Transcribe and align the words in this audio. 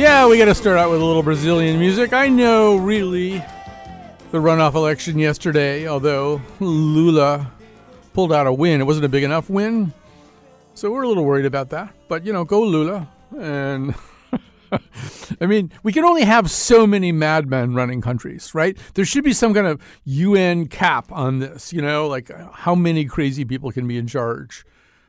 Yeah, 0.00 0.26
we 0.26 0.38
got 0.38 0.46
to 0.46 0.54
start 0.54 0.78
out 0.78 0.90
with 0.90 1.02
a 1.02 1.04
little 1.04 1.22
Brazilian 1.22 1.78
music. 1.78 2.14
I 2.14 2.28
know, 2.28 2.76
really, 2.76 3.38
the 4.30 4.38
runoff 4.38 4.74
election 4.74 5.18
yesterday, 5.18 5.86
although 5.86 6.40
Lula 6.58 7.52
pulled 8.14 8.32
out 8.32 8.46
a 8.46 8.52
win, 8.52 8.80
it 8.80 8.84
wasn't 8.84 9.04
a 9.04 9.08
big 9.10 9.24
enough 9.24 9.50
win. 9.50 9.92
So 10.74 10.90
we're 10.90 11.02
a 11.02 11.08
little 11.08 11.24
worried 11.24 11.44
about 11.44 11.68
that. 11.70 11.94
But, 12.08 12.24
you 12.24 12.32
know, 12.32 12.44
go 12.44 12.62
Lula. 12.62 13.08
And 13.38 13.94
I 15.40 15.46
mean, 15.46 15.72
we 15.82 15.92
can 15.92 16.04
only 16.04 16.22
have 16.22 16.50
so 16.50 16.86
many 16.86 17.12
madmen 17.12 17.74
running 17.74 18.00
countries, 18.00 18.54
right? 18.54 18.76
There 18.94 19.04
should 19.04 19.24
be 19.24 19.32
some 19.32 19.54
kind 19.54 19.66
of 19.66 19.80
UN 20.04 20.68
cap 20.68 21.10
on 21.12 21.38
this, 21.38 21.72
you 21.72 21.82
know, 21.82 22.06
like 22.06 22.30
how 22.52 22.74
many 22.74 23.04
crazy 23.04 23.44
people 23.44 23.72
can 23.72 23.86
be 23.86 23.98
in 23.98 24.06
charge 24.06 24.64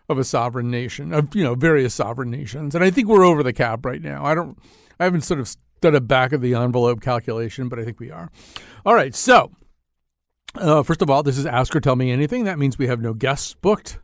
of 0.10 0.18
a 0.18 0.24
sovereign 0.24 0.70
nation, 0.70 1.14
of, 1.14 1.34
you 1.36 1.44
know, 1.44 1.56
various 1.56 1.94
sovereign 1.94 2.30
nations. 2.30 2.76
And 2.76 2.84
I 2.84 2.92
think 2.92 3.08
we're 3.08 3.26
over 3.26 3.44
the 3.44 3.54
cap 3.54 3.86
right 3.86 4.02
now. 4.02 4.26
I 4.26 4.36
don't 4.36 4.58
I 5.00 5.06
haven't 5.06 5.22
sort 5.22 5.40
of 5.40 5.56
done 5.82 5.96
a 5.96 6.02
back 6.02 6.32
of 6.32 6.42
the 6.42 6.54
envelope 6.54 7.02
calculation, 7.02 7.70
but 7.70 7.80
I 7.80 7.84
think 7.84 8.00
we 8.00 8.12
are. 8.12 8.30
All 8.86 8.94
right. 8.94 9.16
So, 9.16 9.52
uh, 10.56 10.84
first 10.84 11.02
of 11.02 11.10
all, 11.10 11.24
this 11.24 11.40
is 11.40 11.46
Ask 11.46 11.76
or 11.76 11.80
Tell 11.80 11.96
Me 11.96 12.12
Anything. 12.12 12.44
That 12.44 12.60
means 12.60 12.78
we 12.78 12.88
have 12.88 13.02
no 13.02 13.14
guests 13.16 13.56
booked. 13.56 14.00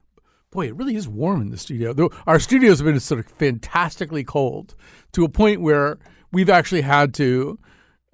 Boy, 0.52 0.68
it 0.68 0.76
really 0.76 0.96
is 0.96 1.08
warm 1.08 1.42
in 1.42 1.50
the 1.50 1.58
studio. 1.58 1.94
Though 1.94 2.12
our 2.26 2.40
studios 2.40 2.80
have 2.80 2.86
been 2.86 3.00
sort 3.00 3.20
of 3.20 3.28
fantastically 3.28 4.24
cold 4.24 4.76
to 5.12 5.26
a 5.26 5.30
point 5.30 5.62
where 5.62 5.98
we've 6.32 6.50
actually 6.50 6.82
had 6.82 7.14
to 7.16 7.60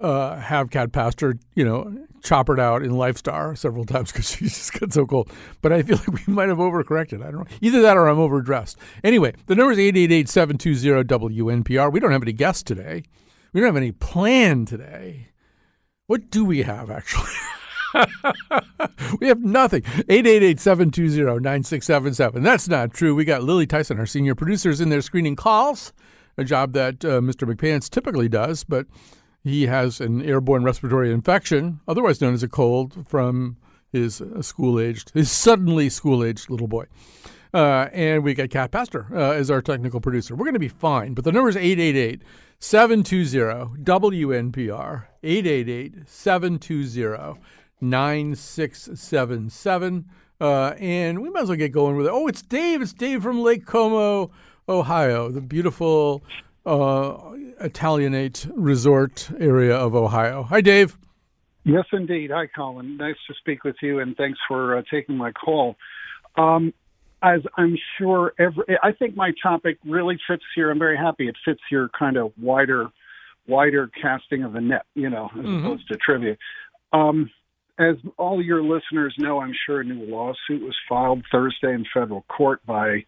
uh, 0.00 0.36
have 0.36 0.70
Cat 0.70 0.92
Pastor, 0.92 1.38
you 1.54 1.64
know, 1.64 1.96
choppered 2.22 2.58
out 2.58 2.82
in 2.82 2.90
Lifestar 2.90 3.56
several 3.56 3.84
times 3.86 4.10
because 4.10 4.30
she 4.30 4.46
just 4.46 4.72
got 4.78 4.92
so 4.92 5.06
cold. 5.06 5.30
But 5.62 5.72
I 5.72 5.82
feel 5.82 5.96
like 6.08 6.26
we 6.26 6.32
might 6.32 6.48
have 6.48 6.58
overcorrected. 6.58 7.22
I 7.22 7.30
don't 7.30 7.40
know. 7.40 7.46
Either 7.60 7.82
that 7.82 7.96
or 7.96 8.08
I'm 8.08 8.18
overdressed. 8.18 8.78
Anyway, 9.04 9.34
the 9.46 9.54
number 9.54 9.72
is 9.72 9.78
888-720-WNPR. 9.78 11.92
We 11.92 12.00
don't 12.00 12.12
have 12.12 12.22
any 12.22 12.32
guests 12.32 12.64
today. 12.64 13.04
We 13.52 13.60
don't 13.60 13.68
have 13.68 13.76
any 13.76 13.92
plan 13.92 14.64
today. 14.64 15.28
What 16.06 16.30
do 16.30 16.44
we 16.44 16.62
have, 16.62 16.90
actually? 16.90 17.30
we 19.20 19.28
have 19.28 19.42
nothing. 19.42 19.82
888-720-9677. 19.82 22.42
That's 22.42 22.68
not 22.68 22.92
true. 22.92 23.14
We 23.14 23.24
got 23.24 23.42
Lily 23.42 23.66
Tyson, 23.66 23.98
our 23.98 24.04
senior 24.06 24.34
producer, 24.34 24.70
is 24.70 24.80
in 24.80 24.88
there 24.88 25.02
screening 25.02 25.36
calls, 25.36 25.92
a 26.36 26.42
job 26.44 26.72
that 26.72 27.04
uh, 27.04 27.20
Mr. 27.20 27.48
McPants 27.52 27.88
typically 27.88 28.28
does, 28.28 28.64
but 28.64 28.86
he 29.42 29.66
has 29.66 30.00
an 30.00 30.22
airborne 30.22 30.64
respiratory 30.64 31.12
infection, 31.12 31.80
otherwise 31.86 32.20
known 32.20 32.34
as 32.34 32.42
a 32.42 32.48
cold, 32.48 33.06
from 33.06 33.56
his 33.92 34.20
uh, 34.20 34.42
school 34.42 34.80
aged, 34.80 35.12
his 35.14 35.30
suddenly 35.30 35.88
school 35.88 36.24
aged 36.24 36.50
little 36.50 36.68
boy. 36.68 36.86
Uh, 37.52 37.88
and 37.92 38.24
we 38.24 38.34
got 38.34 38.50
Cat 38.50 38.72
Pastor 38.72 39.06
uh, 39.12 39.30
as 39.30 39.48
our 39.48 39.62
technical 39.62 40.00
producer. 40.00 40.34
We're 40.34 40.46
going 40.46 40.54
to 40.54 40.60
be 40.60 40.66
fine. 40.66 41.14
But 41.14 41.24
the 41.24 41.30
number 41.30 41.48
is 41.48 41.56
888 41.56 42.20
720 42.58 43.80
WNPR, 43.84 45.04
888 45.22 46.08
720 46.08 47.38
9677. 47.80 50.04
Uh, 50.40 50.74
and 50.78 51.22
we 51.22 51.30
might 51.30 51.42
as 51.42 51.48
well 51.48 51.56
get 51.56 51.72
going 51.72 51.96
with 51.96 52.06
it. 52.06 52.12
Oh, 52.12 52.26
it's 52.26 52.42
Dave. 52.42 52.82
It's 52.82 52.92
Dave 52.92 53.22
from 53.22 53.40
Lake 53.40 53.66
Como, 53.66 54.32
Ohio, 54.68 55.30
the 55.30 55.40
beautiful 55.40 56.24
uh, 56.66 57.16
Italianate 57.60 58.46
resort 58.54 59.30
area 59.38 59.76
of 59.76 59.94
Ohio. 59.94 60.42
Hi, 60.44 60.60
Dave. 60.60 60.98
Yes, 61.64 61.84
indeed. 61.92 62.30
Hi, 62.30 62.46
Colin. 62.46 62.96
Nice 62.96 63.16
to 63.26 63.34
speak 63.34 63.64
with 63.64 63.76
you, 63.80 64.00
and 64.00 64.16
thanks 64.16 64.38
for 64.46 64.76
uh, 64.76 64.82
taking 64.90 65.16
my 65.16 65.32
call. 65.32 65.76
Um, 66.36 66.74
as 67.22 67.40
I'm 67.56 67.78
sure 67.96 68.34
every, 68.38 68.64
I 68.82 68.92
think 68.92 69.16
my 69.16 69.32
topic 69.42 69.78
really 69.86 70.18
fits 70.28 70.42
here. 70.54 70.70
I'm 70.70 70.78
very 70.78 70.98
happy 70.98 71.26
it 71.26 71.36
fits 71.42 71.62
your 71.70 71.88
kind 71.98 72.18
of 72.18 72.32
wider, 72.38 72.88
wider 73.46 73.90
casting 74.00 74.42
of 74.42 74.52
the 74.52 74.60
net, 74.60 74.84
you 74.94 75.08
know, 75.08 75.30
as 75.32 75.40
mm-hmm. 75.40 75.64
opposed 75.64 75.88
to 75.88 75.96
trivia. 75.96 76.36
Um, 76.92 77.30
as 77.78 77.96
all 78.18 78.42
your 78.42 78.62
listeners 78.62 79.14
know, 79.18 79.40
I'm 79.40 79.54
sure 79.66 79.80
a 79.80 79.84
new 79.84 80.04
lawsuit 80.06 80.62
was 80.62 80.76
filed 80.88 81.24
Thursday 81.30 81.72
in 81.72 81.84
federal 81.92 82.22
court 82.22 82.64
by 82.66 83.04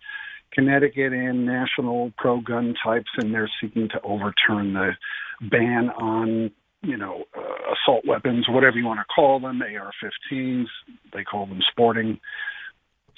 Connecticut 0.52 1.12
and 1.12 1.46
national 1.46 2.12
pro 2.16 2.40
gun 2.40 2.74
types, 2.84 3.10
and 3.16 3.32
they're 3.32 3.50
seeking 3.60 3.88
to 3.90 4.00
overturn 4.02 4.72
the 4.72 4.92
ban 5.50 5.90
on, 5.90 6.50
you 6.82 6.96
know, 6.96 7.24
uh, 7.36 7.74
assault 7.74 8.04
weapons, 8.06 8.46
whatever 8.48 8.78
you 8.78 8.86
want 8.86 8.98
to 8.98 9.14
call 9.14 9.38
them, 9.38 9.62
AR 9.62 9.92
15s, 10.32 10.66
they 11.12 11.22
call 11.22 11.46
them 11.46 11.60
sporting 11.70 12.18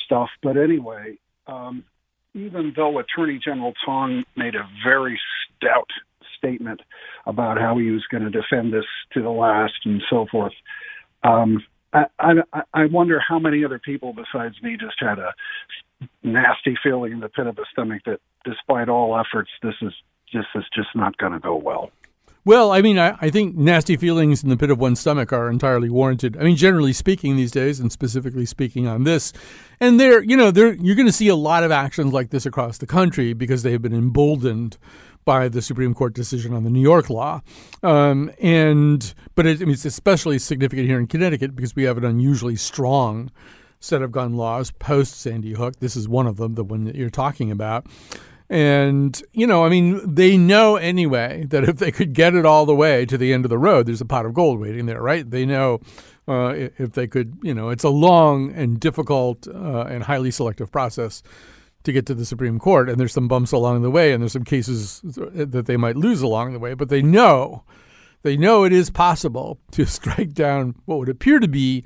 stuff. 0.04 0.28
But 0.42 0.56
anyway, 0.56 1.19
um, 1.47 1.84
even 2.34 2.72
though 2.76 2.98
Attorney 2.98 3.41
General 3.42 3.72
Tong 3.84 4.25
made 4.37 4.54
a 4.54 4.69
very 4.84 5.19
stout 5.56 5.88
statement 6.37 6.81
about 7.26 7.58
how 7.58 7.78
he 7.78 7.91
was 7.91 8.04
going 8.10 8.22
to 8.22 8.31
defend 8.31 8.73
this 8.73 8.84
to 9.12 9.23
the 9.23 9.31
last 9.31 9.75
and 9.84 10.02
so 10.11 10.26
forth, 10.31 10.52
um, 11.28 11.64
I, 11.92 12.04
I, 12.19 12.62
I 12.75 12.86
wonder 12.86 13.20
how 13.26 13.38
many 13.38 13.64
other 13.64 13.78
people 13.78 14.12
besides 14.12 14.54
me 14.62 14.76
just 14.78 14.96
had 14.98 15.19
a 15.19 15.32
nasty 16.22 16.76
feeling 16.82 17.12
in 17.12 17.20
the 17.20 17.28
pit 17.28 17.46
of 17.46 17.56
the 17.56 17.66
stomach 17.72 18.02
that 18.06 18.20
despite 18.44 18.88
all 18.88 19.19
efforts, 19.19 19.50
this 19.62 19.75
is 19.82 19.92
just 20.30 20.48
is 20.54 20.64
just 20.75 20.88
not 20.94 21.16
going 21.16 21.32
to 21.32 21.38
go 21.38 21.56
well. 21.56 21.90
Well, 22.44 22.72
I 22.72 22.80
mean, 22.80 22.98
I, 22.98 23.16
I, 23.20 23.30
think 23.30 23.56
nasty 23.56 23.96
feelings 23.96 24.42
in 24.42 24.48
the 24.48 24.56
pit 24.56 24.70
of 24.70 24.78
one's 24.78 25.00
stomach 25.00 25.34
are 25.34 25.50
entirely 25.50 25.90
warranted. 25.90 26.36
I 26.38 26.44
mean, 26.44 26.56
generally 26.56 26.94
speaking, 26.94 27.36
these 27.36 27.50
days, 27.50 27.78
and 27.78 27.92
specifically 27.92 28.46
speaking 28.46 28.86
on 28.86 29.04
this, 29.04 29.34
and 29.80 30.00
there, 30.00 30.22
you 30.22 30.36
know, 30.36 30.50
there 30.50 30.72
you're 30.72 30.96
going 30.96 31.06
to 31.06 31.12
see 31.12 31.28
a 31.28 31.36
lot 31.36 31.62
of 31.62 31.70
actions 31.70 32.12
like 32.12 32.30
this 32.30 32.46
across 32.46 32.78
the 32.78 32.86
country 32.86 33.34
because 33.34 33.64
they 33.64 33.72
have 33.72 33.82
been 33.82 33.94
emboldened 33.94 34.78
by 35.28 35.46
the 35.46 35.60
Supreme 35.60 35.92
Court 35.92 36.14
decision 36.14 36.54
on 36.54 36.64
the 36.64 36.70
New 36.70 36.80
York 36.80 37.10
law. 37.10 37.42
Um, 37.82 38.30
and 38.40 39.12
but 39.34 39.44
it, 39.44 39.60
I 39.60 39.66
mean, 39.66 39.75
it's 39.75 39.84
especially 39.84 40.38
significant 40.38 40.88
here 40.88 40.98
in 40.98 41.06
Connecticut 41.06 41.54
because 41.54 41.76
we 41.76 41.82
have 41.82 41.98
an 41.98 42.04
unusually 42.06 42.56
strong 42.56 43.30
set 43.78 44.00
of 44.00 44.10
gun 44.10 44.36
laws 44.36 44.70
post 44.70 45.20
Sandy 45.20 45.52
Hook. 45.52 45.80
This 45.80 45.96
is 45.96 46.08
one 46.08 46.26
of 46.26 46.38
them, 46.38 46.54
the 46.54 46.64
one 46.64 46.84
that 46.84 46.94
you're 46.94 47.10
talking 47.10 47.50
about. 47.50 47.84
And, 48.48 49.22
you 49.32 49.46
know, 49.46 49.66
I 49.66 49.69
mean, 49.69 50.00
they 50.14 50.38
know 50.38 50.76
anyway 50.76 51.44
that 51.50 51.64
if 51.64 51.76
they 51.76 51.92
could 51.92 52.14
get 52.14 52.34
it 52.34 52.46
all 52.46 52.64
the 52.64 52.75
way 52.75 53.04
to 53.04 53.19
the 53.19 53.34
end 53.34 53.44
of 53.44 53.50
the 53.50 53.58
road, 53.58 53.84
there's 53.84 54.00
a 54.00 54.06
pot 54.06 54.25
of 54.25 54.32
gold 54.32 54.58
waiting 54.58 54.86
there, 54.86 55.02
right? 55.02 55.30
They 55.30 55.44
know 55.44 55.80
uh, 56.26 56.54
if 56.78 56.92
they 56.92 57.06
could, 57.06 57.36
you 57.42 57.52
know, 57.52 57.69
it's 57.69 57.84
a 57.84 57.90
long 57.90 58.50
and 58.54 58.80
difficult 58.80 59.46
uh, 59.46 59.84
and 59.90 60.04
highly 60.04 60.30
selective 60.30 60.72
process 60.72 61.22
to 61.84 61.92
get 61.92 62.06
to 62.06 62.14
the 62.14 62.25
Supreme 62.25 62.58
Court. 62.58 62.88
And 62.88 62.98
there's 62.98 63.12
some 63.12 63.28
bumps 63.28 63.52
along 63.52 63.82
the 63.82 63.90
way, 63.90 64.12
and 64.12 64.22
there's 64.22 64.32
some 64.32 64.44
cases 64.44 65.00
that 65.02 65.66
they 65.66 65.76
might 65.76 65.96
lose 65.96 66.22
along 66.22 66.52
the 66.52 66.58
way, 66.58 66.75
but 66.75 66.88
they 66.88 67.02
know. 67.02 67.64
They 68.22 68.36
know 68.36 68.64
it 68.64 68.72
is 68.72 68.90
possible 68.90 69.60
to 69.72 69.86
strike 69.86 70.32
down 70.32 70.75
what 70.84 70.98
would 70.98 71.08
appear 71.08 71.38
to 71.38 71.48
be 71.48 71.84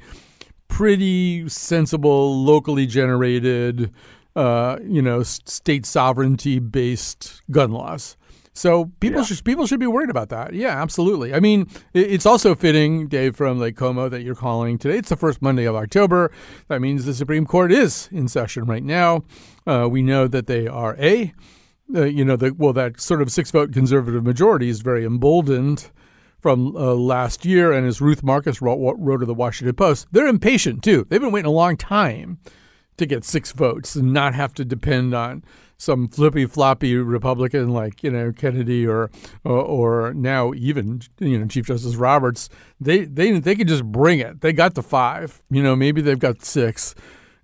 pretty 0.68 1.48
sensible, 1.48 2.42
locally 2.42 2.86
generated, 2.86 3.92
uh, 4.34 4.78
you 4.82 5.02
know, 5.02 5.22
state 5.22 5.84
sovereignty 5.84 6.58
based 6.58 7.42
gun 7.50 7.70
laws. 7.72 8.16
So 8.54 8.92
people 9.00 9.20
yeah. 9.20 9.26
should 9.26 9.44
people 9.44 9.66
should 9.66 9.80
be 9.80 9.86
worried 9.86 10.10
about 10.10 10.28
that. 10.28 10.52
Yeah, 10.52 10.80
absolutely. 10.80 11.32
I 11.34 11.40
mean, 11.40 11.68
it's 11.94 12.26
also 12.26 12.54
fitting, 12.54 13.08
Dave 13.08 13.34
from 13.34 13.58
Lake 13.58 13.76
Como, 13.76 14.08
that 14.08 14.22
you're 14.22 14.34
calling 14.34 14.78
today. 14.78 14.98
It's 14.98 15.08
the 15.08 15.16
first 15.16 15.40
Monday 15.40 15.64
of 15.64 15.74
October. 15.74 16.30
That 16.68 16.80
means 16.80 17.04
the 17.04 17.14
Supreme 17.14 17.46
Court 17.46 17.72
is 17.72 18.08
in 18.12 18.28
session 18.28 18.64
right 18.64 18.82
now. 18.82 19.24
Uh, 19.66 19.88
we 19.90 20.02
know 20.02 20.28
that 20.28 20.46
they 20.46 20.66
are 20.66 20.96
a, 20.98 21.32
uh, 21.94 22.04
you 22.04 22.24
know, 22.24 22.36
the, 22.36 22.52
well, 22.52 22.74
that 22.74 23.00
sort 23.00 23.22
of 23.22 23.32
six 23.32 23.50
vote 23.50 23.72
conservative 23.72 24.22
majority 24.22 24.68
is 24.68 24.82
very 24.82 25.04
emboldened 25.04 25.90
from 26.38 26.76
uh, 26.76 26.92
last 26.92 27.46
year. 27.46 27.72
And 27.72 27.86
as 27.86 28.02
Ruth 28.02 28.22
Marcus 28.22 28.60
wrote, 28.60 28.96
wrote 28.98 29.18
to 29.18 29.26
the 29.26 29.32
Washington 29.32 29.74
Post, 29.74 30.08
they're 30.12 30.26
impatient 30.26 30.82
too. 30.82 31.06
They've 31.08 31.20
been 31.20 31.32
waiting 31.32 31.48
a 31.48 31.52
long 31.52 31.78
time 31.78 32.38
to 32.98 33.06
get 33.06 33.24
six 33.24 33.52
votes 33.52 33.96
and 33.96 34.12
not 34.12 34.34
have 34.34 34.52
to 34.54 34.64
depend 34.64 35.14
on 35.14 35.42
some 35.82 36.06
flippy 36.06 36.46
floppy 36.46 36.96
Republican 36.96 37.70
like 37.70 38.02
you 38.04 38.10
know 38.10 38.32
Kennedy 38.32 38.86
or, 38.86 39.10
or, 39.44 39.60
or 39.60 40.14
now 40.14 40.52
even 40.54 41.00
you 41.18 41.38
know 41.38 41.46
Chief 41.46 41.66
Justice 41.66 41.96
Roberts. 41.96 42.48
They 42.80 43.04
they 43.04 43.38
they 43.40 43.56
could 43.56 43.68
just 43.68 43.84
bring 43.84 44.20
it. 44.20 44.40
They 44.40 44.52
got 44.52 44.74
the 44.74 44.82
five. 44.82 45.42
You 45.50 45.62
know 45.62 45.74
maybe 45.74 46.00
they've 46.00 46.18
got 46.18 46.44
six. 46.44 46.94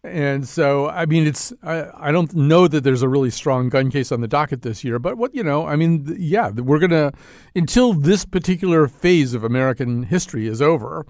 And 0.04 0.46
so, 0.46 0.88
I 0.88 1.06
mean, 1.06 1.26
it's 1.26 1.52
I, 1.64 1.86
I 1.92 2.12
don't 2.12 2.32
know 2.32 2.68
that 2.68 2.84
there's 2.84 3.02
a 3.02 3.08
really 3.08 3.30
strong 3.30 3.68
gun 3.68 3.90
case 3.90 4.12
on 4.12 4.20
the 4.20 4.28
docket 4.28 4.62
this 4.62 4.84
year, 4.84 5.00
but 5.00 5.18
what 5.18 5.34
you 5.34 5.42
know, 5.42 5.66
I 5.66 5.74
mean, 5.74 6.16
yeah, 6.18 6.50
we're 6.50 6.78
gonna 6.78 7.12
until 7.56 7.92
this 7.92 8.24
particular 8.24 8.86
phase 8.86 9.34
of 9.34 9.42
American 9.42 10.04
history 10.04 10.46
is 10.46 10.62
over, 10.62 11.04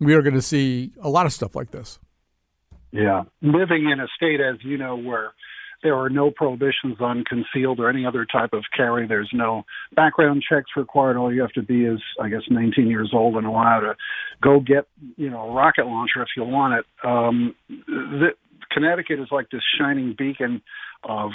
we 0.00 0.14
are 0.14 0.22
going 0.22 0.34
to 0.34 0.42
see 0.42 0.92
a 1.00 1.08
lot 1.08 1.26
of 1.26 1.32
stuff 1.32 1.54
like 1.54 1.70
this. 1.70 2.00
Yeah, 2.90 3.22
living 3.40 3.88
in 3.88 4.00
a 4.00 4.08
state, 4.16 4.40
as 4.40 4.56
you 4.64 4.76
know, 4.76 4.96
where 4.96 5.32
there 5.82 5.96
are 5.96 6.10
no 6.10 6.30
prohibitions 6.30 6.96
on 7.00 7.24
concealed 7.24 7.80
or 7.80 7.88
any 7.88 8.06
other 8.06 8.26
type 8.30 8.50
of 8.52 8.64
carry. 8.76 9.06
There's 9.06 9.30
no 9.32 9.64
background 9.94 10.42
checks 10.48 10.70
required. 10.76 11.16
All 11.16 11.32
you 11.32 11.40
have 11.42 11.52
to 11.52 11.62
be 11.62 11.84
is, 11.84 12.00
I 12.20 12.28
guess, 12.28 12.42
19 12.50 12.88
years 12.88 13.10
old 13.12 13.36
and 13.36 13.46
allowed 13.46 13.80
to 13.80 13.96
go 14.42 14.60
get, 14.60 14.86
you 15.16 15.30
know, 15.30 15.50
a 15.50 15.52
rocket 15.52 15.86
launcher 15.86 16.22
if 16.22 16.28
you 16.36 16.44
want 16.44 16.74
it. 16.74 16.86
Um, 17.06 17.54
the, 17.68 18.30
Connecticut 18.70 19.20
is 19.20 19.28
like 19.30 19.48
this 19.50 19.62
shining 19.78 20.14
beacon 20.18 20.60
of 21.04 21.30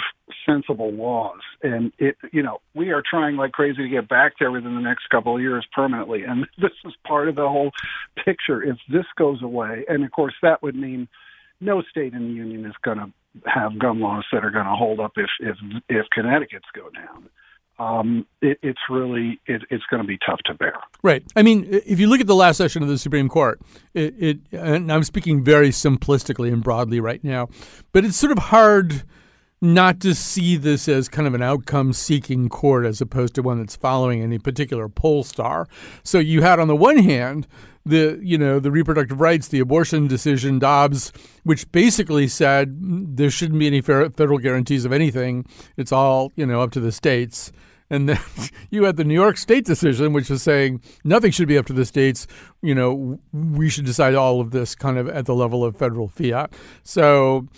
sensible 0.46 0.92
laws, 0.92 1.40
and 1.62 1.92
it, 1.98 2.16
you 2.32 2.42
know, 2.42 2.58
we 2.74 2.90
are 2.90 3.02
trying 3.08 3.36
like 3.36 3.52
crazy 3.52 3.82
to 3.82 3.88
get 3.88 4.08
back 4.08 4.34
there 4.38 4.50
within 4.50 4.74
the 4.74 4.80
next 4.80 5.08
couple 5.10 5.34
of 5.34 5.40
years 5.40 5.66
permanently, 5.74 6.22
and 6.24 6.46
this 6.58 6.72
is 6.84 6.92
part 7.06 7.28
of 7.28 7.34
the 7.34 7.48
whole 7.48 7.70
picture. 8.24 8.62
If 8.62 8.76
this 8.90 9.06
goes 9.16 9.42
away, 9.42 9.84
and 9.88 10.04
of 10.04 10.10
course 10.12 10.34
that 10.42 10.62
would 10.62 10.76
mean 10.76 11.08
no 11.60 11.82
state 11.82 12.12
in 12.12 12.28
the 12.28 12.34
union 12.34 12.66
is 12.66 12.74
going 12.84 12.98
to 12.98 13.12
have 13.46 13.78
gun 13.78 14.00
laws 14.00 14.24
that 14.32 14.44
are 14.44 14.50
going 14.50 14.66
to 14.66 14.74
hold 14.74 15.00
up 15.00 15.12
if 15.16 15.30
if 15.40 15.56
if 15.88 16.06
Connecticut's 16.12 16.68
go 16.74 16.88
down. 16.90 17.28
Um, 17.78 18.26
it, 18.40 18.58
it's 18.62 18.80
really 18.90 19.40
it, 19.46 19.62
it's 19.70 19.84
going 19.90 20.02
to 20.02 20.06
be 20.06 20.18
tough 20.24 20.40
to 20.46 20.54
bear. 20.54 20.74
Right. 21.02 21.24
I 21.34 21.42
mean, 21.42 21.66
if 21.70 21.98
you 21.98 22.06
look 22.06 22.20
at 22.20 22.26
the 22.26 22.34
last 22.34 22.58
session 22.58 22.82
of 22.82 22.88
the 22.88 22.98
Supreme 22.98 23.28
Court, 23.28 23.60
it, 23.94 24.14
it 24.18 24.38
and 24.52 24.92
I'm 24.92 25.02
speaking 25.02 25.42
very 25.42 25.70
simplistically 25.70 26.52
and 26.52 26.62
broadly 26.62 27.00
right 27.00 27.22
now, 27.24 27.48
but 27.92 28.04
it's 28.04 28.16
sort 28.16 28.32
of 28.32 28.38
hard 28.38 29.02
not 29.62 30.00
to 30.00 30.12
see 30.12 30.56
this 30.56 30.88
as 30.88 31.08
kind 31.08 31.26
of 31.26 31.34
an 31.34 31.42
outcome 31.42 31.92
seeking 31.92 32.48
court 32.48 32.84
as 32.84 33.00
opposed 33.00 33.32
to 33.36 33.42
one 33.42 33.60
that's 33.60 33.76
following 33.76 34.20
any 34.20 34.36
particular 34.36 34.88
pole 34.88 35.22
star. 35.22 35.68
So 36.02 36.18
you 36.18 36.42
had 36.42 36.58
on 36.58 36.66
the 36.66 36.76
one 36.76 36.98
hand 36.98 37.46
the 37.84 38.18
you 38.22 38.38
know 38.38 38.60
the 38.60 38.70
reproductive 38.70 39.20
rights, 39.20 39.48
the 39.48 39.60
abortion 39.60 40.06
decision, 40.06 40.58
Dobbs, 40.58 41.12
which 41.44 41.70
basically 41.72 42.28
said 42.28 42.76
there 43.16 43.30
shouldn't 43.30 43.58
be 43.58 43.66
any 43.66 43.80
federal 43.80 44.38
guarantees 44.38 44.84
of 44.84 44.92
anything. 44.92 45.46
It's 45.76 45.92
all 45.92 46.32
you 46.36 46.46
know 46.46 46.60
up 46.60 46.70
to 46.72 46.80
the 46.80 46.92
states. 46.92 47.52
And 47.90 48.08
then 48.08 48.18
you 48.70 48.84
had 48.84 48.96
the 48.96 49.04
New 49.04 49.14
York 49.14 49.36
State 49.36 49.66
decision, 49.66 50.14
which 50.14 50.30
was 50.30 50.42
saying 50.42 50.80
nothing 51.04 51.30
should 51.30 51.48
be 51.48 51.58
up 51.58 51.66
to 51.66 51.74
the 51.74 51.84
states. 51.84 52.26
You 52.62 52.74
know, 52.74 53.20
we 53.32 53.68
should 53.68 53.84
decide 53.84 54.14
all 54.14 54.40
of 54.40 54.50
this 54.50 54.74
kind 54.74 54.96
of 54.96 55.08
at 55.08 55.26
the 55.26 55.34
level 55.34 55.64
of 55.64 55.76
federal 55.76 56.08
fiat. 56.08 56.54
So 56.82 57.48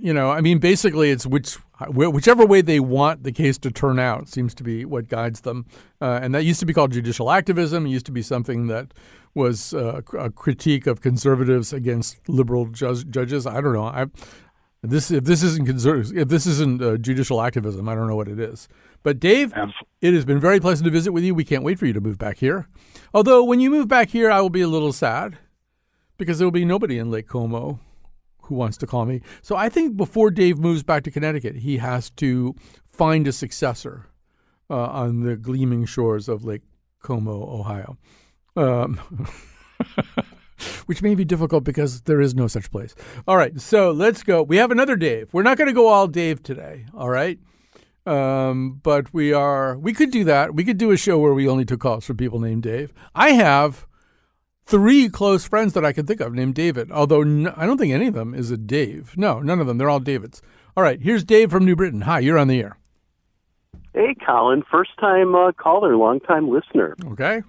you 0.00 0.12
know, 0.12 0.30
I 0.30 0.40
mean, 0.40 0.58
basically, 0.58 1.10
it's 1.10 1.26
which 1.26 1.56
whichever 1.86 2.44
way 2.44 2.60
they 2.60 2.80
want 2.80 3.22
the 3.22 3.32
case 3.32 3.58
to 3.58 3.70
turn 3.70 3.98
out 3.98 4.28
seems 4.28 4.54
to 4.56 4.64
be 4.64 4.84
what 4.84 5.08
guides 5.08 5.42
them. 5.42 5.66
Uh, 6.00 6.18
and 6.20 6.34
that 6.34 6.44
used 6.44 6.60
to 6.60 6.66
be 6.66 6.72
called 6.72 6.92
judicial 6.92 7.30
activism. 7.30 7.86
It 7.86 7.90
used 7.90 8.06
to 8.06 8.12
be 8.12 8.22
something 8.22 8.66
that 8.66 8.92
was 9.38 9.72
uh, 9.72 10.02
a 10.18 10.30
critique 10.30 10.86
of 10.86 11.00
conservatives 11.00 11.72
against 11.72 12.28
liberal 12.28 12.66
ju- 12.66 13.04
judges. 13.04 13.46
I 13.46 13.60
don't 13.62 13.72
know. 13.72 13.84
I, 13.84 14.06
this 14.82 15.10
if 15.10 15.24
this 15.24 15.42
isn't 15.42 15.68
if 16.16 16.28
this 16.28 16.46
isn't 16.46 16.82
uh, 16.82 16.96
judicial 16.98 17.40
activism, 17.40 17.88
I 17.88 17.94
don't 17.94 18.06
know 18.06 18.16
what 18.16 18.28
it 18.28 18.38
is. 18.38 18.68
But 19.02 19.18
Dave, 19.18 19.52
it 20.00 20.14
has 20.14 20.24
been 20.24 20.40
very 20.40 20.60
pleasant 20.60 20.84
to 20.84 20.90
visit 20.90 21.12
with 21.12 21.24
you. 21.24 21.34
We 21.34 21.44
can't 21.44 21.64
wait 21.64 21.78
for 21.78 21.86
you 21.86 21.92
to 21.94 22.00
move 22.00 22.18
back 22.18 22.38
here. 22.38 22.68
Although 23.14 23.42
when 23.44 23.60
you 23.60 23.70
move 23.70 23.88
back 23.88 24.10
here, 24.10 24.30
I 24.30 24.40
will 24.40 24.50
be 24.50 24.60
a 24.60 24.68
little 24.68 24.92
sad 24.92 25.38
because 26.18 26.38
there 26.38 26.46
will 26.46 26.52
be 26.52 26.64
nobody 26.64 26.98
in 26.98 27.10
Lake 27.10 27.28
Como 27.28 27.80
who 28.42 28.54
wants 28.54 28.76
to 28.78 28.86
call 28.86 29.04
me. 29.04 29.20
So 29.42 29.56
I 29.56 29.68
think 29.68 29.96
before 29.96 30.30
Dave 30.30 30.58
moves 30.58 30.82
back 30.82 31.04
to 31.04 31.10
Connecticut, 31.10 31.56
he 31.56 31.78
has 31.78 32.10
to 32.10 32.54
find 32.90 33.28
a 33.28 33.32
successor 33.32 34.06
uh, 34.70 34.74
on 34.74 35.20
the 35.20 35.36
gleaming 35.36 35.84
shores 35.84 36.28
of 36.28 36.44
Lake 36.44 36.62
Como, 37.02 37.32
Ohio. 37.32 37.98
Um, 38.58 39.00
which 40.86 41.02
may 41.02 41.14
be 41.14 41.24
difficult 41.24 41.64
because 41.64 42.02
there 42.02 42.20
is 42.20 42.34
no 42.34 42.48
such 42.48 42.70
place. 42.70 42.94
All 43.26 43.36
right, 43.36 43.58
so 43.60 43.92
let's 43.92 44.22
go. 44.22 44.42
We 44.42 44.56
have 44.56 44.70
another 44.70 44.96
Dave. 44.96 45.32
We're 45.32 45.42
not 45.44 45.56
going 45.56 45.68
to 45.68 45.74
go 45.74 45.86
all 45.86 46.08
Dave 46.08 46.42
today, 46.42 46.86
all 46.94 47.08
right? 47.08 47.38
Um, 48.04 48.80
but 48.82 49.12
we 49.14 49.32
are. 49.32 49.78
We 49.78 49.92
could 49.92 50.10
do 50.10 50.24
that. 50.24 50.54
We 50.54 50.64
could 50.64 50.78
do 50.78 50.90
a 50.90 50.96
show 50.96 51.18
where 51.18 51.34
we 51.34 51.46
only 51.46 51.64
took 51.64 51.80
calls 51.80 52.04
from 52.04 52.16
people 52.16 52.40
named 52.40 52.62
Dave. 52.62 52.92
I 53.14 53.32
have 53.32 53.86
three 54.64 55.08
close 55.08 55.46
friends 55.46 55.74
that 55.74 55.84
I 55.84 55.92
can 55.92 56.06
think 56.06 56.20
of 56.20 56.32
named 56.32 56.54
David, 56.54 56.90
although 56.90 57.20
n- 57.22 57.52
I 57.56 57.66
don't 57.66 57.78
think 57.78 57.92
any 57.92 58.08
of 58.08 58.14
them 58.14 58.34
is 58.34 58.50
a 58.50 58.56
Dave. 58.56 59.16
No, 59.16 59.40
none 59.40 59.60
of 59.60 59.66
them. 59.66 59.78
They're 59.78 59.90
all 59.90 60.00
Davids. 60.00 60.42
All 60.76 60.82
right, 60.82 61.00
here's 61.00 61.22
Dave 61.22 61.50
from 61.50 61.64
New 61.64 61.76
Britain. 61.76 62.00
Hi, 62.02 62.18
you're 62.18 62.38
on 62.38 62.48
the 62.48 62.60
air. 62.60 62.78
Hey, 63.94 64.14
Colin. 64.26 64.62
First 64.70 64.90
time 64.98 65.34
uh, 65.34 65.52
caller, 65.52 65.96
long 65.96 66.20
time 66.20 66.48
listener. 66.48 66.96
Okay. 67.04 67.42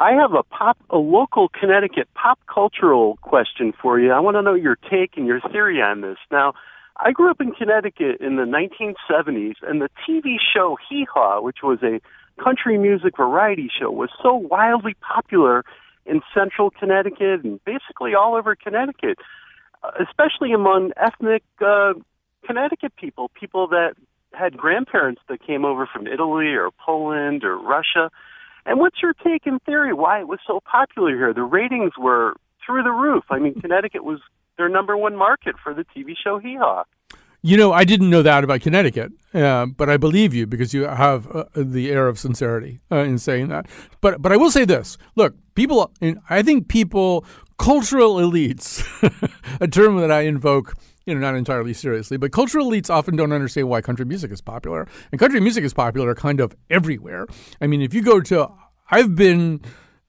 I 0.00 0.12
have 0.12 0.32
a 0.32 0.42
pop, 0.42 0.78
a 0.88 0.96
local 0.96 1.50
Connecticut 1.50 2.08
pop 2.14 2.38
cultural 2.52 3.18
question 3.20 3.74
for 3.82 4.00
you. 4.00 4.12
I 4.12 4.20
want 4.20 4.36
to 4.36 4.42
know 4.42 4.54
your 4.54 4.76
take 4.90 5.18
and 5.18 5.26
your 5.26 5.42
theory 5.52 5.82
on 5.82 6.00
this. 6.00 6.16
Now, 6.32 6.54
I 6.96 7.12
grew 7.12 7.30
up 7.30 7.40
in 7.40 7.52
Connecticut 7.52 8.18
in 8.18 8.36
the 8.36 8.44
1970s, 8.44 9.56
and 9.62 9.82
the 9.82 9.90
TV 10.08 10.36
show 10.54 10.78
Hee 10.88 11.06
Haw, 11.12 11.42
which 11.42 11.58
was 11.62 11.80
a 11.82 12.00
country 12.42 12.78
music 12.78 13.18
variety 13.18 13.70
show 13.78 13.90
was 13.90 14.08
so 14.22 14.34
wildly 14.34 14.96
popular 15.00 15.66
in 16.06 16.22
central 16.32 16.70
Connecticut 16.70 17.44
and 17.44 17.62
basically 17.66 18.14
all 18.14 18.36
over 18.36 18.56
Connecticut, 18.56 19.18
uh, 19.82 19.90
especially 20.00 20.52
among 20.52 20.92
ethnic 20.96 21.42
uh, 21.60 21.92
Connecticut 22.46 22.96
people, 22.96 23.30
people 23.38 23.68
that 23.68 23.92
had 24.32 24.56
grandparents 24.56 25.20
that 25.28 25.44
came 25.46 25.66
over 25.66 25.86
from 25.86 26.06
Italy 26.06 26.54
or 26.54 26.70
Poland 26.70 27.44
or 27.44 27.58
Russia. 27.58 28.10
And 28.66 28.78
what's 28.78 29.00
your 29.02 29.14
take 29.14 29.46
in 29.46 29.58
theory 29.60 29.92
why 29.92 30.20
it 30.20 30.28
was 30.28 30.38
so 30.46 30.60
popular 30.60 31.14
here? 31.16 31.32
The 31.32 31.42
ratings 31.42 31.92
were 31.98 32.34
through 32.64 32.82
the 32.82 32.90
roof. 32.90 33.24
I 33.30 33.38
mean, 33.38 33.60
Connecticut 33.60 34.04
was 34.04 34.20
their 34.58 34.68
number 34.68 34.96
one 34.96 35.16
market 35.16 35.56
for 35.62 35.72
the 35.74 35.84
TV 35.96 36.14
show 36.22 36.38
Hee 36.38 36.56
Haw. 36.56 36.84
You 37.42 37.56
know, 37.56 37.72
I 37.72 37.84
didn't 37.84 38.10
know 38.10 38.20
that 38.20 38.44
about 38.44 38.60
Connecticut, 38.60 39.12
uh, 39.32 39.64
but 39.64 39.88
I 39.88 39.96
believe 39.96 40.34
you 40.34 40.46
because 40.46 40.74
you 40.74 40.82
have 40.82 41.26
uh, 41.34 41.44
the 41.54 41.90
air 41.90 42.06
of 42.06 42.18
sincerity 42.18 42.80
uh, 42.92 42.96
in 42.96 43.18
saying 43.18 43.48
that. 43.48 43.66
But 44.02 44.20
but 44.20 44.30
I 44.30 44.36
will 44.36 44.50
say 44.50 44.66
this: 44.66 44.98
look, 45.16 45.34
people. 45.54 45.90
I 46.28 46.42
think 46.42 46.68
people, 46.68 47.24
cultural 47.58 48.16
elites, 48.16 48.84
a 49.60 49.68
term 49.68 49.96
that 49.96 50.12
I 50.12 50.22
invoke. 50.22 50.74
You 51.06 51.14
know, 51.14 51.20
not 51.20 51.34
entirely 51.34 51.72
seriously, 51.72 52.18
but 52.18 52.30
cultural 52.30 52.70
elites 52.70 52.90
often 52.90 53.16
don't 53.16 53.32
understand 53.32 53.68
why 53.68 53.80
country 53.80 54.04
music 54.04 54.30
is 54.30 54.40
popular. 54.40 54.86
And 55.10 55.18
country 55.18 55.40
music 55.40 55.64
is 55.64 55.72
popular 55.72 56.14
kind 56.14 56.40
of 56.40 56.54
everywhere. 56.68 57.26
I 57.60 57.66
mean, 57.66 57.80
if 57.80 57.94
you 57.94 58.02
go 58.02 58.20
to, 58.20 58.48
I've 58.90 59.14
been 59.14 59.62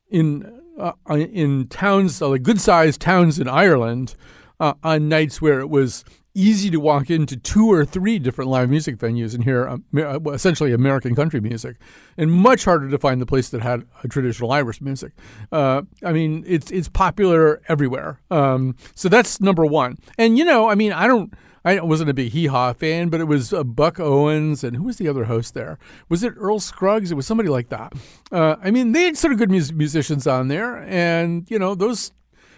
in 0.10 0.62
uh, 0.77 0.93
in 1.10 1.67
towns, 1.67 2.21
like 2.21 2.43
good 2.43 2.60
sized 2.60 3.00
towns 3.01 3.39
in 3.39 3.48
Ireland 3.48 4.15
uh, 4.60 4.74
on 4.83 5.10
nights 5.10 5.41
where 5.41 5.60
it 5.60 5.69
was 5.69 6.03
easy 6.33 6.69
to 6.69 6.79
walk 6.79 7.09
into 7.09 7.35
two 7.35 7.71
or 7.71 7.83
three 7.85 8.19
different 8.19 8.50
live 8.50 8.69
music 8.69 8.97
venues 8.97 9.33
and 9.33 9.43
hear 9.43 9.67
um, 9.67 9.83
uh, 9.95 10.19
essentially 10.31 10.71
American 10.73 11.15
country 11.15 11.41
music, 11.41 11.77
and 12.17 12.31
much 12.31 12.65
harder 12.65 12.89
to 12.89 12.97
find 12.97 13.21
the 13.21 13.25
place 13.25 13.50
that 13.50 13.61
had 13.61 13.83
a 14.03 14.07
traditional 14.07 14.51
Irish 14.51 14.81
music. 14.81 15.13
Uh, 15.51 15.83
I 16.03 16.11
mean, 16.13 16.43
it's 16.47 16.71
it's 16.71 16.88
popular 16.89 17.61
everywhere. 17.67 18.19
Um, 18.29 18.75
so 18.95 19.09
that's 19.09 19.41
number 19.41 19.65
one. 19.65 19.97
And 20.17 20.38
you 20.38 20.45
know, 20.45 20.69
I 20.69 20.75
mean, 20.75 20.93
I 20.93 21.07
don't. 21.07 21.33
I 21.63 21.79
wasn't 21.81 22.09
a 22.09 22.13
big 22.15 22.31
Hee 22.31 22.47
Haw 22.47 22.73
fan, 22.73 23.09
but 23.09 23.21
it 23.21 23.25
was 23.25 23.53
uh, 23.53 23.63
Buck 23.63 24.00
Owens 24.00 24.63
and 24.63 24.75
who 24.75 24.83
was 24.83 24.97
the 24.97 25.07
other 25.07 25.25
host 25.25 25.53
there? 25.53 25.77
Was 26.09 26.23
it 26.23 26.33
Earl 26.35 26.59
Scruggs? 26.59 27.11
It 27.11 27.15
was 27.15 27.27
somebody 27.27 27.50
like 27.50 27.69
that. 27.69 27.93
Uh, 28.31 28.55
I 28.63 28.71
mean, 28.71 28.93
they 28.93 29.03
had 29.03 29.15
sort 29.15 29.31
of 29.31 29.38
good 29.38 29.51
mus- 29.51 29.71
musicians 29.71 30.25
on 30.25 30.47
there, 30.47 30.77
and 30.77 31.45
you 31.51 31.59
know 31.59 31.75
those, 31.75 32.13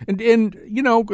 and 0.07 0.21
and 0.21 0.57
you 0.65 0.81
know 0.81 1.05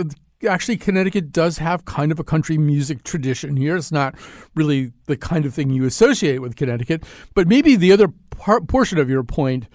actually 0.48 0.78
Connecticut 0.78 1.32
does 1.32 1.58
have 1.58 1.86
kind 1.86 2.12
of 2.12 2.20
a 2.20 2.24
country 2.24 2.58
music 2.58 3.04
tradition 3.04 3.58
here. 3.58 3.76
It's 3.76 3.92
not 3.92 4.16
really 4.56 4.94
the 5.06 5.18
kind 5.18 5.46
of 5.46 5.54
thing 5.54 5.70
you 5.70 5.86
associate 5.86 6.42
with 6.42 6.56
Connecticut, 6.56 7.04
but 7.34 7.48
maybe 7.48 7.76
the 7.76 7.92
other 7.92 8.08
part, 8.32 8.68
portion 8.68 8.98
of 8.98 9.10
your 9.10 9.24
point, 9.24 9.68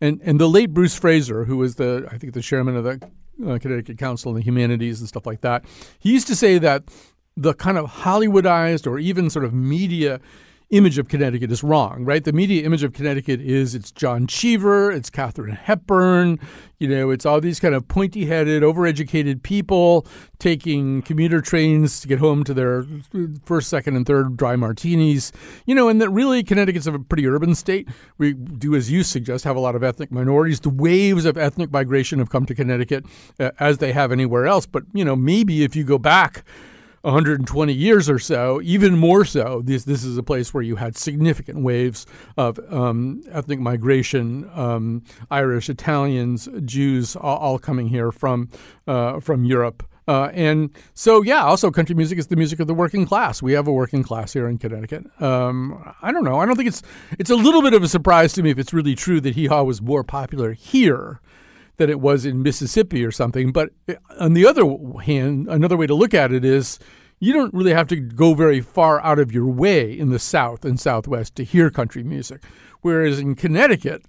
and 0.00 0.20
and 0.22 0.40
the 0.40 0.48
late 0.48 0.74
Bruce 0.74 0.98
Fraser, 0.98 1.44
who 1.44 1.56
was 1.56 1.76
the 1.76 2.06
I 2.10 2.18
think 2.18 2.34
the 2.34 2.42
chairman 2.42 2.76
of 2.76 2.84
the 2.84 3.00
uh, 3.46 3.58
Connecticut 3.58 3.98
Council 3.98 4.30
on 4.30 4.34
the 4.34 4.42
Humanities 4.42 5.00
and 5.00 5.08
stuff 5.08 5.26
like 5.26 5.40
that, 5.40 5.64
he 5.98 6.12
used 6.12 6.26
to 6.26 6.36
say 6.36 6.58
that 6.58 6.84
the 7.36 7.54
kind 7.54 7.78
of 7.78 7.86
Hollywoodized 7.86 8.86
or 8.86 8.98
even 8.98 9.30
sort 9.30 9.44
of 9.44 9.54
media 9.54 10.20
image 10.70 10.98
of 10.98 11.08
Connecticut 11.08 11.50
is 11.50 11.64
wrong, 11.64 12.04
right? 12.04 12.22
The 12.22 12.32
media 12.32 12.64
image 12.64 12.84
of 12.84 12.92
Connecticut 12.92 13.40
is 13.40 13.74
it's 13.74 13.90
John 13.90 14.28
Cheever, 14.28 14.92
it's 14.92 15.10
Katharine 15.10 15.56
Hepburn, 15.56 16.38
you 16.78 16.86
know, 16.86 17.10
it's 17.10 17.26
all 17.26 17.40
these 17.40 17.58
kind 17.58 17.74
of 17.74 17.88
pointy 17.88 18.26
headed, 18.26 18.62
overeducated 18.62 19.42
people 19.42 20.06
taking 20.38 21.02
commuter 21.02 21.40
trains 21.40 22.00
to 22.00 22.08
get 22.08 22.20
home 22.20 22.44
to 22.44 22.54
their 22.54 22.86
first, 23.44 23.68
second, 23.68 23.96
and 23.96 24.06
third 24.06 24.36
dry 24.36 24.54
martinis, 24.54 25.32
you 25.66 25.74
know, 25.74 25.88
and 25.88 26.00
that 26.00 26.08
really 26.08 26.44
Connecticut's 26.44 26.86
a 26.86 26.98
pretty 27.00 27.26
urban 27.26 27.56
state. 27.56 27.88
We 28.18 28.32
do, 28.32 28.76
as 28.76 28.92
you 28.92 29.02
suggest, 29.02 29.42
have 29.42 29.56
a 29.56 29.60
lot 29.60 29.74
of 29.74 29.82
ethnic 29.82 30.12
minorities. 30.12 30.60
The 30.60 30.70
waves 30.70 31.24
of 31.24 31.36
ethnic 31.36 31.72
migration 31.72 32.20
have 32.20 32.30
come 32.30 32.46
to 32.46 32.54
Connecticut 32.54 33.04
uh, 33.40 33.50
as 33.58 33.78
they 33.78 33.92
have 33.92 34.12
anywhere 34.12 34.46
else. 34.46 34.66
But, 34.66 34.84
you 34.92 35.04
know, 35.04 35.16
maybe 35.16 35.64
if 35.64 35.74
you 35.74 35.82
go 35.82 35.98
back, 35.98 36.44
120 37.02 37.72
years 37.72 38.10
or 38.10 38.18
so, 38.18 38.60
even 38.62 38.96
more 38.96 39.24
so, 39.24 39.62
this 39.64 39.84
this 39.84 40.04
is 40.04 40.18
a 40.18 40.22
place 40.22 40.52
where 40.52 40.62
you 40.62 40.76
had 40.76 40.96
significant 40.96 41.62
waves 41.62 42.06
of 42.36 42.60
um, 42.72 43.22
ethnic 43.30 43.58
migration, 43.58 44.50
um, 44.54 45.02
Irish, 45.30 45.70
Italians, 45.70 46.48
Jews, 46.64 47.16
all, 47.16 47.38
all 47.38 47.58
coming 47.58 47.88
here 47.88 48.12
from 48.12 48.48
uh, 48.86 49.20
from 49.20 49.44
Europe. 49.44 49.82
Uh, 50.08 50.28
and 50.34 50.70
so, 50.92 51.22
yeah, 51.22 51.44
also 51.44 51.70
country 51.70 51.94
music 51.94 52.18
is 52.18 52.26
the 52.26 52.36
music 52.36 52.58
of 52.58 52.66
the 52.66 52.74
working 52.74 53.06
class. 53.06 53.40
We 53.40 53.52
have 53.52 53.68
a 53.68 53.72
working 53.72 54.02
class 54.02 54.32
here 54.32 54.48
in 54.48 54.58
Connecticut. 54.58 55.04
Um, 55.22 55.94
I 56.02 56.10
don't 56.10 56.24
know. 56.24 56.40
I 56.40 56.46
don't 56.46 56.56
think 56.56 56.68
it's 56.68 56.82
it's 57.18 57.30
a 57.30 57.36
little 57.36 57.62
bit 57.62 57.74
of 57.74 57.82
a 57.82 57.88
surprise 57.88 58.32
to 58.34 58.42
me 58.42 58.50
if 58.50 58.58
it's 58.58 58.72
really 58.72 58.94
true 58.94 59.20
that 59.20 59.36
hee 59.36 59.46
haw 59.46 59.62
was 59.62 59.80
more 59.80 60.02
popular 60.02 60.52
here 60.52 61.20
than 61.80 61.88
it 61.88 61.98
was 61.98 62.26
in 62.26 62.42
Mississippi 62.42 63.02
or 63.02 63.10
something. 63.10 63.52
But 63.52 63.70
eh, 63.88 63.94
on 64.20 64.34
the 64.34 64.46
other 64.46 64.62
hand, 65.02 65.48
another 65.48 65.78
way 65.78 65.86
to 65.86 65.94
look 65.94 66.12
at 66.12 66.30
it 66.30 66.44
is 66.44 66.78
you 67.18 67.32
don't 67.32 67.54
really 67.54 67.72
have 67.72 67.88
to 67.88 67.96
go 67.96 68.34
very 68.34 68.60
far 68.60 69.00
out 69.00 69.18
of 69.18 69.32
your 69.32 69.46
way 69.46 69.98
in 69.98 70.10
the 70.10 70.18
South 70.18 70.64
and 70.64 70.78
Southwest 70.78 71.34
to 71.36 71.44
hear 71.44 71.70
country 71.70 72.02
music. 72.02 72.42
Whereas 72.82 73.18
in 73.18 73.34
Connecticut, 73.34 74.04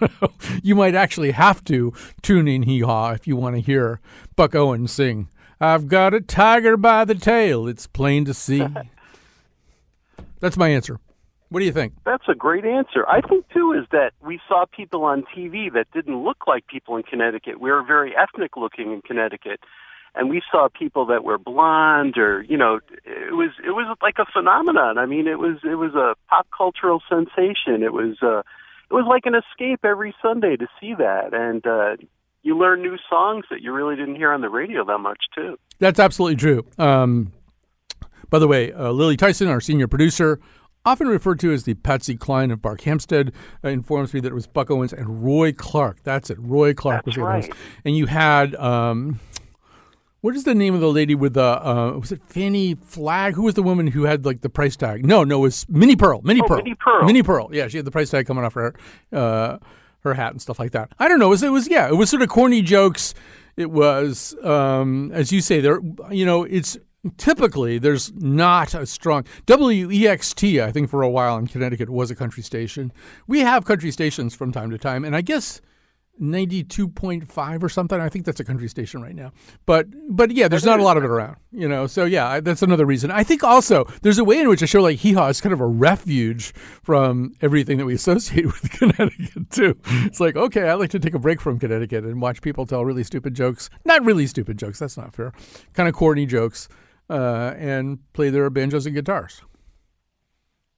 you 0.62 0.74
might 0.74 0.94
actually 0.94 1.32
have 1.32 1.62
to 1.64 1.92
tune 2.22 2.48
in 2.48 2.62
hee 2.62 2.80
haw 2.80 3.10
if 3.12 3.26
you 3.26 3.36
want 3.36 3.56
to 3.56 3.60
hear 3.60 4.00
Buck 4.34 4.54
Owens 4.54 4.90
sing, 4.90 5.28
I've 5.60 5.88
got 5.88 6.14
a 6.14 6.20
tiger 6.20 6.78
by 6.78 7.04
the 7.04 7.14
tail, 7.14 7.68
it's 7.68 7.86
plain 7.86 8.24
to 8.24 8.32
see. 8.32 8.66
That's 10.40 10.56
my 10.56 10.70
answer. 10.70 10.98
What 11.52 11.60
do 11.60 11.66
you 11.66 11.72
think? 11.72 11.92
That's 12.06 12.24
a 12.28 12.34
great 12.34 12.64
answer. 12.64 13.06
I 13.06 13.20
think 13.20 13.46
too 13.50 13.74
is 13.78 13.86
that 13.92 14.12
we 14.22 14.40
saw 14.48 14.64
people 14.64 15.04
on 15.04 15.22
TV 15.36 15.70
that 15.74 15.86
didn't 15.92 16.24
look 16.24 16.46
like 16.46 16.66
people 16.66 16.96
in 16.96 17.02
Connecticut. 17.02 17.60
We 17.60 17.70
were 17.70 17.82
very 17.82 18.14
ethnic 18.16 18.56
looking 18.56 18.90
in 18.90 19.02
Connecticut, 19.02 19.60
and 20.14 20.30
we 20.30 20.40
saw 20.50 20.68
people 20.72 21.04
that 21.06 21.24
were 21.24 21.36
blonde 21.36 22.16
or 22.16 22.40
you 22.40 22.56
know 22.56 22.80
it 23.04 23.34
was 23.34 23.50
it 23.62 23.72
was 23.72 23.98
like 24.00 24.14
a 24.18 24.24
phenomenon. 24.32 24.96
I 24.96 25.04
mean, 25.04 25.26
it 25.26 25.38
was 25.38 25.58
it 25.62 25.74
was 25.74 25.94
a 25.94 26.14
pop 26.30 26.46
cultural 26.56 27.02
sensation. 27.06 27.82
It 27.82 27.92
was 27.92 28.16
uh, 28.22 28.38
it 28.38 28.94
was 28.94 29.04
like 29.06 29.26
an 29.26 29.34
escape 29.34 29.84
every 29.84 30.14
Sunday 30.22 30.56
to 30.56 30.66
see 30.80 30.94
that, 30.94 31.34
and 31.34 31.66
uh, 31.66 31.96
you 32.42 32.56
learn 32.56 32.80
new 32.80 32.96
songs 33.10 33.44
that 33.50 33.60
you 33.60 33.74
really 33.74 33.96
didn't 33.96 34.16
hear 34.16 34.32
on 34.32 34.40
the 34.40 34.48
radio 34.48 34.86
that 34.86 34.98
much 35.00 35.20
too. 35.34 35.58
That's 35.80 36.00
absolutely 36.00 36.36
true. 36.36 36.64
Um, 36.78 37.30
by 38.30 38.38
the 38.38 38.48
way, 38.48 38.72
uh, 38.72 38.90
Lily 38.90 39.18
Tyson, 39.18 39.48
our 39.48 39.60
senior 39.60 39.86
producer, 39.86 40.40
often 40.84 41.08
referred 41.08 41.38
to 41.40 41.52
as 41.52 41.64
the 41.64 41.74
Patsy 41.74 42.16
Cline 42.16 42.50
of 42.50 42.60
Barkhamsted, 42.60 43.32
uh, 43.64 43.68
informs 43.68 44.12
me 44.14 44.20
that 44.20 44.28
it 44.28 44.34
was 44.34 44.46
Buck 44.46 44.70
Owens 44.70 44.92
and 44.92 45.24
Roy 45.24 45.52
Clark. 45.52 46.02
That's 46.02 46.30
it. 46.30 46.38
Roy 46.40 46.74
Clark 46.74 47.04
That's 47.04 47.16
was 47.16 47.24
right. 47.24 47.44
host. 47.46 47.58
And 47.84 47.96
you 47.96 48.06
had. 48.06 48.54
Um, 48.56 49.20
what 50.20 50.36
is 50.36 50.44
the 50.44 50.54
name 50.54 50.72
of 50.72 50.80
the 50.80 50.88
lady 50.92 51.16
with 51.16 51.34
the 51.34 51.42
uh, 51.66 51.98
was 51.98 52.12
it 52.12 52.22
Fannie 52.28 52.76
Flagg? 52.76 53.34
Who 53.34 53.42
was 53.42 53.54
the 53.54 53.62
woman 53.62 53.88
who 53.88 54.04
had 54.04 54.24
like 54.24 54.40
the 54.40 54.48
price 54.48 54.76
tag? 54.76 55.04
No, 55.04 55.24
no, 55.24 55.38
it 55.38 55.42
was 55.42 55.68
Minnie 55.68 55.96
Pearl. 55.96 56.20
Minnie 56.22 56.40
Oh, 56.44 56.46
Pearl. 56.46 56.56
Minnie 56.58 56.74
Pearl. 56.76 57.04
Minnie 57.04 57.22
Pearl. 57.24 57.48
Yeah, 57.52 57.66
she 57.66 57.76
had 57.78 57.84
the 57.86 57.90
price 57.90 58.10
tag 58.10 58.24
coming 58.28 58.44
off 58.44 58.54
her 58.54 58.72
uh, 59.12 59.58
her 60.04 60.14
hat 60.14 60.30
and 60.30 60.40
stuff 60.40 60.60
like 60.60 60.70
that. 60.72 60.92
I 61.00 61.08
don't 61.08 61.18
know. 61.18 61.26
It 61.26 61.30
was, 61.30 61.42
it 61.42 61.48
was 61.48 61.68
yeah, 61.68 61.88
it 61.88 61.94
was 61.96 62.08
sort 62.08 62.22
of 62.22 62.28
corny 62.28 62.62
jokes. 62.62 63.14
It 63.56 63.72
was 63.72 64.36
um, 64.44 65.10
as 65.12 65.32
you 65.32 65.40
say 65.40 65.60
there. 65.60 65.80
You 66.12 66.24
know, 66.24 66.44
it's 66.44 66.78
typically 67.16 67.78
there's 67.78 68.12
not 68.14 68.74
a 68.74 68.86
strong 68.86 69.24
WEXT. 69.46 70.62
I 70.62 70.72
think 70.72 70.90
for 70.90 71.02
a 71.02 71.10
while 71.10 71.36
in 71.36 71.46
Connecticut 71.46 71.90
was 71.90 72.10
a 72.10 72.14
country 72.14 72.42
station. 72.42 72.92
We 73.26 73.40
have 73.40 73.64
country 73.64 73.90
stations 73.90 74.34
from 74.34 74.52
time 74.52 74.70
to 74.70 74.78
time, 74.78 75.04
and 75.04 75.16
I 75.16 75.20
guess 75.20 75.60
92.5 76.20 77.62
or 77.62 77.68
something. 77.68 77.98
I 77.98 78.08
think 78.08 78.26
that's 78.26 78.38
a 78.38 78.44
country 78.44 78.68
station 78.68 79.02
right 79.02 79.14
now. 79.14 79.32
But 79.66 79.86
but 80.08 80.30
yeah, 80.30 80.46
there's 80.46 80.64
not 80.64 80.78
a 80.78 80.82
lot 80.82 80.96
of 80.96 81.04
it 81.04 81.10
around, 81.10 81.36
you 81.50 81.68
know. 81.68 81.86
So 81.86 82.04
yeah, 82.04 82.38
that's 82.40 82.62
another 82.62 82.84
reason. 82.84 83.10
I 83.10 83.24
think 83.24 83.42
also 83.42 83.84
there's 84.02 84.18
a 84.18 84.24
way 84.24 84.38
in 84.38 84.48
which 84.48 84.62
a 84.62 84.66
show 84.66 84.82
like 84.82 84.98
Hee 84.98 85.14
Haw 85.14 85.28
is 85.28 85.40
kind 85.40 85.52
of 85.52 85.60
a 85.60 85.66
refuge 85.66 86.52
from 86.82 87.32
everything 87.40 87.78
that 87.78 87.86
we 87.86 87.94
associate 87.94 88.44
with 88.62 88.70
Connecticut 88.70 89.50
too. 89.50 89.76
It's 89.86 90.20
like, 90.20 90.36
okay, 90.36 90.68
I 90.68 90.74
like 90.74 90.90
to 90.90 91.00
take 91.00 91.14
a 91.14 91.18
break 91.18 91.40
from 91.40 91.58
Connecticut 91.58 92.04
and 92.04 92.20
watch 92.20 92.42
people 92.42 92.66
tell 92.66 92.84
really 92.84 93.04
stupid 93.04 93.34
jokes. 93.34 93.70
Not 93.84 94.04
really 94.04 94.26
stupid 94.26 94.58
jokes, 94.58 94.78
that's 94.78 94.96
not 94.96 95.14
fair. 95.14 95.32
Kind 95.72 95.88
of 95.88 95.94
corny 95.94 96.26
jokes 96.26 96.68
uh, 97.12 97.54
and 97.58 97.98
play 98.14 98.30
their 98.30 98.48
banjos 98.48 98.86
and 98.86 98.94
guitars. 98.94 99.42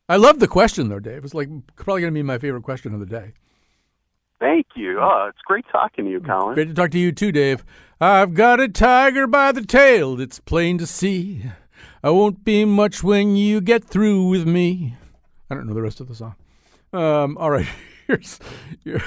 I 0.08 0.16
love 0.16 0.40
the 0.40 0.48
question 0.48 0.88
though, 0.88 0.98
Dave. 0.98 1.24
It's 1.24 1.32
like 1.32 1.48
probably 1.76 2.02
going 2.02 2.12
to 2.12 2.18
be 2.18 2.22
my 2.22 2.38
favorite 2.38 2.64
question 2.64 2.92
of 2.92 3.00
the 3.00 3.06
day. 3.06 3.32
Thank 4.40 4.66
you. 4.74 4.98
Oh, 5.00 5.26
it's 5.28 5.38
great 5.46 5.64
talking 5.70 6.04
to 6.04 6.10
you, 6.10 6.20
Colin. 6.20 6.54
Great 6.54 6.68
to 6.68 6.74
talk 6.74 6.90
to 6.90 6.98
you 6.98 7.12
too, 7.12 7.30
Dave. 7.30 7.64
I've 8.00 8.34
got 8.34 8.60
a 8.60 8.68
tiger 8.68 9.26
by 9.26 9.52
the 9.52 9.64
tail, 9.64 10.20
it's 10.20 10.40
plain 10.40 10.76
to 10.78 10.86
see. 10.86 11.44
I 12.02 12.10
won't 12.10 12.44
be 12.44 12.64
much 12.64 13.02
when 13.02 13.36
you 13.36 13.60
get 13.60 13.84
through 13.84 14.28
with 14.28 14.46
me. 14.46 14.96
I 15.48 15.54
don't 15.54 15.66
know 15.66 15.72
the 15.74 15.82
rest 15.82 16.00
of 16.00 16.08
the 16.08 16.14
song. 16.14 16.34
Um, 16.92 17.38
all 17.38 17.50
right, 17.50 17.68
here's. 18.06 18.38
here- 18.84 19.02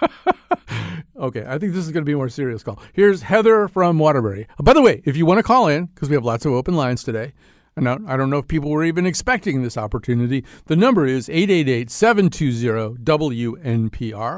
okay, 1.16 1.44
I 1.46 1.58
think 1.58 1.72
this 1.74 1.84
is 1.84 1.92
going 1.92 2.02
to 2.02 2.06
be 2.06 2.12
a 2.12 2.16
more 2.16 2.28
serious 2.28 2.62
call. 2.62 2.80
Here's 2.92 3.22
Heather 3.22 3.68
from 3.68 3.98
Waterbury. 3.98 4.46
Uh, 4.58 4.62
by 4.62 4.72
the 4.72 4.82
way, 4.82 5.02
if 5.04 5.16
you 5.16 5.26
want 5.26 5.38
to 5.38 5.42
call 5.42 5.68
in, 5.68 5.86
because 5.86 6.08
we 6.08 6.14
have 6.16 6.24
lots 6.24 6.44
of 6.44 6.52
open 6.52 6.74
lines 6.74 7.04
today, 7.04 7.32
and 7.76 7.88
I 7.88 7.96
I 8.06 8.16
don't 8.16 8.30
know 8.30 8.38
if 8.38 8.48
people 8.48 8.70
were 8.70 8.84
even 8.84 9.06
expecting 9.06 9.62
this 9.62 9.76
opportunity, 9.78 10.44
the 10.66 10.76
number 10.76 11.06
is 11.06 11.28
888 11.28 11.90
720 11.90 12.98
WNPR. 13.02 14.34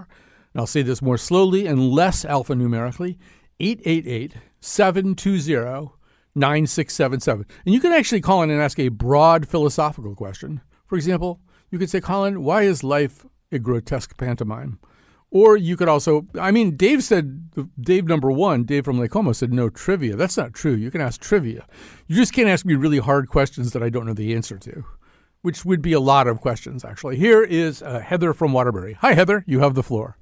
And 0.52 0.60
I'll 0.60 0.66
say 0.66 0.82
this 0.82 1.02
more 1.02 1.18
slowly 1.18 1.66
and 1.66 1.90
less 1.90 2.24
alphanumerically 2.24 3.16
888 3.58 4.34
720 4.60 5.90
9677. 6.36 7.46
And 7.64 7.74
you 7.74 7.80
can 7.80 7.92
actually 7.92 8.20
call 8.20 8.42
in 8.42 8.50
and 8.50 8.60
ask 8.60 8.78
a 8.78 8.88
broad 8.88 9.48
philosophical 9.48 10.14
question. 10.14 10.60
For 10.86 10.96
example, 10.96 11.40
you 11.70 11.78
could 11.78 11.90
say, 11.90 12.00
Colin, 12.00 12.42
why 12.42 12.62
is 12.62 12.84
life 12.84 13.24
a 13.54 13.58
grotesque 13.58 14.16
pantomime? 14.16 14.78
Or 15.30 15.56
you 15.56 15.76
could 15.76 15.88
also, 15.88 16.28
I 16.38 16.52
mean, 16.52 16.76
Dave 16.76 17.02
said, 17.02 17.50
Dave 17.80 18.06
number 18.06 18.30
one, 18.30 18.62
Dave 18.62 18.84
from 18.84 19.00
Lake 19.00 19.10
Como 19.10 19.32
said 19.32 19.52
no 19.52 19.68
trivia. 19.68 20.14
That's 20.14 20.36
not 20.36 20.54
true. 20.54 20.74
You 20.74 20.92
can 20.92 21.00
ask 21.00 21.20
trivia. 21.20 21.66
You 22.06 22.14
just 22.14 22.32
can't 22.32 22.48
ask 22.48 22.64
me 22.64 22.74
really 22.74 22.98
hard 22.98 23.28
questions 23.28 23.72
that 23.72 23.82
I 23.82 23.88
don't 23.88 24.06
know 24.06 24.14
the 24.14 24.32
answer 24.34 24.58
to, 24.58 24.84
which 25.42 25.64
would 25.64 25.82
be 25.82 25.92
a 25.92 25.98
lot 25.98 26.28
of 26.28 26.40
questions, 26.40 26.84
actually. 26.84 27.16
Here 27.16 27.42
is 27.42 27.82
uh, 27.82 27.98
Heather 27.98 28.32
from 28.32 28.52
Waterbury. 28.52 28.92
Hi, 29.00 29.14
Heather. 29.14 29.42
You 29.48 29.58
have 29.58 29.74
the 29.74 29.82
floor. 29.82 30.16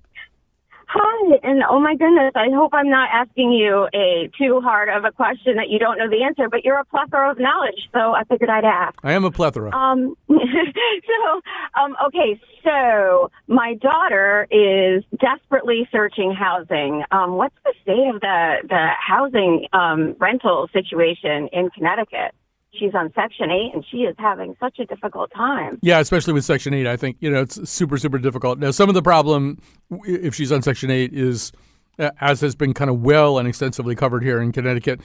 And 1.42 1.62
oh 1.68 1.80
my 1.80 1.94
goodness, 1.94 2.32
I 2.34 2.48
hope 2.54 2.74
I'm 2.74 2.90
not 2.90 3.08
asking 3.12 3.52
you 3.52 3.88
a 3.94 4.30
too 4.38 4.60
hard 4.60 4.88
of 4.88 5.04
a 5.04 5.12
question 5.12 5.56
that 5.56 5.68
you 5.68 5.78
don't 5.78 5.98
know 5.98 6.08
the 6.08 6.22
answer, 6.22 6.48
but 6.48 6.64
you're 6.64 6.78
a 6.78 6.84
plethora 6.84 7.30
of 7.30 7.38
knowledge, 7.38 7.88
so 7.92 8.12
I 8.12 8.24
figured 8.24 8.50
I'd 8.50 8.64
ask. 8.64 8.98
I 9.02 9.12
am 9.12 9.24
a 9.24 9.30
plethora. 9.30 9.74
Um, 9.74 10.16
so, 10.28 11.40
um, 11.80 11.96
okay, 12.06 12.40
so 12.64 13.30
my 13.46 13.74
daughter 13.74 14.46
is 14.50 15.04
desperately 15.20 15.88
searching 15.92 16.32
housing. 16.32 17.04
Um, 17.10 17.36
what's 17.36 17.56
the 17.64 17.74
state 17.82 18.08
of 18.14 18.20
the 18.20 18.56
the 18.68 18.88
housing 18.98 19.66
um, 19.72 20.16
rental 20.18 20.68
situation 20.72 21.48
in 21.52 21.70
Connecticut? 21.70 22.34
She's 22.74 22.94
on 22.94 23.12
Section 23.14 23.50
8 23.50 23.74
and 23.74 23.84
she 23.90 23.98
is 23.98 24.14
having 24.18 24.56
such 24.58 24.78
a 24.78 24.86
difficult 24.86 25.30
time. 25.34 25.78
Yeah, 25.82 26.00
especially 26.00 26.32
with 26.32 26.44
Section 26.44 26.74
8. 26.74 26.86
I 26.86 26.96
think, 26.96 27.16
you 27.20 27.30
know, 27.30 27.42
it's 27.42 27.68
super, 27.68 27.98
super 27.98 28.18
difficult. 28.18 28.58
Now, 28.58 28.70
some 28.70 28.88
of 28.88 28.94
the 28.94 29.02
problem, 29.02 29.58
if 30.04 30.34
she's 30.34 30.52
on 30.52 30.62
Section 30.62 30.90
8, 30.90 31.12
is, 31.12 31.52
as 31.98 32.40
has 32.40 32.54
been 32.54 32.74
kind 32.74 32.90
of 32.90 33.00
well 33.00 33.38
and 33.38 33.46
extensively 33.46 33.94
covered 33.94 34.22
here 34.22 34.40
in 34.40 34.52
Connecticut, 34.52 35.00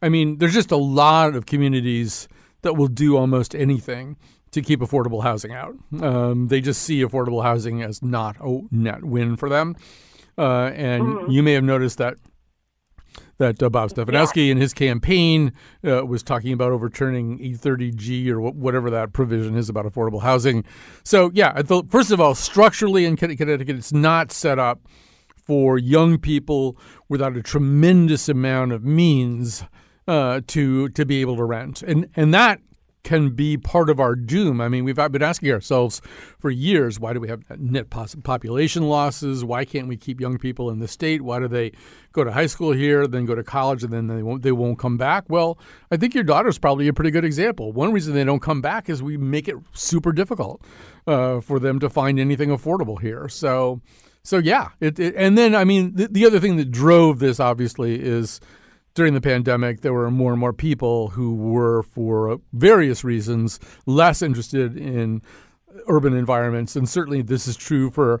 I 0.00 0.08
mean, 0.08 0.38
there's 0.38 0.54
just 0.54 0.70
a 0.70 0.76
lot 0.76 1.34
of 1.34 1.46
communities 1.46 2.28
that 2.62 2.74
will 2.74 2.88
do 2.88 3.16
almost 3.16 3.54
anything 3.54 4.16
to 4.52 4.62
keep 4.62 4.80
affordable 4.80 5.22
housing 5.22 5.52
out. 5.52 5.74
Um, 6.00 6.48
they 6.48 6.60
just 6.60 6.82
see 6.82 7.02
affordable 7.02 7.42
housing 7.42 7.82
as 7.82 8.02
not 8.02 8.36
a 8.40 8.60
net 8.70 9.04
win 9.04 9.36
for 9.36 9.48
them. 9.48 9.76
Uh, 10.36 10.70
and 10.74 11.02
mm. 11.02 11.32
you 11.32 11.42
may 11.42 11.52
have 11.52 11.64
noticed 11.64 11.98
that 11.98 12.14
that 13.38 13.62
uh, 13.62 13.68
Bob 13.70 13.90
Stefanowski 13.90 14.50
in 14.50 14.58
his 14.58 14.74
campaign 14.74 15.52
uh, 15.84 16.04
was 16.04 16.22
talking 16.22 16.52
about 16.52 16.72
overturning 16.72 17.38
8-30g 17.38 18.28
or 18.28 18.40
whatever 18.40 18.90
that 18.90 19.12
provision 19.12 19.56
is 19.56 19.68
about 19.68 19.86
affordable 19.86 20.22
housing. 20.22 20.64
So, 21.04 21.30
yeah, 21.32 21.60
first 21.88 22.10
of 22.10 22.20
all, 22.20 22.34
structurally 22.34 23.04
in 23.04 23.16
Connecticut, 23.16 23.70
it's 23.70 23.92
not 23.92 24.32
set 24.32 24.58
up 24.58 24.80
for 25.46 25.78
young 25.78 26.18
people 26.18 26.76
without 27.08 27.36
a 27.36 27.42
tremendous 27.42 28.28
amount 28.28 28.72
of 28.72 28.84
means 28.84 29.64
uh, 30.06 30.40
to 30.46 30.88
to 30.90 31.04
be 31.04 31.20
able 31.20 31.36
to 31.36 31.44
rent, 31.44 31.82
and 31.82 32.08
and 32.16 32.32
that 32.32 32.60
can 33.04 33.30
be 33.30 33.56
part 33.56 33.88
of 33.88 34.00
our 34.00 34.14
doom. 34.14 34.60
I 34.60 34.68
mean, 34.68 34.84
we've 34.84 34.96
been 34.96 35.22
asking 35.22 35.50
ourselves 35.52 36.00
for 36.38 36.50
years, 36.50 36.98
why 36.98 37.12
do 37.12 37.20
we 37.20 37.28
have 37.28 37.42
net 37.58 37.90
population 37.90 38.88
losses? 38.88 39.44
Why 39.44 39.64
can't 39.64 39.88
we 39.88 39.96
keep 39.96 40.20
young 40.20 40.38
people 40.38 40.70
in 40.70 40.78
the 40.78 40.88
state? 40.88 41.22
Why 41.22 41.38
do 41.38 41.48
they 41.48 41.72
go 42.12 42.24
to 42.24 42.32
high 42.32 42.46
school 42.46 42.72
here, 42.72 43.06
then 43.06 43.24
go 43.24 43.34
to 43.34 43.44
college, 43.44 43.84
and 43.84 43.92
then 43.92 44.08
they 44.08 44.22
won't 44.22 44.42
they 44.42 44.52
won't 44.52 44.78
come 44.78 44.96
back? 44.96 45.24
Well, 45.28 45.58
I 45.90 45.96
think 45.96 46.14
your 46.14 46.24
daughter's 46.24 46.58
probably 46.58 46.88
a 46.88 46.92
pretty 46.92 47.10
good 47.10 47.24
example. 47.24 47.72
One 47.72 47.92
reason 47.92 48.14
they 48.14 48.24
don't 48.24 48.42
come 48.42 48.60
back 48.60 48.88
is 48.88 49.02
we 49.02 49.16
make 49.16 49.48
it 49.48 49.56
super 49.72 50.12
difficult 50.12 50.62
uh, 51.06 51.40
for 51.40 51.58
them 51.58 51.78
to 51.80 51.88
find 51.88 52.18
anything 52.18 52.50
affordable 52.50 53.00
here. 53.00 53.28
So, 53.28 53.80
so 54.22 54.38
yeah, 54.38 54.70
it, 54.80 54.98
it, 54.98 55.14
and 55.16 55.38
then 55.38 55.54
I 55.54 55.64
mean, 55.64 55.94
the, 55.94 56.08
the 56.08 56.26
other 56.26 56.40
thing 56.40 56.56
that 56.56 56.70
drove 56.70 57.20
this 57.20 57.40
obviously 57.40 58.00
is 58.00 58.40
during 58.98 59.14
the 59.14 59.20
pandemic, 59.20 59.82
there 59.82 59.94
were 59.94 60.10
more 60.10 60.32
and 60.32 60.40
more 60.40 60.52
people 60.52 61.10
who 61.10 61.32
were, 61.36 61.84
for 61.84 62.40
various 62.52 63.04
reasons, 63.04 63.60
less 63.86 64.22
interested 64.22 64.76
in 64.76 65.22
urban 65.86 66.14
environments. 66.14 66.74
And 66.74 66.88
certainly 66.88 67.22
this 67.22 67.46
is 67.46 67.56
true 67.56 67.92
for 67.92 68.20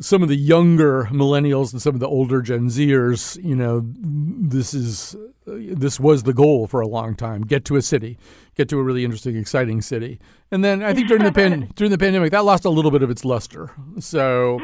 some 0.00 0.22
of 0.22 0.30
the 0.30 0.36
younger 0.36 1.10
millennials 1.12 1.74
and 1.74 1.82
some 1.82 1.92
of 1.92 2.00
the 2.00 2.08
older 2.08 2.40
Gen 2.40 2.68
Zers. 2.68 3.36
You 3.44 3.54
know, 3.54 3.82
this 3.84 4.72
is 4.72 5.14
this 5.44 6.00
was 6.00 6.22
the 6.22 6.32
goal 6.32 6.66
for 6.66 6.80
a 6.80 6.88
long 6.88 7.14
time: 7.14 7.42
get 7.42 7.66
to 7.66 7.76
a 7.76 7.82
city, 7.82 8.16
get 8.54 8.70
to 8.70 8.78
a 8.78 8.82
really 8.82 9.04
interesting, 9.04 9.36
exciting 9.36 9.82
city. 9.82 10.18
And 10.50 10.64
then 10.64 10.82
I 10.82 10.94
think 10.94 11.06
during 11.06 11.22
the 11.22 11.32
pan, 11.32 11.70
during 11.76 11.90
the 11.90 11.98
pandemic, 11.98 12.30
that 12.30 12.46
lost 12.46 12.64
a 12.64 12.70
little 12.70 12.90
bit 12.90 13.02
of 13.02 13.10
its 13.10 13.26
luster. 13.26 13.72
So 13.98 14.58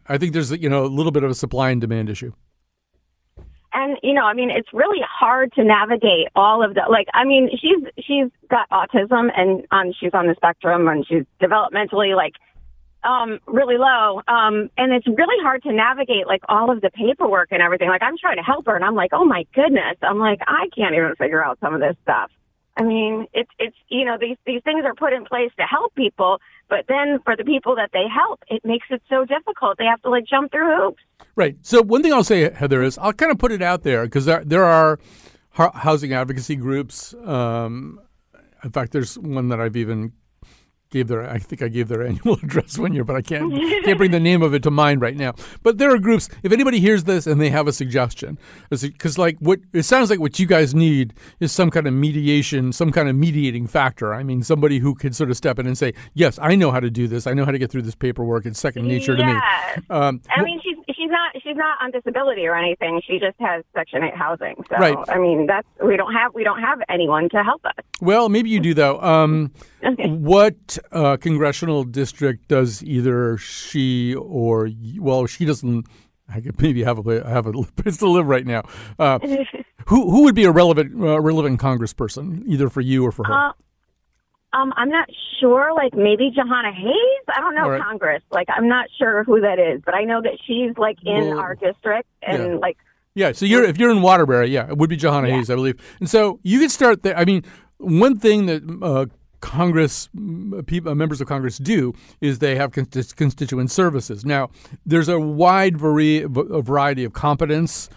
I 0.08 0.16
think 0.16 0.32
there's 0.32 0.50
you 0.52 0.70
know 0.70 0.86
a 0.86 0.88
little 0.88 1.12
bit 1.12 1.22
of 1.22 1.30
a 1.30 1.34
supply 1.34 1.68
and 1.68 1.82
demand 1.82 2.08
issue 2.08 2.32
and 3.72 3.96
you 4.02 4.12
know 4.12 4.24
i 4.24 4.34
mean 4.34 4.50
it's 4.50 4.68
really 4.72 5.00
hard 5.02 5.52
to 5.52 5.64
navigate 5.64 6.28
all 6.34 6.62
of 6.64 6.74
the 6.74 6.82
like 6.90 7.06
i 7.14 7.24
mean 7.24 7.50
she's 7.50 8.04
she's 8.04 8.30
got 8.48 8.68
autism 8.70 9.30
and 9.36 9.66
um 9.70 9.92
she's 9.98 10.12
on 10.14 10.26
the 10.26 10.34
spectrum 10.34 10.88
and 10.88 11.06
she's 11.06 11.24
developmentally 11.40 12.14
like 12.16 12.34
um 13.02 13.38
really 13.46 13.78
low. 13.78 14.20
Um 14.28 14.68
and 14.76 14.92
it's 14.92 15.06
really 15.08 15.42
hard 15.42 15.62
to 15.62 15.72
navigate 15.72 16.26
like 16.26 16.42
all 16.48 16.70
of 16.70 16.82
the 16.82 16.90
paperwork 16.90 17.48
and 17.50 17.62
everything. 17.62 17.88
Like 17.88 18.02
i'm 18.02 18.18
trying 18.18 18.36
to 18.36 18.42
help 18.42 18.66
her 18.66 18.76
and 18.76 18.84
i'm 18.84 18.94
like 18.94 19.10
oh 19.12 19.24
my 19.24 19.46
goodness. 19.54 19.96
I'm 20.02 20.18
like 20.18 20.40
i 20.46 20.68
can't 20.76 20.94
even 20.94 21.14
figure 21.16 21.42
out 21.42 21.58
some 21.60 21.74
of 21.74 21.80
this 21.80 21.96
stuff 22.02 22.30
i 22.80 22.82
mean 22.82 23.26
it's 23.32 23.50
it's 23.58 23.76
you 23.88 24.04
know 24.04 24.16
these 24.20 24.36
these 24.46 24.62
things 24.64 24.82
are 24.84 24.94
put 24.94 25.12
in 25.12 25.24
place 25.24 25.52
to 25.56 25.64
help 25.64 25.94
people 25.94 26.38
but 26.68 26.84
then 26.88 27.18
for 27.24 27.36
the 27.36 27.44
people 27.44 27.74
that 27.76 27.90
they 27.92 28.06
help 28.12 28.38
it 28.48 28.60
makes 28.64 28.86
it 28.90 29.02
so 29.08 29.24
difficult 29.24 29.78
they 29.78 29.84
have 29.84 30.02
to 30.02 30.10
like 30.10 30.24
jump 30.26 30.50
through 30.50 30.70
hoops 30.76 31.02
Right. 31.36 31.56
So 31.62 31.82
one 31.82 32.02
thing 32.02 32.12
I'll 32.12 32.24
say, 32.24 32.52
Heather, 32.52 32.82
is 32.82 32.98
I'll 32.98 33.12
kind 33.12 33.32
of 33.32 33.38
put 33.38 33.52
it 33.52 33.62
out 33.62 33.82
there 33.82 34.04
because 34.04 34.24
there, 34.24 34.44
there 34.44 34.64
are 34.64 34.98
housing 35.52 36.12
advocacy 36.12 36.56
groups. 36.56 37.14
Um, 37.24 38.00
in 38.62 38.70
fact, 38.70 38.92
there's 38.92 39.18
one 39.18 39.48
that 39.48 39.60
I've 39.60 39.76
even 39.76 40.12
gave 40.90 41.08
their 41.08 41.28
I 41.28 41.38
think 41.38 41.62
I 41.62 41.68
gave 41.68 41.88
their 41.88 42.02
annual 42.06 42.34
address 42.34 42.78
one 42.78 42.92
year, 42.92 43.04
but 43.04 43.16
I 43.16 43.22
can't 43.22 43.52
can't 43.84 43.98
bring 43.98 44.10
the 44.10 44.20
name 44.20 44.42
of 44.42 44.54
it 44.54 44.62
to 44.64 44.70
mind 44.70 45.00
right 45.00 45.16
now. 45.16 45.34
But 45.62 45.78
there 45.78 45.92
are 45.92 45.98
groups. 45.98 46.28
If 46.42 46.52
anybody 46.52 46.80
hears 46.80 47.04
this 47.04 47.26
and 47.26 47.40
they 47.40 47.50
have 47.50 47.66
a 47.66 47.72
suggestion, 47.72 48.38
because 48.70 49.18
like 49.18 49.38
what 49.38 49.60
it 49.72 49.84
sounds 49.84 50.10
like 50.10 50.20
what 50.20 50.38
you 50.38 50.46
guys 50.46 50.74
need 50.74 51.14
is 51.38 51.52
some 51.52 51.70
kind 51.70 51.86
of 51.86 51.94
mediation, 51.94 52.72
some 52.72 52.92
kind 52.92 53.08
of 53.08 53.16
mediating 53.16 53.66
factor. 53.66 54.12
I 54.14 54.22
mean, 54.22 54.42
somebody 54.42 54.78
who 54.78 54.94
could 54.94 55.14
sort 55.14 55.30
of 55.30 55.36
step 55.36 55.58
in 55.58 55.66
and 55.66 55.78
say, 55.78 55.94
"Yes, 56.14 56.38
I 56.42 56.54
know 56.54 56.70
how 56.70 56.80
to 56.80 56.90
do 56.90 57.06
this. 57.06 57.26
I 57.26 57.34
know 57.34 57.44
how 57.44 57.52
to 57.52 57.58
get 57.58 57.70
through 57.70 57.82
this 57.82 57.94
paperwork. 57.94 58.46
It's 58.46 58.58
second 58.58 58.86
nature 58.86 59.16
yeah. 59.16 59.18
to 59.74 59.80
me." 59.80 59.86
Um, 59.90 60.20
I 60.36 60.42
mean, 60.42 60.60
she's 60.62 60.76
she's 61.10 61.16
not 61.16 61.42
she's 61.42 61.56
not 61.56 61.78
on 61.82 61.90
disability 61.90 62.46
or 62.46 62.56
anything. 62.56 63.00
She 63.06 63.18
just 63.18 63.38
has 63.40 63.64
Section 63.74 64.02
Eight 64.04 64.14
housing. 64.14 64.56
So 64.68 64.76
right. 64.76 64.96
I 65.08 65.18
mean, 65.18 65.46
that's 65.46 65.66
we 65.84 65.96
don't 65.96 66.12
have 66.12 66.34
we 66.34 66.44
don't 66.44 66.60
have 66.60 66.80
anyone 66.88 67.28
to 67.30 67.42
help 67.42 67.64
us. 67.64 67.84
Well, 68.00 68.28
maybe 68.28 68.50
you 68.50 68.60
do 68.60 68.74
though. 68.74 69.00
Um, 69.00 69.52
okay. 69.84 70.08
What 70.08 70.78
uh, 70.92 71.16
congressional 71.16 71.84
district 71.84 72.48
does 72.48 72.82
either 72.84 73.36
she 73.38 74.14
or 74.14 74.70
well, 74.98 75.26
she 75.26 75.44
doesn't. 75.44 75.86
I 76.32 76.40
could 76.40 76.60
maybe 76.62 76.84
have 76.84 77.04
a 77.04 77.28
have 77.28 77.46
a 77.46 77.52
place 77.76 77.96
to 77.98 78.08
live 78.08 78.26
right 78.26 78.46
now. 78.46 78.62
Uh, 78.98 79.18
who 79.86 80.10
who 80.10 80.22
would 80.22 80.34
be 80.34 80.44
a 80.44 80.52
relevant 80.52 81.00
uh, 81.00 81.20
relevant 81.20 81.60
Congressperson, 81.60 82.42
either 82.46 82.68
for 82.68 82.80
you 82.80 83.04
or 83.04 83.12
for 83.12 83.24
her? 83.24 83.52
Uh, 84.52 84.56
um, 84.56 84.72
I'm 84.76 84.88
not 84.88 85.08
sure. 85.40 85.72
Like 85.74 85.94
maybe 85.94 86.30
Jahana 86.30 86.74
Hayes. 86.74 87.24
I 87.34 87.40
don't 87.40 87.54
know 87.54 87.68
right. 87.68 87.82
Congress. 87.82 88.22
Like 88.30 88.48
I'm 88.54 88.68
not 88.68 88.86
sure 88.98 89.24
who 89.24 89.40
that 89.40 89.58
is, 89.58 89.82
but 89.84 89.94
I 89.94 90.04
know 90.04 90.20
that 90.22 90.38
she's 90.46 90.76
like 90.76 90.98
in 91.04 91.28
well, 91.28 91.38
our 91.38 91.54
district 91.54 92.08
and 92.22 92.54
yeah. 92.54 92.58
like. 92.58 92.76
Yeah, 93.14 93.32
so 93.32 93.44
you're 93.44 93.64
if 93.64 93.76
you're 93.76 93.90
in 93.90 94.02
Waterbury, 94.02 94.50
yeah, 94.50 94.68
it 94.68 94.78
would 94.78 94.88
be 94.88 94.96
Jahana 94.96 95.28
yeah. 95.28 95.36
Hayes, 95.36 95.50
I 95.50 95.56
believe. 95.56 95.80
And 95.98 96.08
so 96.08 96.38
you 96.42 96.60
could 96.60 96.70
start 96.70 97.02
there. 97.02 97.16
I 97.18 97.24
mean, 97.24 97.44
one 97.78 98.18
thing 98.18 98.46
that 98.46 98.62
uh, 98.82 99.06
Congress 99.40 100.08
people, 100.66 100.94
members 100.94 101.20
of 101.20 101.26
Congress 101.26 101.58
do 101.58 101.92
is 102.20 102.38
they 102.38 102.54
have 102.56 102.72
constituent 102.72 103.70
services. 103.70 104.24
Now, 104.24 104.50
there's 104.86 105.08
a 105.08 105.18
wide 105.18 105.76
variety 105.76 107.04
of 107.04 107.12
competence 107.12 107.88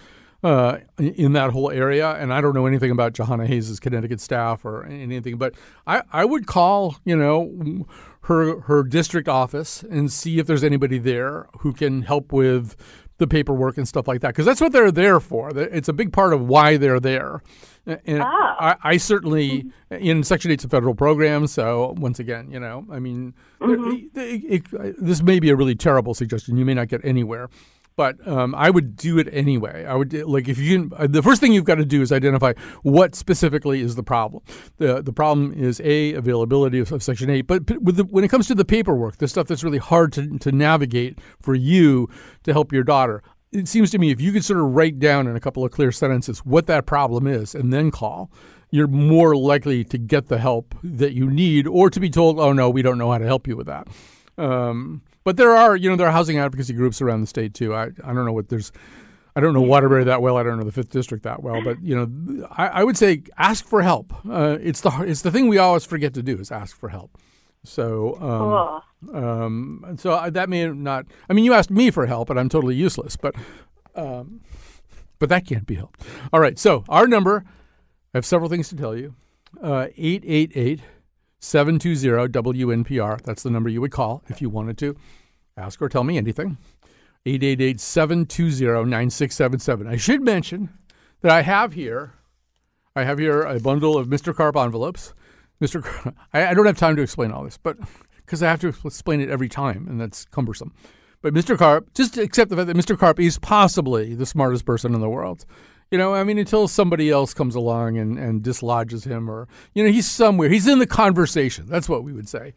uh, 0.43 0.77
in 0.97 1.33
that 1.33 1.51
whole 1.51 1.71
area. 1.71 2.11
And 2.11 2.33
I 2.33 2.41
don't 2.41 2.53
know 2.53 2.65
anything 2.65 2.91
about 2.91 3.13
Jahana 3.13 3.47
Hayes' 3.47 3.79
Connecticut 3.79 4.19
staff 4.19 4.65
or 4.65 4.85
anything, 4.85 5.37
but 5.37 5.55
I, 5.87 6.03
I 6.11 6.25
would 6.25 6.47
call, 6.47 6.97
you 7.05 7.15
know, 7.15 7.85
her 8.23 8.61
her 8.61 8.83
district 8.83 9.27
office 9.27 9.83
and 9.83 10.11
see 10.11 10.39
if 10.39 10.47
there's 10.47 10.63
anybody 10.63 10.97
there 10.97 11.47
who 11.59 11.73
can 11.73 12.03
help 12.03 12.31
with 12.31 12.75
the 13.17 13.27
paperwork 13.27 13.77
and 13.77 13.87
stuff 13.87 14.07
like 14.07 14.21
that 14.21 14.29
because 14.29 14.45
that's 14.45 14.59
what 14.59 14.71
they're 14.71 14.91
there 14.91 15.19
for. 15.19 15.57
It's 15.57 15.87
a 15.87 15.93
big 15.93 16.11
part 16.11 16.33
of 16.33 16.41
why 16.41 16.77
they're 16.77 16.99
there. 16.99 17.41
And 17.85 18.21
ah. 18.23 18.55
I, 18.59 18.75
I, 18.91 18.97
certainly 18.97 19.65
in 19.91 20.23
Section 20.23 20.51
Eight's 20.51 20.63
a 20.63 20.69
federal 20.69 20.95
program, 20.95 21.47
so 21.47 21.93
once 21.97 22.17
again, 22.17 22.49
you 22.49 22.59
know, 22.59 22.85
I 22.89 22.99
mean, 22.99 23.33
mm-hmm. 23.59 24.17
it, 24.17 24.63
it, 24.71 24.95
this 24.97 25.21
may 25.21 25.39
be 25.41 25.49
a 25.49 25.55
really 25.55 25.75
terrible 25.75 26.13
suggestion. 26.13 26.55
You 26.55 26.63
may 26.63 26.73
not 26.73 26.87
get 26.87 27.01
anywhere, 27.03 27.49
but 27.95 28.25
um, 28.27 28.55
I 28.55 28.69
would 28.69 28.95
do 28.95 29.17
it 29.19 29.27
anyway. 29.31 29.85
I 29.85 29.95
would 29.95 30.13
like 30.13 30.47
if 30.47 30.57
you 30.57 30.91
uh, 30.97 31.07
the 31.07 31.21
first 31.21 31.41
thing 31.41 31.53
you've 31.53 31.65
got 31.65 31.75
to 31.75 31.85
do 31.85 32.01
is 32.01 32.11
identify 32.11 32.53
what 32.81 33.15
specifically 33.15 33.81
is 33.81 33.95
the 33.95 34.03
problem. 34.03 34.43
the 34.77 35.01
The 35.01 35.13
problem 35.13 35.53
is 35.53 35.81
a 35.81 36.13
availability 36.13 36.79
of, 36.79 36.91
of 36.91 37.03
Section 37.03 37.29
Eight, 37.29 37.47
but 37.47 37.67
the, 37.67 38.07
when 38.09 38.23
it 38.23 38.29
comes 38.29 38.47
to 38.47 38.55
the 38.55 38.65
paperwork, 38.65 39.17
the 39.17 39.27
stuff 39.27 39.47
that's 39.47 39.63
really 39.63 39.77
hard 39.77 40.13
to 40.13 40.37
to 40.39 40.51
navigate 40.51 41.19
for 41.41 41.55
you 41.55 42.09
to 42.43 42.53
help 42.53 42.71
your 42.71 42.83
daughter. 42.83 43.21
It 43.51 43.67
seems 43.67 43.91
to 43.91 43.99
me 43.99 44.09
if 44.09 44.19
you 44.19 44.31
could 44.31 44.43
sort 44.43 44.59
of 44.59 44.65
write 44.73 44.97
down 44.97 45.27
in 45.27 45.35
a 45.35 45.39
couple 45.39 45.63
of 45.63 45.71
clear 45.71 45.91
sentences 45.91 46.39
what 46.39 46.65
that 46.65 46.87
problem 46.87 47.27
is 47.27 47.53
and 47.53 47.71
then 47.71 47.91
call, 47.91 48.31
you're 48.71 48.87
more 48.87 49.35
likely 49.35 49.83
to 49.83 49.99
get 49.99 50.27
the 50.27 50.39
help 50.39 50.73
that 50.83 51.13
you 51.13 51.29
need 51.29 51.67
or 51.67 51.91
to 51.91 51.99
be 51.99 52.09
told, 52.09 52.39
oh, 52.39 52.51
no, 52.53 52.71
we 52.71 52.81
don't 52.81 52.97
know 52.97 53.11
how 53.11 53.19
to 53.19 53.25
help 53.25 53.47
you 53.47 53.55
with 53.55 53.67
that. 53.67 53.87
Um, 54.39 55.03
but 55.23 55.37
there 55.37 55.55
are, 55.55 55.75
you 55.75 55.89
know, 55.89 55.95
there 55.95 56.07
are 56.07 56.11
housing 56.11 56.37
advocacy 56.37 56.73
groups 56.73 57.01
around 57.01 57.21
the 57.21 57.27
state 57.27 57.53
too. 57.53 57.73
I, 57.73 57.85
I 58.03 58.13
don't 58.13 58.25
know 58.25 58.33
what 58.33 58.49
there's. 58.49 58.71
I 59.35 59.39
don't 59.39 59.53
know 59.53 59.61
Waterbury 59.61 60.03
that 60.03 60.21
well. 60.21 60.37
I 60.37 60.43
don't 60.43 60.59
know 60.59 60.63
the 60.63 60.71
Fifth 60.71 60.91
District 60.91 61.23
that 61.23 61.41
well, 61.41 61.63
but 61.63 61.81
you 61.81 61.95
know, 61.95 62.47
I, 62.51 62.67
I 62.67 62.83
would 62.83 62.97
say 62.97 63.23
ask 63.37 63.65
for 63.65 63.81
help. 63.81 64.13
Uh, 64.29 64.57
it's 64.61 64.81
the 64.81 64.91
it's 65.07 65.23
the 65.23 65.31
thing 65.31 65.47
we 65.47 65.57
always 65.57 65.85
forget 65.85 66.13
to 66.13 66.21
do 66.21 66.37
is 66.37 66.51
ask 66.51 66.77
for 66.77 66.89
help. 66.89 67.17
So, 67.63 68.81
um, 69.11 69.23
um, 69.23 69.95
so 69.97 70.13
I, 70.13 70.29
that 70.29 70.49
may 70.49 70.67
not. 70.67 71.07
I 71.29 71.33
mean, 71.33 71.45
you 71.45 71.53
asked 71.53 71.71
me 71.71 71.89
for 71.89 72.05
help, 72.05 72.29
and 72.29 72.39
I'm 72.39 72.49
totally 72.49 72.75
useless. 72.75 73.15
But, 73.15 73.35
um, 73.95 74.41
but 75.17 75.29
that 75.29 75.47
can't 75.47 75.65
be 75.65 75.75
helped. 75.75 76.01
All 76.31 76.39
right. 76.39 76.59
So 76.59 76.83
our 76.87 77.07
number. 77.07 77.43
I 78.13 78.17
have 78.19 78.25
several 78.27 78.49
things 78.49 78.69
to 78.69 78.75
tell 78.75 78.95
you. 78.95 79.15
Uh, 79.59 79.87
eight 79.97 80.23
eight 80.27 80.51
eight 80.53 80.81
720 81.43 82.29
WNPR. 82.29 83.21
That's 83.21 83.43
the 83.43 83.51
number 83.51 83.69
you 83.69 83.81
would 83.81 83.91
call 83.91 84.23
if 84.29 84.41
you 84.41 84.49
wanted 84.49 84.77
to 84.79 84.95
ask 85.57 85.81
or 85.81 85.89
tell 85.89 86.03
me 86.03 86.17
anything. 86.17 86.57
888 87.25 87.79
720 87.79 88.89
9677. 88.89 89.87
I 89.87 89.97
should 89.97 90.21
mention 90.21 90.69
that 91.21 91.31
I 91.31 91.41
have 91.41 91.73
here 91.73 92.13
I 92.95 93.03
have 93.03 93.17
here 93.17 93.41
a 93.41 93.59
bundle 93.59 93.97
of 93.97 94.07
Mr. 94.07 94.35
Carp 94.35 94.55
envelopes. 94.55 95.13
Mr. 95.59 95.83
Carp, 95.83 96.15
I, 96.33 96.47
I 96.47 96.53
don't 96.53 96.67
have 96.67 96.77
time 96.77 96.95
to 96.95 97.01
explain 97.01 97.31
all 97.31 97.43
this, 97.43 97.57
but 97.57 97.77
because 98.17 98.43
I 98.43 98.49
have 98.49 98.61
to 98.61 98.73
explain 98.85 99.19
it 99.19 99.29
every 99.29 99.49
time, 99.49 99.87
and 99.87 99.99
that's 99.99 100.25
cumbersome. 100.25 100.73
But 101.21 101.33
Mr. 101.33 101.57
Carp, 101.57 101.93
just 101.93 102.17
accept 102.17 102.49
the 102.49 102.55
fact 102.55 102.67
that 102.67 102.77
Mr. 102.77 102.97
Carp 102.97 103.19
is 103.19 103.39
possibly 103.39 104.13
the 104.13 104.25
smartest 104.25 104.65
person 104.65 104.93
in 104.93 105.01
the 105.01 105.09
world. 105.09 105.45
You 105.93 105.99
know, 105.99 106.15
I 106.15 106.23
mean, 106.23 106.39
until 106.39 106.67
somebody 106.67 107.11
else 107.11 107.35
comes 107.35 107.53
along 107.53 107.99
and, 107.99 108.17
and 108.17 108.41
dislodges 108.41 109.03
him, 109.03 109.29
or, 109.29 109.47
you 109.75 109.83
know, 109.83 109.91
he's 109.91 110.09
somewhere. 110.09 110.49
He's 110.49 110.65
in 110.65 110.79
the 110.79 110.87
conversation. 110.87 111.67
That's 111.67 111.87
what 111.87 112.03
we 112.03 112.11
would 112.11 112.27
say. 112.27 112.55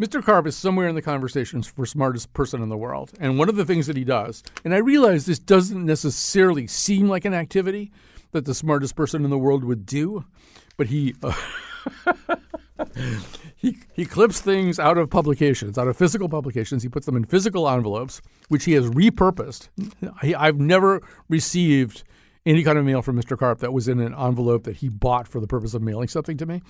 Mr. 0.00 0.22
Carp 0.22 0.46
is 0.46 0.56
somewhere 0.56 0.86
in 0.86 0.94
the 0.94 1.02
conversations 1.02 1.66
for 1.66 1.84
smartest 1.84 2.32
person 2.32 2.62
in 2.62 2.68
the 2.68 2.76
world. 2.76 3.10
And 3.18 3.40
one 3.40 3.48
of 3.48 3.56
the 3.56 3.64
things 3.64 3.88
that 3.88 3.96
he 3.96 4.04
does, 4.04 4.44
and 4.64 4.72
I 4.72 4.76
realize 4.76 5.26
this 5.26 5.40
doesn't 5.40 5.84
necessarily 5.84 6.68
seem 6.68 7.08
like 7.08 7.24
an 7.24 7.34
activity 7.34 7.90
that 8.30 8.44
the 8.44 8.54
smartest 8.54 8.94
person 8.94 9.24
in 9.24 9.30
the 9.30 9.38
world 9.38 9.64
would 9.64 9.84
do, 9.84 10.24
but 10.76 10.86
he. 10.86 11.16
Uh, 11.20 11.32
he, 13.56 13.78
he 13.94 14.04
clips 14.04 14.40
things 14.40 14.78
out 14.78 14.96
of 14.96 15.10
publications, 15.10 15.76
out 15.76 15.88
of 15.88 15.96
physical 15.96 16.28
publications. 16.28 16.84
He 16.84 16.88
puts 16.88 17.06
them 17.06 17.16
in 17.16 17.24
physical 17.24 17.68
envelopes, 17.68 18.22
which 18.46 18.64
he 18.64 18.74
has 18.74 18.88
repurposed. 18.90 19.70
He, 20.22 20.36
I've 20.36 20.60
never 20.60 21.02
received 21.28 22.04
any 22.46 22.62
kind 22.62 22.78
of 22.78 22.84
mail 22.84 23.02
from 23.02 23.20
Mr. 23.20 23.36
Carp 23.36 23.58
that 23.58 23.72
was 23.72 23.88
in 23.88 24.00
an 24.00 24.14
envelope 24.14 24.64
that 24.64 24.76
he 24.76 24.88
bought 24.88 25.28
for 25.28 25.40
the 25.40 25.46
purpose 25.46 25.74
of 25.74 25.82
mailing 25.82 26.08
something 26.08 26.36
to 26.38 26.46
me. 26.46 26.62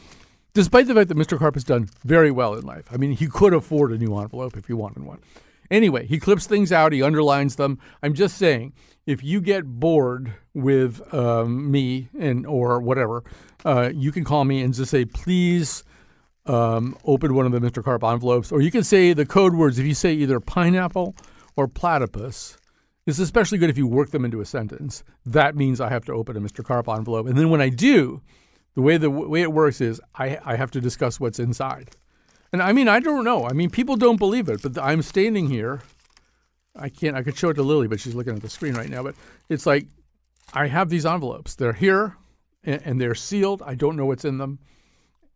Despite 0.55 0.87
the 0.87 0.95
fact 0.95 1.09
that 1.09 1.19
Mr. 1.19 1.39
Carp 1.39 1.55
has 1.55 1.65
done 1.65 1.89
very 2.03 2.31
well 2.31 2.55
in 2.55 2.65
life. 2.65 2.87
I 2.91 2.97
mean, 2.97 3.13
he 3.13 3.27
could 3.27 3.53
afford 3.53 3.93
a 3.93 3.99
new 3.99 4.17
envelope 4.19 4.57
if 4.57 4.67
he 4.67 4.73
wanted 4.73 5.05
one. 5.05 5.21
Anyway, 5.71 6.07
he 6.07 6.19
clips 6.19 6.47
things 6.47 6.73
out, 6.73 6.93
he 6.93 7.03
underlines 7.03 7.57
them. 7.57 7.79
I'm 8.03 8.15
just 8.15 8.39
saying, 8.39 8.73
if 9.05 9.23
you 9.23 9.41
get 9.41 9.67
bored 9.67 10.33
with 10.55 11.13
um, 11.13 11.71
me 11.71 12.09
and 12.19 12.47
or 12.47 12.81
whatever, 12.81 13.23
uh, 13.65 13.91
you 13.95 14.13
can 14.13 14.25
call 14.25 14.45
me 14.45 14.63
and 14.63 14.73
just 14.73 14.91
say, 14.91 15.05
please 15.05 15.85
um, 16.47 16.97
open 17.05 17.35
one 17.35 17.47
of 17.47 17.53
the 17.53 17.61
Mr. 17.61 17.83
Carp 17.83 18.03
envelopes, 18.03 18.51
or 18.53 18.61
you 18.61 18.71
can 18.71 18.85
say 18.85 19.13
the 19.13 19.27
code 19.27 19.55
words. 19.55 19.79
If 19.79 19.87
you 19.87 19.95
say 19.95 20.15
either 20.15 20.41
pineapple 20.41 21.15
or 21.57 21.69
platypus, 21.69 22.57
it's 23.07 23.19
especially 23.21 23.59
good 23.59 23.71
if 23.71 23.79
you 23.79 23.87
work 23.87 24.11
them 24.11 24.25
into 24.25 24.41
a 24.41 24.45
sentence. 24.45 25.05
That 25.25 25.55
means 25.55 25.81
I 25.81 25.89
have 25.89 26.05
to 26.07 26.13
open 26.13 26.37
a 26.37 26.41
Mr. 26.41 26.65
Carp 26.65 26.89
envelope. 26.89 27.27
And 27.27 27.39
then 27.39 27.51
when 27.51 27.61
I 27.61 27.69
do, 27.69 28.21
the 28.75 28.83
way 28.83 28.99
the 28.99 29.11
way 29.11 29.43
it 29.43 29.53
works 29.53 29.81
is 29.81 30.01
I, 30.15 30.39
I 30.45 30.57
have 30.57 30.71
to 30.73 30.81
discuss 30.81 31.19
what's 31.19 31.39
inside. 31.39 31.91
And 32.53 32.63
I 32.63 32.73
mean, 32.73 32.89
I 32.89 33.01
don't 33.01 33.25
know. 33.25 33.47
I 33.47 33.53
mean, 33.53 33.71
people 33.71 33.97
don't 33.97 34.19
believe 34.19 34.49
it, 34.49 34.63
but 34.63 34.79
I'm 34.79 35.03
standing 35.03 35.49
here. 35.49 35.81
I 36.75 36.89
can't, 36.89 37.17
I 37.17 37.23
could 37.23 37.37
show 37.37 37.49
it 37.49 37.55
to 37.55 37.63
Lily, 37.63 37.89
but 37.89 38.01
she's 38.01 38.15
looking 38.15 38.35
at 38.35 38.43
the 38.43 38.51
screen 38.51 38.75
right 38.75 38.91
now. 38.91 39.03
But 39.03 39.15
it's 39.49 39.67
like 39.67 39.87
I 40.53 40.67
have 40.67 40.89
these 40.89 41.07
envelopes. 41.07 41.55
They're 41.55 41.73
here 41.73 42.17
and, 42.65 42.83
and 42.85 43.01
they're 43.01 43.15
sealed. 43.15 43.63
I 43.63 43.75
don't 43.75 43.97
know 43.97 44.07
what's 44.07 44.25
in 44.25 44.39
them. 44.39 44.59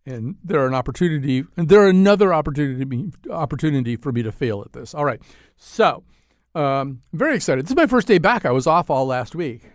And 0.07 0.37
they're 0.43 0.67
an 0.67 0.75
opportunity, 0.75 1.45
and 1.59 1.69
they're 1.69 1.87
another 1.87 2.33
opportunity, 2.33 3.13
opportunity 3.31 3.97
for 3.97 4.11
me 4.13 4.23
to 4.23 4.33
fail 4.33 4.63
at 4.63 4.73
this. 4.73 4.95
All 4.95 5.05
right. 5.05 5.21
So, 5.57 6.05
um, 6.55 7.03
I'm 7.13 7.19
very 7.19 7.37
excited. 7.37 7.65
This 7.65 7.71
is 7.71 7.77
my 7.77 7.87
first 7.87 8.09
day 8.09 8.19
back. 8.19 8.45
I 8.45 8.51
was 8.51 8.67
off 8.67 8.91
all 8.91 9.07
last 9.07 9.35
week. 9.35 9.71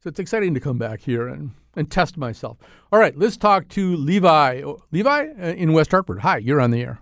So 0.00 0.08
it's 0.08 0.18
exciting 0.18 0.54
to 0.54 0.60
come 0.60 0.78
back 0.78 1.00
here 1.00 1.28
and, 1.28 1.50
and 1.76 1.90
test 1.90 2.16
myself. 2.16 2.58
All 2.90 2.98
right, 2.98 3.16
let's 3.16 3.36
talk 3.36 3.68
to 3.70 3.96
Levi. 3.96 4.62
Levi 4.90 5.26
uh, 5.40 5.46
in 5.52 5.72
West 5.72 5.92
Hartford. 5.92 6.20
Hi, 6.20 6.38
you're 6.38 6.60
on 6.60 6.72
the 6.72 6.82
air. 6.82 7.00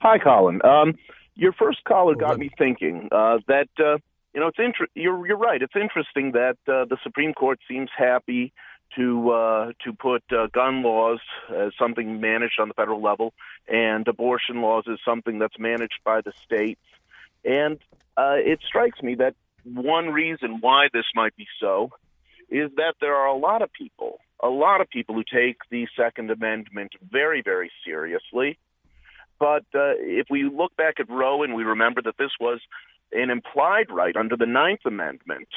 Hi, 0.00 0.18
Colin. 0.18 0.60
Um, 0.64 0.94
your 1.34 1.52
first 1.52 1.84
caller 1.84 2.14
got 2.14 2.38
me 2.38 2.50
thinking 2.58 3.08
uh, 3.12 3.38
that 3.48 3.68
uh, 3.78 3.98
you 4.34 4.40
know 4.40 4.48
it's 4.48 4.58
inter- 4.58 4.86
you're 4.94 5.26
you're 5.26 5.36
right. 5.36 5.60
It's 5.60 5.76
interesting 5.76 6.32
that 6.32 6.56
uh, 6.68 6.84
the 6.84 6.98
Supreme 7.02 7.32
Court 7.32 7.58
seems 7.68 7.90
happy 7.96 8.52
to 8.96 9.30
uh, 9.30 9.72
to 9.84 9.92
put 9.92 10.22
uh, 10.30 10.48
gun 10.52 10.82
laws 10.82 11.20
as 11.54 11.72
something 11.78 12.20
managed 12.20 12.60
on 12.60 12.68
the 12.68 12.74
federal 12.74 13.02
level, 13.02 13.32
and 13.68 14.06
abortion 14.08 14.60
laws 14.60 14.84
as 14.90 14.98
something 15.04 15.38
that's 15.38 15.58
managed 15.58 16.00
by 16.04 16.20
the 16.20 16.32
states. 16.44 16.80
And 17.44 17.78
uh, 18.16 18.36
it 18.36 18.60
strikes 18.66 19.02
me 19.02 19.14
that 19.16 19.34
one 19.64 20.08
reason 20.08 20.58
why 20.60 20.88
this 20.92 21.04
might 21.14 21.36
be 21.36 21.46
so 21.60 21.90
is 22.48 22.70
that 22.76 22.94
there 23.00 23.14
are 23.14 23.26
a 23.26 23.36
lot 23.36 23.62
of 23.62 23.72
people, 23.72 24.18
a 24.42 24.48
lot 24.48 24.80
of 24.80 24.88
people 24.88 25.14
who 25.14 25.24
take 25.24 25.56
the 25.70 25.86
Second 25.96 26.30
Amendment 26.30 26.92
very, 27.10 27.42
very 27.42 27.70
seriously. 27.84 28.58
But 29.38 29.64
uh, 29.74 29.98
if 29.98 30.28
we 30.30 30.44
look 30.44 30.74
back 30.76 30.94
at 30.98 31.10
Roe 31.10 31.42
and 31.42 31.54
we 31.54 31.64
remember 31.64 32.00
that 32.02 32.16
this 32.18 32.30
was 32.40 32.60
an 33.12 33.30
implied 33.30 33.90
right 33.90 34.16
under 34.16 34.36
the 34.36 34.46
Ninth 34.46 34.80
Amendment, 34.86 35.48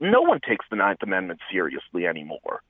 no 0.00 0.22
one 0.22 0.40
takes 0.48 0.64
the 0.70 0.76
Ninth 0.76 1.02
Amendment 1.02 1.40
seriously 1.52 2.06
anymore. 2.06 2.62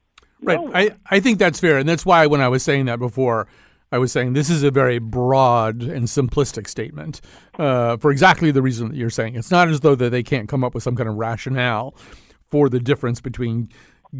Right. 0.42 0.58
No 0.58 0.72
I, 0.74 0.90
I 1.08 1.20
think 1.20 1.38
that's 1.38 1.60
fair. 1.60 1.78
And 1.78 1.88
that's 1.88 2.04
why 2.04 2.26
when 2.26 2.40
I 2.40 2.48
was 2.48 2.62
saying 2.62 2.86
that 2.86 2.98
before, 2.98 3.46
I 3.92 3.98
was 3.98 4.12
saying 4.12 4.34
this 4.34 4.50
is 4.50 4.62
a 4.62 4.70
very 4.70 4.98
broad 4.98 5.82
and 5.82 6.06
simplistic 6.06 6.68
statement 6.68 7.20
uh, 7.58 7.96
for 7.96 8.10
exactly 8.10 8.50
the 8.50 8.62
reason 8.62 8.88
that 8.88 8.96
you're 8.96 9.10
saying. 9.10 9.34
It's 9.34 9.50
not 9.50 9.68
as 9.68 9.80
though 9.80 9.96
that 9.96 10.10
they 10.10 10.22
can't 10.22 10.48
come 10.48 10.62
up 10.62 10.74
with 10.74 10.82
some 10.82 10.94
kind 10.96 11.08
of 11.08 11.16
rationale 11.16 11.94
for 12.50 12.68
the 12.68 12.78
difference 12.78 13.20
between 13.20 13.68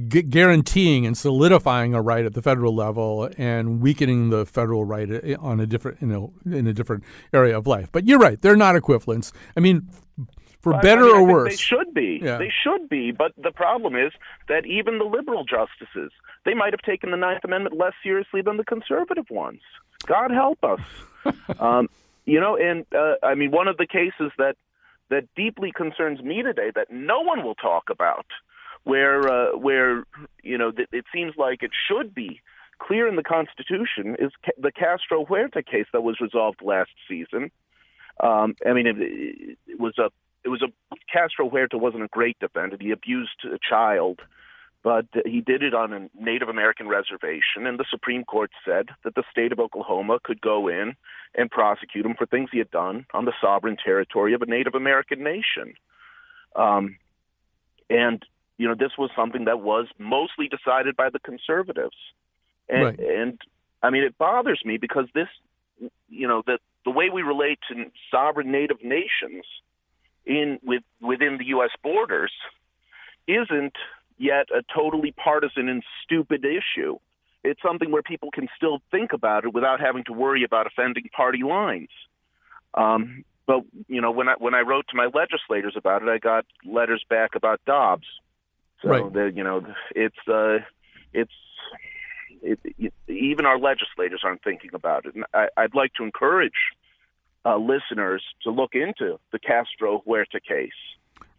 g- 0.08 0.22
guaranteeing 0.22 1.06
and 1.06 1.16
solidifying 1.16 1.94
a 1.94 2.02
right 2.02 2.24
at 2.24 2.34
the 2.34 2.42
federal 2.42 2.74
level 2.74 3.30
and 3.38 3.80
weakening 3.80 4.30
the 4.30 4.44
federal 4.44 4.84
right 4.84 5.10
uh, 5.10 5.36
on 5.40 5.60
a 5.60 5.66
different, 5.66 6.00
you 6.00 6.08
know, 6.08 6.32
in 6.46 6.66
a 6.66 6.72
different 6.72 7.04
area 7.32 7.56
of 7.56 7.66
life. 7.66 7.90
But 7.92 8.06
you're 8.06 8.18
right; 8.18 8.40
they're 8.40 8.56
not 8.56 8.76
equivalents. 8.76 9.32
I 9.56 9.60
mean, 9.60 9.88
for 10.60 10.74
better 10.80 11.04
I 11.04 11.12
mean, 11.12 11.16
or 11.16 11.24
worse. 11.24 11.52
They 11.52 11.56
should 11.56 11.94
be. 11.94 12.20
Yeah. 12.22 12.38
They 12.38 12.52
should 12.62 12.88
be. 12.88 13.12
But 13.12 13.32
the 13.36 13.50
problem 13.50 13.96
is 13.96 14.12
that 14.48 14.66
even 14.66 14.98
the 14.98 15.04
liberal 15.04 15.44
justices, 15.44 16.12
they 16.44 16.54
might 16.54 16.72
have 16.72 16.82
taken 16.82 17.10
the 17.10 17.16
Ninth 17.16 17.44
Amendment 17.44 17.76
less 17.76 17.94
seriously 18.02 18.42
than 18.42 18.56
the 18.56 18.64
conservative 18.64 19.30
ones. 19.30 19.60
God 20.06 20.30
help 20.30 20.62
us. 20.62 20.80
um, 21.58 21.88
you 22.26 22.40
know, 22.40 22.56
and 22.56 22.84
uh, 22.94 23.14
I 23.22 23.34
mean, 23.34 23.50
one 23.50 23.68
of 23.68 23.76
the 23.76 23.86
cases 23.86 24.32
that 24.38 24.56
that 25.08 25.24
deeply 25.34 25.72
concerns 25.72 26.22
me 26.22 26.42
today 26.42 26.70
that 26.74 26.90
no 26.90 27.20
one 27.20 27.42
will 27.42 27.56
talk 27.56 27.90
about, 27.90 28.26
where 28.84 29.28
uh, 29.28 29.56
where 29.56 30.04
you 30.42 30.56
know 30.56 30.70
th- 30.70 30.88
it 30.92 31.04
seems 31.12 31.34
like 31.36 31.62
it 31.62 31.72
should 31.88 32.14
be 32.14 32.40
clear 32.78 33.06
in 33.08 33.16
the 33.16 33.22
Constitution, 33.22 34.16
is 34.18 34.32
ca- 34.44 34.52
the 34.58 34.72
Castro 34.72 35.24
Huerta 35.24 35.62
case 35.62 35.86
that 35.92 36.02
was 36.02 36.20
resolved 36.20 36.62
last 36.62 36.90
season. 37.08 37.50
Um, 38.20 38.54
I 38.66 38.72
mean, 38.72 38.86
it, 38.86 39.58
it 39.66 39.80
was 39.80 39.98
a 39.98 40.10
it 40.44 40.48
was 40.48 40.62
a 40.62 40.68
Castro 41.12 41.48
Huerta 41.48 41.76
wasn't 41.76 42.04
a 42.04 42.08
great 42.08 42.38
defendant. 42.38 42.82
He 42.82 42.90
abused 42.90 43.44
a 43.44 43.58
child, 43.58 44.20
but 44.82 45.06
he 45.26 45.40
did 45.40 45.62
it 45.62 45.74
on 45.74 45.92
a 45.92 46.08
Native 46.18 46.48
American 46.48 46.88
reservation, 46.88 47.66
and 47.66 47.78
the 47.78 47.84
Supreme 47.90 48.24
Court 48.24 48.50
said 48.64 48.88
that 49.04 49.14
the 49.14 49.24
state 49.30 49.52
of 49.52 49.60
Oklahoma 49.60 50.18
could 50.22 50.40
go 50.40 50.68
in 50.68 50.94
and 51.34 51.50
prosecute 51.50 52.06
him 52.06 52.14
for 52.16 52.26
things 52.26 52.48
he 52.52 52.58
had 52.58 52.70
done 52.70 53.06
on 53.12 53.24
the 53.24 53.32
sovereign 53.40 53.76
territory 53.82 54.34
of 54.34 54.42
a 54.42 54.46
Native 54.46 54.74
American 54.74 55.22
nation. 55.22 55.74
Um, 56.56 56.96
and 57.88 58.24
you 58.56 58.68
know, 58.68 58.74
this 58.74 58.92
was 58.98 59.10
something 59.16 59.44
that 59.46 59.60
was 59.60 59.86
mostly 59.98 60.48
decided 60.48 60.96
by 60.96 61.10
the 61.10 61.18
conservatives, 61.18 61.96
and, 62.68 62.84
right. 62.84 62.98
and 62.98 63.38
I 63.82 63.90
mean, 63.90 64.04
it 64.04 64.16
bothers 64.16 64.62
me 64.64 64.76
because 64.76 65.06
this, 65.14 65.28
you 66.08 66.28
know, 66.28 66.42
that 66.46 66.60
the 66.84 66.90
way 66.90 67.10
we 67.10 67.22
relate 67.22 67.58
to 67.68 67.90
sovereign 68.10 68.50
Native 68.50 68.82
nations 68.82 69.44
in 70.26 70.58
with 70.62 70.82
within 71.00 71.38
the 71.38 71.46
U.S. 71.46 71.70
borders 71.82 72.32
isn't 73.26 73.74
yet 74.18 74.46
a 74.54 74.62
totally 74.74 75.12
partisan 75.12 75.68
and 75.68 75.82
stupid 76.04 76.44
issue. 76.44 76.98
It's 77.42 77.60
something 77.62 77.90
where 77.90 78.02
people 78.02 78.30
can 78.30 78.48
still 78.54 78.80
think 78.90 79.12
about 79.12 79.44
it 79.44 79.54
without 79.54 79.80
having 79.80 80.04
to 80.04 80.12
worry 80.12 80.44
about 80.44 80.66
offending 80.66 81.08
party 81.16 81.42
lines. 81.42 81.88
Um, 82.74 83.24
but 83.46 83.62
you 83.88 84.00
know, 84.00 84.10
when 84.10 84.28
I 84.28 84.34
when 84.38 84.54
I 84.54 84.60
wrote 84.60 84.86
to 84.88 84.96
my 84.96 85.06
legislators 85.06 85.74
about 85.76 86.02
it, 86.02 86.08
I 86.08 86.18
got 86.18 86.44
letters 86.64 87.04
back 87.08 87.34
about 87.34 87.60
Dobbs. 87.66 88.06
So 88.82 88.88
right. 88.88 89.12
that 89.12 89.32
you 89.36 89.42
know, 89.42 89.66
it's 89.94 90.28
uh, 90.28 90.58
it's 91.12 91.32
it, 92.42 92.58
it, 92.78 92.94
even 93.08 93.46
our 93.46 93.58
legislators 93.58 94.20
aren't 94.24 94.42
thinking 94.42 94.70
about 94.74 95.06
it. 95.06 95.14
And 95.14 95.24
I, 95.34 95.48
I'd 95.56 95.74
like 95.74 95.94
to 95.94 96.04
encourage 96.04 96.52
uh, 97.44 97.56
listeners 97.56 98.22
to 98.42 98.50
look 98.50 98.74
into 98.74 99.18
the 99.32 99.38
Castro 99.38 100.02
Huerta 100.06 100.40
case. 100.40 100.70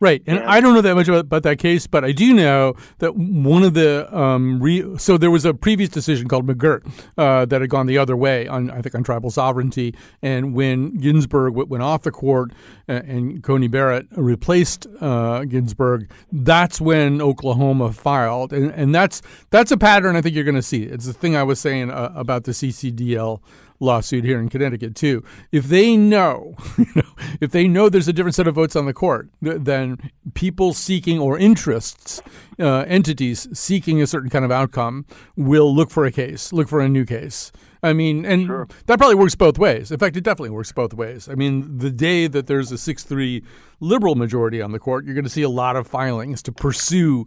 Right, 0.01 0.23
and, 0.25 0.39
I 0.39 0.61
don't 0.61 0.73
know 0.73 0.81
that 0.81 0.95
much 0.95 1.07
about, 1.07 1.19
about, 1.25 1.43
that 1.43 1.59
case, 1.59 1.85
but 1.85 2.03
I 2.03 2.11
do 2.11 2.33
know 2.33 2.73
that 2.97 3.15
one 3.15 3.61
of 3.61 3.75
the 3.75 4.09
um, 4.17 4.59
re- 4.59 4.97
so 4.97 5.15
there 5.15 5.29
was 5.29 5.45
a 5.45 5.53
previous 5.53 5.91
decision 5.91 6.27
called 6.27 6.47
McGirt 6.47 6.91
uh, 7.19 7.45
that 7.45 7.61
had 7.61 7.69
gone 7.69 7.85
the 7.85 7.99
other 7.99 8.17
way 8.17 8.47
on 8.47 8.71
I 8.71 8.81
think 8.81 8.95
on 8.95 9.03
tribal 9.03 9.29
sovereignty, 9.29 9.93
and 10.23 10.55
when 10.55 10.97
Ginsburg 10.97 11.53
w- 11.53 11.67
went 11.67 11.83
off 11.83 12.01
the 12.01 12.09
court 12.09 12.51
and, 12.87 13.07
and 13.07 13.43
Coney 13.43 13.67
Barrett 13.67 14.07
replaced 14.13 14.87
uh, 15.01 15.45
Ginsburg, 15.45 16.09
that's 16.31 16.81
when 16.81 17.21
Oklahoma 17.21 17.93
filed, 17.93 18.53
and, 18.53 18.71
and 18.71 18.95
that's 18.95 19.21
that's 19.51 19.69
a 19.69 19.77
pattern 19.77 20.15
I 20.15 20.21
think 20.21 20.33
you're 20.33 20.43
going 20.43 20.55
to 20.55 20.63
see. 20.63 20.81
It's 20.81 21.05
the 21.05 21.13
thing 21.13 21.35
I 21.35 21.43
was 21.43 21.59
saying 21.59 21.91
uh, 21.91 22.11
about 22.15 22.45
the 22.45 22.53
CCDL 22.53 23.39
lawsuit 23.81 24.23
here 24.23 24.39
in 24.39 24.47
Connecticut 24.47 24.95
too. 24.95 25.23
If 25.51 25.65
they 25.65 25.97
know, 25.97 26.55
you 26.77 26.85
know, 26.95 27.13
if 27.41 27.51
they 27.51 27.67
know 27.67 27.89
there's 27.89 28.07
a 28.07 28.13
different 28.13 28.35
set 28.35 28.47
of 28.47 28.55
votes 28.55 28.75
on 28.75 28.85
the 28.85 28.93
court, 28.93 29.29
then 29.41 30.11
people 30.33 30.73
seeking 30.73 31.19
or 31.19 31.37
interests, 31.37 32.21
uh, 32.59 32.85
entities 32.87 33.47
seeking 33.53 34.01
a 34.01 34.07
certain 34.07 34.29
kind 34.29 34.45
of 34.45 34.51
outcome 34.51 35.05
will 35.35 35.73
look 35.73 35.89
for 35.89 36.05
a 36.05 36.11
case, 36.11 36.53
look 36.53 36.69
for 36.69 36.79
a 36.79 36.87
new 36.87 37.05
case. 37.05 37.51
I 37.83 37.93
mean, 37.93 38.25
and 38.25 38.45
sure. 38.45 38.67
that 38.85 38.99
probably 38.99 39.15
works 39.15 39.33
both 39.33 39.57
ways. 39.57 39.91
In 39.91 39.97
fact, 39.97 40.15
it 40.15 40.23
definitely 40.23 40.51
works 40.51 40.71
both 40.71 40.93
ways. 40.93 41.27
I 41.27 41.33
mean, 41.33 41.79
the 41.79 41.89
day 41.89 42.27
that 42.27 42.45
there's 42.45 42.71
a 42.71 42.77
6 42.77 43.03
3 43.03 43.43
liberal 43.79 44.13
majority 44.13 44.61
on 44.61 44.71
the 44.71 44.77
court, 44.77 45.03
you're 45.03 45.15
going 45.15 45.23
to 45.25 45.31
see 45.31 45.41
a 45.41 45.49
lot 45.49 45.75
of 45.75 45.87
filings 45.87 46.43
to 46.43 46.51
pursue 46.51 47.25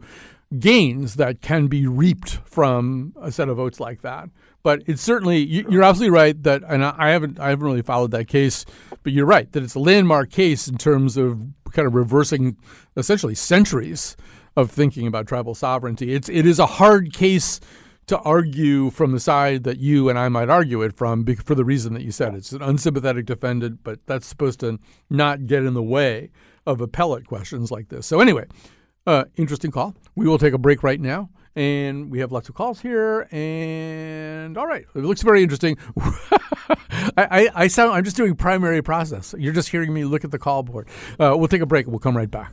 gains 0.59 1.17
that 1.17 1.40
can 1.40 1.67
be 1.67 1.87
reaped 1.87 2.40
from 2.45 3.14
a 3.21 3.31
set 3.33 3.49
of 3.49 3.57
votes 3.57 3.81
like 3.81 4.03
that. 4.03 4.29
But 4.62 4.83
it's 4.87 5.03
certainly 5.03 5.38
you're 5.38 5.83
absolutely 5.83 6.17
right 6.17 6.43
that, 6.43 6.62
and 6.67 6.85
I 6.85 7.11
haven't 7.11 7.38
I 7.38 7.51
haven't 7.51 7.67
really 7.67 7.83
followed 7.83 8.12
that 8.12 8.29
case, 8.29 8.64
but 9.03 9.12
you're 9.12 9.27
right 9.27 9.51
that 9.53 9.62
it's 9.62 9.75
a 9.75 9.81
landmark 9.81 10.31
case 10.31 10.69
in 10.69 10.79
terms 10.79 11.17
of 11.17 11.47
kind 11.73 11.87
of 11.87 11.95
reversing 11.95 12.57
essentially 12.97 13.35
centuries 13.35 14.17
of 14.57 14.71
thinking 14.71 15.07
about 15.07 15.27
tribal 15.27 15.55
sovereignty. 15.55 16.14
It's 16.14 16.29
it 16.29 16.47
is 16.47 16.59
a 16.59 16.67
hard 16.67 17.12
case 17.12 17.61
to 18.07 18.19
argue 18.21 18.90
from 18.90 19.12
the 19.12 19.21
side 19.21 19.64
that 19.64 19.79
you 19.79 20.09
and 20.09 20.19
I 20.19 20.29
might 20.29 20.51
argue 20.51 20.83
it 20.83 20.97
from 20.97 21.25
for 21.37 21.55
the 21.55 21.64
reason 21.64 21.95
that 21.95 22.03
you 22.03 22.11
said. 22.11 22.35
It's 22.35 22.53
an 22.53 22.62
unsympathetic 22.62 23.27
defendant, 23.27 23.81
but 23.83 24.01
that's 24.07 24.27
supposed 24.27 24.61
to 24.61 24.79
not 25.09 25.47
get 25.47 25.64
in 25.64 25.75
the 25.75 25.83
way 25.83 26.31
of 26.67 26.81
appellate 26.81 27.27
questions 27.27 27.71
like 27.71 27.88
this. 27.88 28.07
So 28.07 28.21
anyway, 28.21 28.47
uh, 29.07 29.25
interesting 29.37 29.71
call. 29.71 29.95
We 30.14 30.27
will 30.27 30.38
take 30.38 30.55
a 30.55 30.59
break 30.59 30.83
right 30.83 31.01
now. 31.01 31.31
And 31.57 32.11
we 32.11 32.19
have 32.19 32.33
lots 32.33 32.49
of 32.49 32.57
calls 32.57 32.81
here. 32.81 33.29
And 33.31 34.59
all 34.59 34.67
right, 34.67 34.85
it 34.93 35.05
looks 35.05 35.23
very 35.23 35.40
interesting. 35.43 35.77
I, 35.97 37.12
I, 37.17 37.49
I, 37.55 37.69
sound 37.69 37.93
I'm 37.93 38.03
just 38.03 38.17
doing 38.17 38.35
primary 38.35 38.83
process. 38.83 39.37
You're 39.38 39.53
just 39.53 39.69
hearing 39.69 39.95
me 39.95 40.05
look 40.05 40.25
at 40.25 40.33
the 40.33 40.38
call 40.38 40.64
board. 40.64 40.88
Uh, 41.12 41.35
we'll 41.37 41.47
take 41.47 41.62
a 41.62 41.67
break. 41.67 41.87
We'll 41.87 42.01
come 42.01 42.17
right 42.17 42.31
back. 42.31 42.53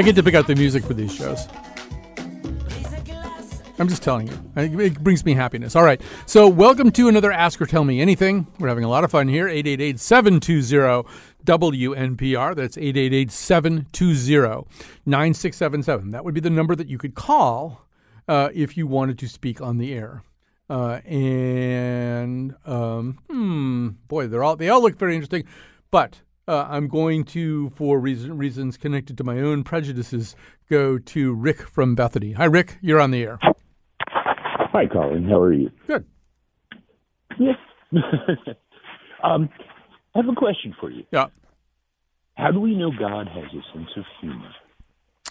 I 0.00 0.02
get 0.02 0.16
to 0.16 0.22
pick 0.22 0.34
out 0.34 0.46
the 0.46 0.56
music 0.56 0.82
for 0.82 0.94
these 0.94 1.14
shows. 1.14 1.46
I'm 3.78 3.86
just 3.86 4.02
telling 4.02 4.28
you. 4.28 4.52
It 4.56 4.98
brings 5.04 5.26
me 5.26 5.34
happiness. 5.34 5.76
All 5.76 5.82
right. 5.84 6.00
So, 6.24 6.48
welcome 6.48 6.90
to 6.92 7.08
another 7.08 7.30
Ask 7.30 7.60
or 7.60 7.66
Tell 7.66 7.84
Me 7.84 8.00
Anything. 8.00 8.46
We're 8.58 8.68
having 8.68 8.84
a 8.84 8.88
lot 8.88 9.04
of 9.04 9.10
fun 9.10 9.28
here. 9.28 9.46
888 9.46 10.00
720 10.00 11.06
WNPR. 11.44 12.56
That's 12.56 12.78
888 12.78 13.30
720 13.30 14.66
9677. 15.04 16.10
That 16.12 16.24
would 16.24 16.32
be 16.32 16.40
the 16.40 16.48
number 16.48 16.74
that 16.74 16.88
you 16.88 16.96
could 16.96 17.14
call 17.14 17.86
uh, 18.26 18.48
if 18.54 18.78
you 18.78 18.86
wanted 18.86 19.18
to 19.18 19.28
speak 19.28 19.60
on 19.60 19.76
the 19.76 19.92
air. 19.92 20.22
Uh, 20.70 21.00
and, 21.04 22.54
um, 22.64 23.18
hmm, 23.28 23.88
boy, 24.08 24.28
they're 24.28 24.42
all, 24.42 24.56
they 24.56 24.70
all 24.70 24.80
look 24.80 24.98
very 24.98 25.14
interesting. 25.14 25.44
But 25.90 26.22
uh, 26.50 26.66
I'm 26.68 26.88
going 26.88 27.24
to, 27.26 27.70
for 27.70 28.00
reason, 28.00 28.36
reasons 28.36 28.76
connected 28.76 29.16
to 29.18 29.24
my 29.24 29.38
own 29.38 29.62
prejudices, 29.62 30.34
go 30.68 30.98
to 30.98 31.32
Rick 31.32 31.62
from 31.68 31.94
Bethany. 31.94 32.32
Hi, 32.32 32.44
Rick. 32.44 32.78
You're 32.82 33.00
on 33.00 33.12
the 33.12 33.22
air. 33.22 33.38
Hi, 33.42 34.86
Colin. 34.86 35.28
How 35.28 35.40
are 35.40 35.52
you? 35.52 35.70
Good. 35.86 36.04
Yeah. 37.38 37.52
um, 39.22 39.48
I 40.14 40.18
have 40.18 40.28
a 40.28 40.34
question 40.34 40.74
for 40.80 40.90
you. 40.90 41.04
Yeah. 41.12 41.26
How 42.34 42.50
do 42.50 42.58
we 42.58 42.74
know 42.74 42.90
God 42.98 43.28
has 43.28 43.44
a 43.44 43.62
sense 43.72 43.90
of 43.96 44.04
humor? 44.20 44.50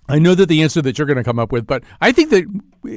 I 0.07 0.19
know 0.19 0.35
that 0.35 0.47
the 0.47 0.63
answer 0.63 0.81
that 0.81 0.97
you're 0.97 1.05
going 1.05 1.17
to 1.17 1.23
come 1.23 1.37
up 1.37 1.51
with, 1.51 1.67
but 1.67 1.83
I 2.01 2.11
think 2.11 2.29
that 2.31 2.45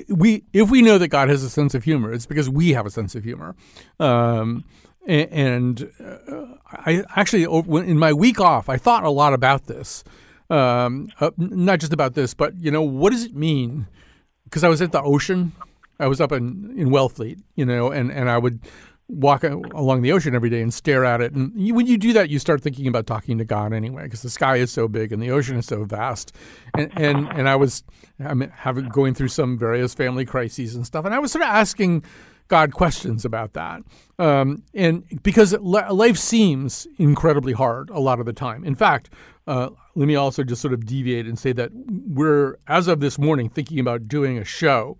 we, 0.08 0.44
if 0.52 0.70
we 0.70 0.80
know 0.80 0.96
that 0.96 1.08
God 1.08 1.28
has 1.28 1.42
a 1.42 1.50
sense 1.50 1.74
of 1.74 1.84
humor, 1.84 2.12
it's 2.12 2.26
because 2.26 2.48
we 2.48 2.70
have 2.70 2.86
a 2.86 2.90
sense 2.90 3.14
of 3.14 3.24
humor. 3.24 3.54
Um, 4.00 4.64
and 5.06 5.90
uh, 6.04 6.46
I 6.70 7.04
actually 7.16 7.44
in 7.44 7.98
my 7.98 8.12
week 8.12 8.40
off 8.40 8.68
I 8.68 8.76
thought 8.76 9.04
a 9.04 9.10
lot 9.10 9.32
about 9.32 9.66
this, 9.66 10.04
um, 10.50 11.10
uh, 11.20 11.30
not 11.36 11.80
just 11.80 11.92
about 11.92 12.14
this, 12.14 12.34
but 12.34 12.54
you 12.58 12.70
know 12.70 12.82
what 12.82 13.12
does 13.12 13.24
it 13.24 13.34
mean? 13.34 13.86
Because 14.44 14.64
I 14.64 14.68
was 14.68 14.82
at 14.82 14.92
the 14.92 15.02
ocean, 15.02 15.52
I 15.98 16.06
was 16.06 16.20
up 16.20 16.32
in 16.32 16.74
in 16.76 16.88
Wellfleet, 16.90 17.40
you 17.56 17.64
know, 17.64 17.90
and 17.90 18.12
and 18.12 18.30
I 18.30 18.38
would 18.38 18.60
walk 19.08 19.44
along 19.44 20.00
the 20.00 20.12
ocean 20.12 20.34
every 20.34 20.48
day 20.48 20.62
and 20.62 20.72
stare 20.72 21.04
at 21.04 21.20
it. 21.20 21.32
And 21.32 21.52
you, 21.54 21.74
when 21.74 21.86
you 21.86 21.98
do 21.98 22.14
that, 22.14 22.30
you 22.30 22.38
start 22.38 22.62
thinking 22.62 22.86
about 22.86 23.06
talking 23.06 23.36
to 23.38 23.44
God 23.44 23.72
anyway, 23.72 24.04
because 24.04 24.22
the 24.22 24.30
sky 24.30 24.56
is 24.56 24.70
so 24.70 24.88
big 24.88 25.12
and 25.12 25.22
the 25.22 25.30
ocean 25.30 25.56
is 25.56 25.66
so 25.66 25.84
vast. 25.84 26.34
And 26.76 26.90
and, 26.96 27.28
and 27.32 27.48
I 27.48 27.56
was 27.56 27.82
I'm 28.18 28.40
having 28.50 28.88
going 28.88 29.14
through 29.14 29.28
some 29.28 29.58
various 29.58 29.94
family 29.94 30.24
crises 30.24 30.74
and 30.74 30.86
stuff, 30.86 31.04
and 31.04 31.14
I 31.14 31.18
was 31.18 31.32
sort 31.32 31.42
of 31.42 31.48
asking 31.48 32.04
God 32.48 32.72
questions 32.72 33.24
about 33.24 33.54
that. 33.54 33.82
Um, 34.18 34.62
and 34.74 35.22
because 35.22 35.52
life 35.54 36.18
seems 36.18 36.86
incredibly 36.98 37.52
hard 37.52 37.90
a 37.90 38.00
lot 38.00 38.20
of 38.20 38.26
the 38.26 38.32
time. 38.32 38.64
In 38.64 38.74
fact, 38.74 39.10
uh, 39.46 39.70
let 39.94 40.06
me 40.06 40.14
also 40.14 40.44
just 40.44 40.62
sort 40.62 40.74
of 40.74 40.86
deviate 40.86 41.26
and 41.26 41.38
say 41.38 41.52
that 41.52 41.70
we're, 41.74 42.56
as 42.68 42.88
of 42.88 43.00
this 43.00 43.18
morning, 43.18 43.48
thinking 43.48 43.80
about 43.80 44.08
doing 44.08 44.38
a 44.38 44.44
show 44.44 44.96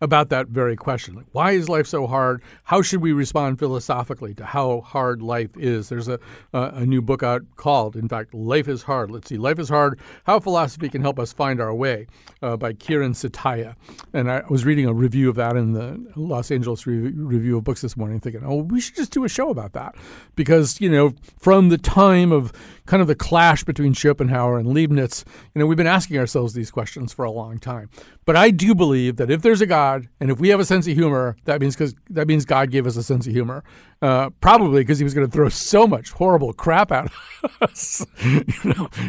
about 0.00 0.28
that 0.28 0.48
very 0.48 0.76
question. 0.76 1.14
Like, 1.14 1.26
why 1.32 1.52
is 1.52 1.68
life 1.68 1.86
so 1.86 2.06
hard? 2.06 2.42
How 2.64 2.82
should 2.82 3.00
we 3.00 3.12
respond 3.12 3.58
philosophically 3.58 4.34
to 4.34 4.44
how 4.44 4.82
hard 4.82 5.22
life 5.22 5.56
is? 5.56 5.88
There's 5.88 6.08
a, 6.08 6.20
uh, 6.52 6.72
a 6.74 6.84
new 6.84 7.00
book 7.00 7.22
out 7.22 7.42
called, 7.56 7.96
in 7.96 8.08
fact, 8.08 8.34
Life 8.34 8.68
is 8.68 8.82
Hard. 8.82 9.10
Let's 9.10 9.28
see, 9.28 9.38
Life 9.38 9.58
is 9.58 9.68
Hard 9.68 9.98
How 10.24 10.38
Philosophy 10.38 10.88
Can 10.88 11.00
Help 11.00 11.18
Us 11.18 11.32
Find 11.32 11.60
Our 11.60 11.74
Way 11.74 12.06
uh, 12.42 12.56
by 12.56 12.74
Kieran 12.74 13.12
Setiya. 13.12 13.74
And 14.12 14.30
I 14.30 14.42
was 14.50 14.64
reading 14.64 14.86
a 14.86 14.92
review 14.92 15.30
of 15.30 15.36
that 15.36 15.56
in 15.56 15.72
the 15.72 16.04
Los 16.16 16.50
Angeles 16.50 16.86
Re- 16.86 17.10
Review 17.10 17.56
of 17.56 17.64
Books 17.64 17.80
this 17.80 17.96
morning, 17.96 18.20
thinking, 18.20 18.42
oh, 18.44 18.56
we 18.56 18.80
should 18.80 18.96
just 18.96 19.12
do 19.12 19.24
a 19.24 19.28
show 19.28 19.48
about 19.48 19.72
that. 19.72 19.94
Because, 20.34 20.80
you 20.80 20.90
know, 20.90 21.14
from 21.38 21.70
the 21.70 21.78
time 21.78 22.32
of 22.32 22.52
kind 22.86 23.00
of 23.00 23.06
the 23.06 23.14
clash 23.14 23.64
between 23.64 23.92
Schopenhauer 23.92 24.58
and 24.58 24.68
Leibniz, 24.68 25.24
you 25.54 25.58
know, 25.58 25.66
we've 25.66 25.76
been 25.76 25.86
asking 25.86 26.18
ourselves 26.18 26.54
these 26.54 26.70
questions 26.70 27.12
for 27.12 27.24
a 27.24 27.30
long 27.30 27.58
time. 27.58 27.90
But 28.24 28.36
I 28.36 28.50
do 28.50 28.74
believe 28.74 29.16
that 29.16 29.30
if 29.30 29.42
there's 29.42 29.60
a 29.60 29.66
God 29.66 30.08
and 30.20 30.30
if 30.30 30.38
we 30.38 30.48
have 30.48 30.60
a 30.60 30.64
sense 30.64 30.86
of 30.86 30.94
humor, 30.94 31.36
that 31.44 31.60
means 31.60 31.74
because 31.74 31.94
that 32.10 32.26
means 32.26 32.44
God 32.44 32.70
gave 32.70 32.86
us 32.86 32.96
a 32.96 33.02
sense 33.02 33.26
of 33.26 33.32
humor. 33.32 33.64
Uh, 34.02 34.30
probably 34.40 34.82
because 34.82 34.98
he 34.98 35.04
was 35.04 35.14
going 35.14 35.26
to 35.26 35.32
throw 35.32 35.48
so 35.48 35.86
much 35.86 36.10
horrible 36.10 36.52
crap 36.52 36.92
at 36.92 37.10
us. 37.60 38.04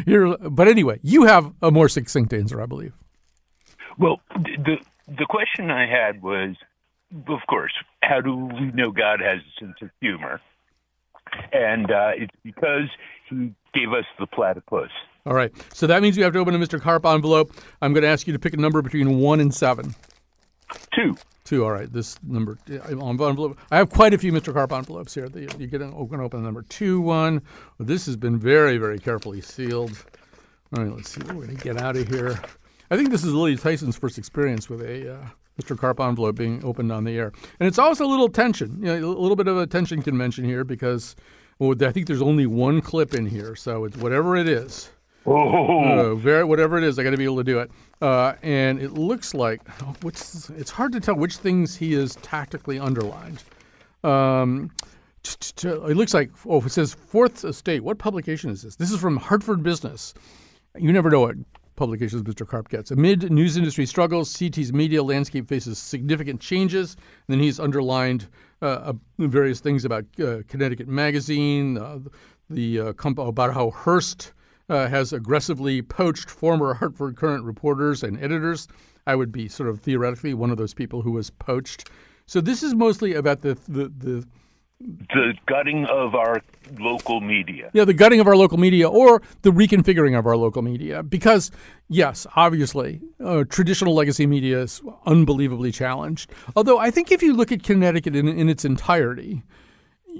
you 0.06 0.18
know, 0.18 0.36
but 0.50 0.66
anyway, 0.66 0.98
you 1.02 1.24
have 1.24 1.52
a 1.60 1.70
more 1.70 1.88
succinct 1.88 2.32
answer, 2.32 2.60
I 2.60 2.66
believe. 2.66 2.94
Well, 3.98 4.20
the 4.34 4.78
the 5.08 5.26
question 5.28 5.70
I 5.70 5.86
had 5.86 6.22
was, 6.22 6.56
of 7.26 7.40
course, 7.48 7.72
how 8.02 8.20
do 8.20 8.34
we 8.34 8.70
know 8.72 8.90
God 8.90 9.20
has 9.20 9.40
a 9.40 9.64
sense 9.64 9.76
of 9.82 9.90
humor? 10.00 10.40
And 11.52 11.90
uh, 11.90 12.12
it's 12.16 12.34
because 12.42 12.88
he 13.28 13.54
gave 13.78 13.92
us 13.92 14.04
the 14.18 14.26
platypus. 14.26 14.90
All 15.26 15.34
right. 15.34 15.52
So 15.74 15.86
that 15.86 16.02
means 16.02 16.16
you 16.16 16.24
have 16.24 16.32
to 16.32 16.38
open 16.38 16.54
a 16.54 16.58
Mr. 16.58 16.80
Carp 16.80 17.04
envelope. 17.04 17.52
I'm 17.82 17.92
going 17.92 18.02
to 18.02 18.08
ask 18.08 18.26
you 18.26 18.32
to 18.32 18.38
pick 18.38 18.54
a 18.54 18.56
number 18.56 18.82
between 18.82 19.18
one 19.18 19.40
and 19.40 19.54
seven. 19.54 19.94
Two. 20.94 21.16
Two. 21.44 21.64
All 21.64 21.72
right. 21.72 21.92
This 21.92 22.16
number 22.22 22.58
envelope. 22.68 23.58
I 23.70 23.76
have 23.76 23.90
quite 23.90 24.14
a 24.14 24.18
few 24.18 24.32
Mr. 24.32 24.52
Carp 24.52 24.72
envelopes 24.72 25.14
here. 25.14 25.28
You 25.34 25.66
get 25.66 25.82
an 25.82 25.92
open 25.96 26.20
open 26.20 26.42
number 26.42 26.62
two 26.62 27.00
one. 27.00 27.42
This 27.78 28.06
has 28.06 28.16
been 28.16 28.38
very 28.38 28.78
very 28.78 28.98
carefully 28.98 29.40
sealed. 29.40 29.92
All 30.76 30.84
right. 30.84 30.94
Let's 30.94 31.10
see 31.10 31.20
what 31.20 31.34
we're 31.34 31.46
going 31.46 31.56
to 31.56 31.64
get 31.64 31.80
out 31.80 31.96
of 31.96 32.08
here. 32.08 32.40
I 32.90 32.96
think 32.96 33.10
this 33.10 33.24
is 33.24 33.32
Lily 33.32 33.56
Tyson's 33.56 33.96
first 33.96 34.18
experience 34.18 34.68
with 34.68 34.82
a. 34.82 35.14
Uh, 35.14 35.26
Mr. 35.60 35.76
Carp 35.76 35.98
envelope 35.98 36.36
being 36.36 36.64
opened 36.64 36.92
on 36.92 37.02
the 37.02 37.18
air. 37.18 37.32
And 37.58 37.66
it's 37.66 37.80
also 37.80 38.04
a 38.04 38.06
little 38.06 38.28
tension, 38.28 38.78
you 38.80 38.86
know, 38.86 39.08
a 39.08 39.18
little 39.18 39.34
bit 39.34 39.48
of 39.48 39.58
a 39.58 39.66
tension 39.66 40.02
convention 40.02 40.44
here 40.44 40.62
because 40.62 41.16
well, 41.58 41.74
I 41.80 41.92
think 41.92 42.06
there's 42.06 42.22
only 42.22 42.46
one 42.46 42.80
clip 42.80 43.14
in 43.14 43.26
here, 43.26 43.56
so 43.56 43.84
it's 43.84 43.96
whatever 43.96 44.36
it 44.36 44.48
is. 44.48 44.90
Oh, 45.26 45.84
uh, 45.84 46.14
very, 46.14 46.44
whatever 46.44 46.78
it 46.78 46.84
is, 46.84 46.98
I 46.98 47.02
got 47.02 47.10
to 47.10 47.16
be 47.16 47.24
able 47.24 47.36
to 47.38 47.44
do 47.44 47.58
it. 47.58 47.70
Uh, 48.00 48.34
and 48.42 48.80
it 48.80 48.92
looks 48.92 49.34
like 49.34 49.60
oh, 49.82 49.94
which 50.02 50.20
it's 50.56 50.70
hard 50.70 50.92
to 50.92 51.00
tell 51.00 51.16
which 51.16 51.36
things 51.36 51.76
he 51.76 51.94
is 51.94 52.14
tactically 52.16 52.78
underlined. 52.78 53.42
Um, 54.04 54.70
it 55.24 55.96
looks 55.96 56.14
like 56.14 56.30
oh, 56.46 56.62
it 56.62 56.70
says 56.70 56.94
Fourth 56.94 57.44
Estate. 57.44 57.82
What 57.82 57.98
publication 57.98 58.50
is 58.50 58.62
this? 58.62 58.76
This 58.76 58.90
is 58.90 59.00
from 59.00 59.16
Hartford 59.16 59.62
Business. 59.62 60.14
You 60.76 60.92
never 60.92 61.10
know 61.10 61.20
what 61.20 61.36
publications 61.78 62.22
Mr. 62.22 62.46
Karp 62.46 62.68
gets. 62.68 62.90
Amid 62.90 63.30
news 63.30 63.56
industry 63.56 63.86
struggles, 63.86 64.36
CT's 64.36 64.72
media 64.72 65.02
landscape 65.02 65.48
faces 65.48 65.78
significant 65.78 66.40
changes. 66.40 66.94
And 66.94 67.34
then 67.34 67.38
he's 67.38 67.60
underlined 67.60 68.28
uh, 68.60 68.92
various 69.18 69.60
things 69.60 69.84
about 69.84 70.04
uh, 70.20 70.42
Connecticut 70.48 70.88
Magazine, 70.88 71.78
uh, 71.78 72.00
the 72.50 72.80
uh, 72.80 72.92
comp- 72.94 73.18
about 73.18 73.54
how 73.54 73.70
Hearst 73.70 74.32
uh, 74.68 74.88
has 74.88 75.12
aggressively 75.12 75.80
poached 75.80 76.28
former 76.28 76.74
Hartford 76.74 77.16
Courant 77.16 77.44
reporters 77.44 78.02
and 78.02 78.22
editors. 78.22 78.68
I 79.06 79.14
would 79.14 79.32
be 79.32 79.48
sort 79.48 79.68
of 79.68 79.80
theoretically 79.80 80.34
one 80.34 80.50
of 80.50 80.58
those 80.58 80.74
people 80.74 81.00
who 81.00 81.12
was 81.12 81.30
poached. 81.30 81.88
So 82.26 82.40
this 82.40 82.62
is 82.62 82.74
mostly 82.74 83.14
about 83.14 83.40
the 83.42 83.56
the, 83.68 83.88
the 83.96 84.26
the 84.80 85.34
gutting 85.46 85.86
of 85.86 86.14
our 86.14 86.42
local 86.78 87.20
media. 87.20 87.70
Yeah, 87.72 87.84
the 87.84 87.94
gutting 87.94 88.20
of 88.20 88.26
our 88.26 88.36
local 88.36 88.58
media 88.58 88.88
or 88.88 89.22
the 89.42 89.50
reconfiguring 89.50 90.18
of 90.18 90.26
our 90.26 90.36
local 90.36 90.62
media. 90.62 91.02
Because, 91.02 91.50
yes, 91.88 92.26
obviously, 92.36 93.00
uh, 93.22 93.44
traditional 93.48 93.94
legacy 93.94 94.26
media 94.26 94.60
is 94.60 94.80
unbelievably 95.06 95.72
challenged. 95.72 96.30
Although 96.54 96.78
I 96.78 96.90
think 96.90 97.10
if 97.10 97.22
you 97.22 97.34
look 97.34 97.50
at 97.50 97.62
Connecticut 97.62 98.14
in, 98.14 98.28
in 98.28 98.48
its 98.48 98.64
entirety, 98.64 99.42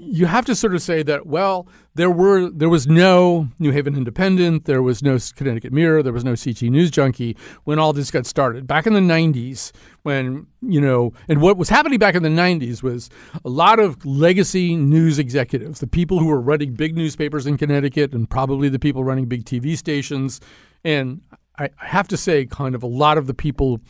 you 0.01 0.25
have 0.25 0.45
to 0.45 0.55
sort 0.55 0.73
of 0.73 0.81
say 0.81 1.03
that 1.03 1.27
well 1.27 1.67
there 1.95 2.09
were 2.09 2.49
there 2.49 2.69
was 2.69 2.87
no 2.87 3.49
New 3.59 3.71
Haven 3.71 3.95
Independent, 3.95 4.65
there 4.65 4.81
was 4.81 5.03
no 5.03 5.17
Connecticut 5.35 5.73
Mirror, 5.73 6.03
there 6.03 6.13
was 6.13 6.23
no 6.23 6.35
CT 6.35 6.63
News 6.63 6.91
Junkie 6.91 7.35
when 7.65 7.77
all 7.77 7.93
this 7.93 8.11
got 8.11 8.25
started. 8.25 8.67
Back 8.67 8.87
in 8.87 8.93
the 8.93 8.99
90s 8.99 9.71
when 10.03 10.47
you 10.61 10.79
know 10.79 11.13
and 11.27 11.41
what 11.41 11.57
was 11.57 11.69
happening 11.69 11.99
back 11.99 12.15
in 12.15 12.23
the 12.23 12.29
90s 12.29 12.81
was 12.81 13.09
a 13.43 13.49
lot 13.49 13.79
of 13.79 14.05
legacy 14.05 14.75
news 14.75 15.19
executives, 15.19 15.79
the 15.79 15.87
people 15.87 16.19
who 16.19 16.27
were 16.27 16.41
running 16.41 16.73
big 16.73 16.95
newspapers 16.95 17.45
in 17.45 17.57
Connecticut 17.57 18.13
and 18.13 18.29
probably 18.29 18.69
the 18.69 18.79
people 18.79 19.03
running 19.03 19.25
big 19.25 19.45
TV 19.45 19.77
stations. 19.77 20.39
And 20.85 21.21
I 21.57 21.69
have 21.77 22.07
to 22.07 22.17
say 22.17 22.45
kind 22.45 22.75
of 22.75 22.83
a 22.83 22.87
lot 22.87 23.17
of 23.17 23.27
the 23.27 23.33
people 23.33 23.81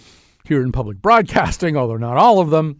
here 0.46 0.62
in 0.64 0.72
public 0.72 1.02
broadcasting, 1.02 1.78
although 1.78 1.98
not 1.98 2.18
all 2.18 2.40
of 2.40 2.50
them, 2.50 2.80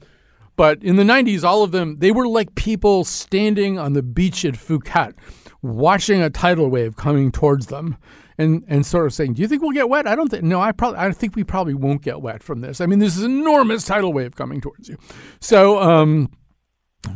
but 0.60 0.84
in 0.84 0.98
the 0.98 1.04
90s, 1.04 1.46
all 1.46 1.64
of 1.64 1.72
them, 1.72 2.00
they 2.00 2.12
were 2.12 2.28
like 2.28 2.54
people 2.56 3.06
standing 3.06 3.80
on 3.80 3.94
the 3.94 4.04
beach 4.04 4.44
at 4.44 4.56
Phuket, 4.56 5.14
watching 5.62 6.22
a 6.22 6.30
tidal 6.30 6.70
wave 6.70 6.98
coming 6.98 7.32
towards 7.32 7.68
them 7.68 7.96
and, 8.38 8.66
and 8.68 8.86
sort 8.86 9.06
of 9.06 9.14
saying, 9.14 9.36
Do 9.36 9.42
you 9.42 9.48
think 9.48 9.62
we'll 9.62 9.72
get 9.72 9.88
wet? 9.88 10.06
I 10.06 10.16
don't 10.16 10.28
think, 10.28 10.44
no, 10.44 10.60
I 10.60 10.74
probably, 10.74 11.00
I 11.00 11.14
think 11.14 11.38
we 11.38 11.46
probably 11.46 11.76
won't 11.76 12.02
get 12.02 12.20
wet 12.20 12.44
from 12.44 12.60
this. 12.60 12.82
I 12.82 12.88
mean, 12.88 13.00
this 13.00 13.16
is 13.16 13.24
an 13.24 13.32
enormous 13.40 13.86
tidal 13.86 14.12
wave 14.12 14.36
coming 14.36 14.60
towards 14.60 14.90
you. 14.90 14.98
So, 15.40 15.80
um, 15.80 16.30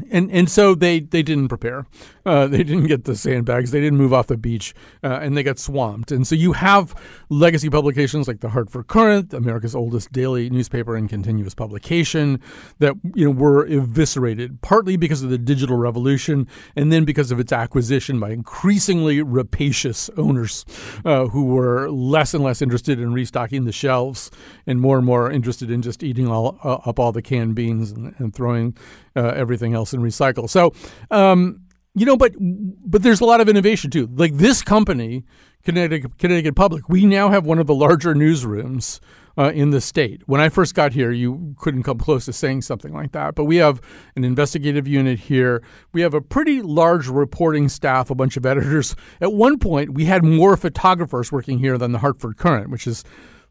and 0.10 0.32
and 0.32 0.50
so 0.50 0.76
they 0.76 1.02
they 1.02 1.22
didn't 1.22 1.50
prepare. 1.50 1.86
Uh, 2.26 2.48
they 2.48 2.63
didn't 2.63 2.88
get 2.88 3.04
the 3.04 3.15
sandbags. 3.15 3.72
They 3.72 3.82
didn't 3.82 3.98
move 3.98 4.13
off 4.13 4.28
the 4.28 4.38
beach, 4.38 4.74
uh, 5.04 5.19
and 5.22 5.36
they 5.36 5.43
got 5.43 5.60
swamped. 5.60 6.12
And 6.12 6.26
so 6.26 6.36
you 6.36 6.54
have 6.54 6.96
legacy 7.30 7.69
publications 7.69 8.28
like 8.28 8.39
the 8.39 8.50
Hartford 8.50 8.88
Courant, 8.88 9.34
America's 9.34 9.76
oldest 9.76 10.12
daily 10.12 10.50
newspaper 10.50 10.96
and 10.96 11.10
continuous 11.10 11.54
publication, 11.54 12.39
that 12.80 12.96
you 13.13 13.26
know 13.26 13.32
were 13.32 13.65
eviscerated 13.65 14.62
partly 14.62 14.96
because 14.96 15.22
of 15.22 15.30
the 15.30 15.38
digital 15.38 15.76
revolution, 15.76 16.48
and 16.76 16.91
then 16.91 17.04
because 17.04 17.32
of 17.32 17.39
its 17.39 17.52
acquisition 17.52 18.19
by 18.19 18.30
increasingly 18.30 19.22
rapacious 19.22 20.10
owners 20.17 20.65
uh, 21.04 21.28
who 21.28 21.46
were 21.46 21.89
less 21.91 22.34
and 22.34 22.43
less 22.43 22.62
interested 22.62 23.00
in 23.00 23.12
restocking 23.12 23.65
the 23.65 23.72
shelves 23.72 24.32
and 24.65 24.80
more 24.80 24.98
and 24.98 25.06
more 25.06 25.30
interested 25.30 25.69
in 25.69 25.82
just 25.82 26.04
eating 26.04 26.28
all 26.28 26.58
uh, 26.63 26.89
up 26.89 27.00
all 27.00 27.12
the 27.12 27.22
canned 27.22 27.56
beans 27.56 27.91
and, 27.91 28.15
and 28.17 28.34
throwing 28.34 28.76
everything 29.21 29.73
else 29.73 29.93
and 29.93 30.04
recycle. 30.04 30.49
So, 30.49 30.73
um, 31.12 31.62
you 31.95 32.06
know, 32.06 32.17
but 32.17 32.34
but 32.39 33.04
there's 33.04 33.21
a 33.21 33.26
lot 33.26 33.41
of 33.41 33.47
innovation 33.47 33.91
too. 33.91 34.10
Like 34.12 34.38
this 34.38 34.62
company, 34.62 35.23
Connecticut, 35.63 36.17
Connecticut 36.17 36.56
Public, 36.56 36.89
we 36.89 37.06
now 37.06 37.30
have 37.30 37.45
one 37.45 37.60
of 37.60 37.67
the 37.67 37.76
larger 37.76 38.15
newsrooms 38.15 38.99
uh, 39.38 39.52
in 39.54 39.69
the 39.71 39.82
state. 39.82 40.21
When 40.26 40.41
I 40.41 40.49
first 40.49 40.76
got 40.76 40.93
here, 40.93 41.12
you 41.12 41.56
couldn't 41.58 41.84
come 41.84 41.97
close 41.97 42.26
to 42.26 42.34
saying 42.34 42.63
something 42.63 42.93
like 42.93 43.12
that. 43.13 43.36
But 43.36 43.45
we 43.45 43.58
have 43.58 43.82
an 44.15 44.23
investigative 44.23 44.88
unit 44.88 45.19
here. 45.19 45.63
We 45.91 46.02
have 46.02 46.13
a 46.13 46.21
pretty 46.21 46.62
large 46.62 47.08
reporting 47.08 47.69
staff, 47.69 48.10
a 48.10 48.15
bunch 48.15 48.38
of 48.38 48.45
editors. 48.45 48.95
At 49.21 49.34
one 49.34 49.60
point, 49.60 49.93
we 49.93 50.06
had 50.06 50.23
more 50.23 50.58
photographers 50.58 51.32
working 51.32 51.60
here 51.60 51.78
than 51.78 51.91
the 51.91 51.99
Hartford 51.99 52.38
Courant, 52.38 52.69
which 52.69 52.88
is 52.88 53.04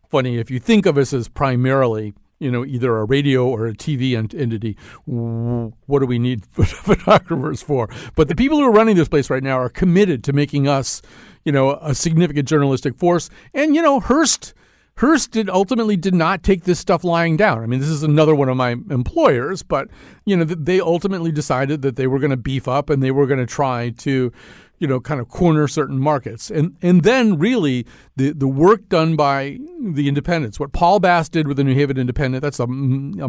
funny 0.09 0.39
if 0.39 0.51
you 0.51 0.59
think 0.59 0.87
of 0.87 0.99
us 0.99 1.13
as 1.13 1.29
primarily 1.29 2.13
you 2.43 2.51
know, 2.51 2.65
either 2.65 2.97
a 2.99 3.05
radio 3.05 3.47
or 3.47 3.67
a 3.67 3.73
TV 3.73 4.17
entity. 4.17 4.77
What 5.07 6.01
do 6.01 6.07
we 6.07 6.19
need 6.19 6.45
photographers 6.47 7.63
for? 7.63 7.89
But 8.17 8.29
the 8.29 8.35
people 8.35 8.59
who 8.59 8.65
are 8.65 8.73
running 8.73 8.97
this 8.97 9.09
place 9.09 9.31
right 9.31 9.43
now 9.43 9.59
are 9.59 9.69
committed 9.69 10.25
to 10.25 10.33
making 10.33 10.69
us, 10.69 11.03
you 11.45 11.53
know, 11.53 11.79
a 11.81 11.95
significant 11.95 12.49
journalistic 12.49 12.97
force. 12.97 13.31
And 13.55 13.75
you 13.75 13.83
know, 13.83 14.01
Hearst 14.01 14.55
Hearst 14.99 15.31
did 15.31 15.49
ultimately 15.49 15.97
did 15.97 16.15
not 16.15 16.43
take 16.43 16.65
this 16.65 16.79
stuff 16.79 17.03
lying 17.03 17.37
down. 17.37 17.63
I 17.63 17.67
mean, 17.67 17.81
this 17.81 17.89
is 17.89 18.03
another 18.03 18.35
one 18.35 18.49
of 18.49 18.57
my 18.57 18.73
employers, 18.73 19.63
but 19.63 19.89
you 20.25 20.37
know, 20.37 20.45
they 20.45 20.81
ultimately 20.81 21.33
decided 21.33 21.83
that 21.83 21.97
they 21.97 22.07
were 22.07 22.19
going 22.19 22.31
to 22.31 22.37
beef 22.37 22.69
up 22.69 22.91
and 22.91 23.03
they 23.03 23.11
were 23.11 23.27
going 23.27 23.41
to 23.41 23.47
try 23.47 23.91
to, 23.91 24.33
you 24.83 24.89
know, 24.89 24.99
kind 24.99 25.21
of 25.21 25.29
corner 25.29 25.69
certain 25.69 26.01
markets. 26.01 26.51
And 26.51 26.77
and 26.83 27.05
then 27.05 27.39
really 27.39 27.87
the 28.17 28.33
the 28.33 28.49
work 28.49 28.89
done 28.89 29.15
by 29.15 29.59
the 29.81 30.09
independents, 30.09 30.59
what 30.59 30.73
Paul 30.73 30.99
Bass 30.99 31.29
did 31.29 31.47
with 31.47 31.57
the 31.57 31.63
New 31.63 31.75
Haven 31.75 31.97
Independent, 31.97 32.43
that's 32.43 32.59
a, 32.59 32.65
a 32.65 32.67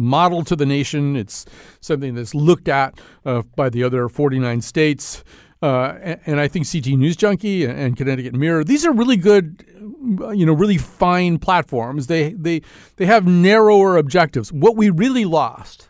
model 0.00 0.42
to 0.44 0.56
the 0.56 0.66
nation. 0.66 1.14
It's 1.14 1.46
something 1.80 2.16
that's 2.16 2.34
looked 2.34 2.66
at 2.66 2.98
uh, 3.24 3.42
by 3.54 3.70
the 3.70 3.84
other 3.84 4.08
49 4.08 4.62
states. 4.62 5.22
Uh, 5.62 5.96
and, 6.02 6.20
and, 6.26 6.40
I 6.40 6.48
think 6.48 6.70
CT 6.70 6.88
News 6.88 7.16
Junkie 7.16 7.64
and, 7.64 7.78
and, 7.78 7.96
Connecticut 7.96 8.34
Mirror, 8.34 8.64
these 8.64 8.84
are 8.84 8.92
really 8.92 9.16
good, 9.16 9.64
you 10.34 10.44
know, 10.44 10.52
really 10.52 10.76
fine 10.76 11.38
platforms. 11.38 12.08
They 12.08 12.32
they 12.32 12.60
they 12.96 13.06
have 13.06 13.26
narrower 13.26 13.96
objectives. 13.96 14.52
What 14.52 14.76
we 14.76 14.90
really 14.90 15.24
lost, 15.24 15.88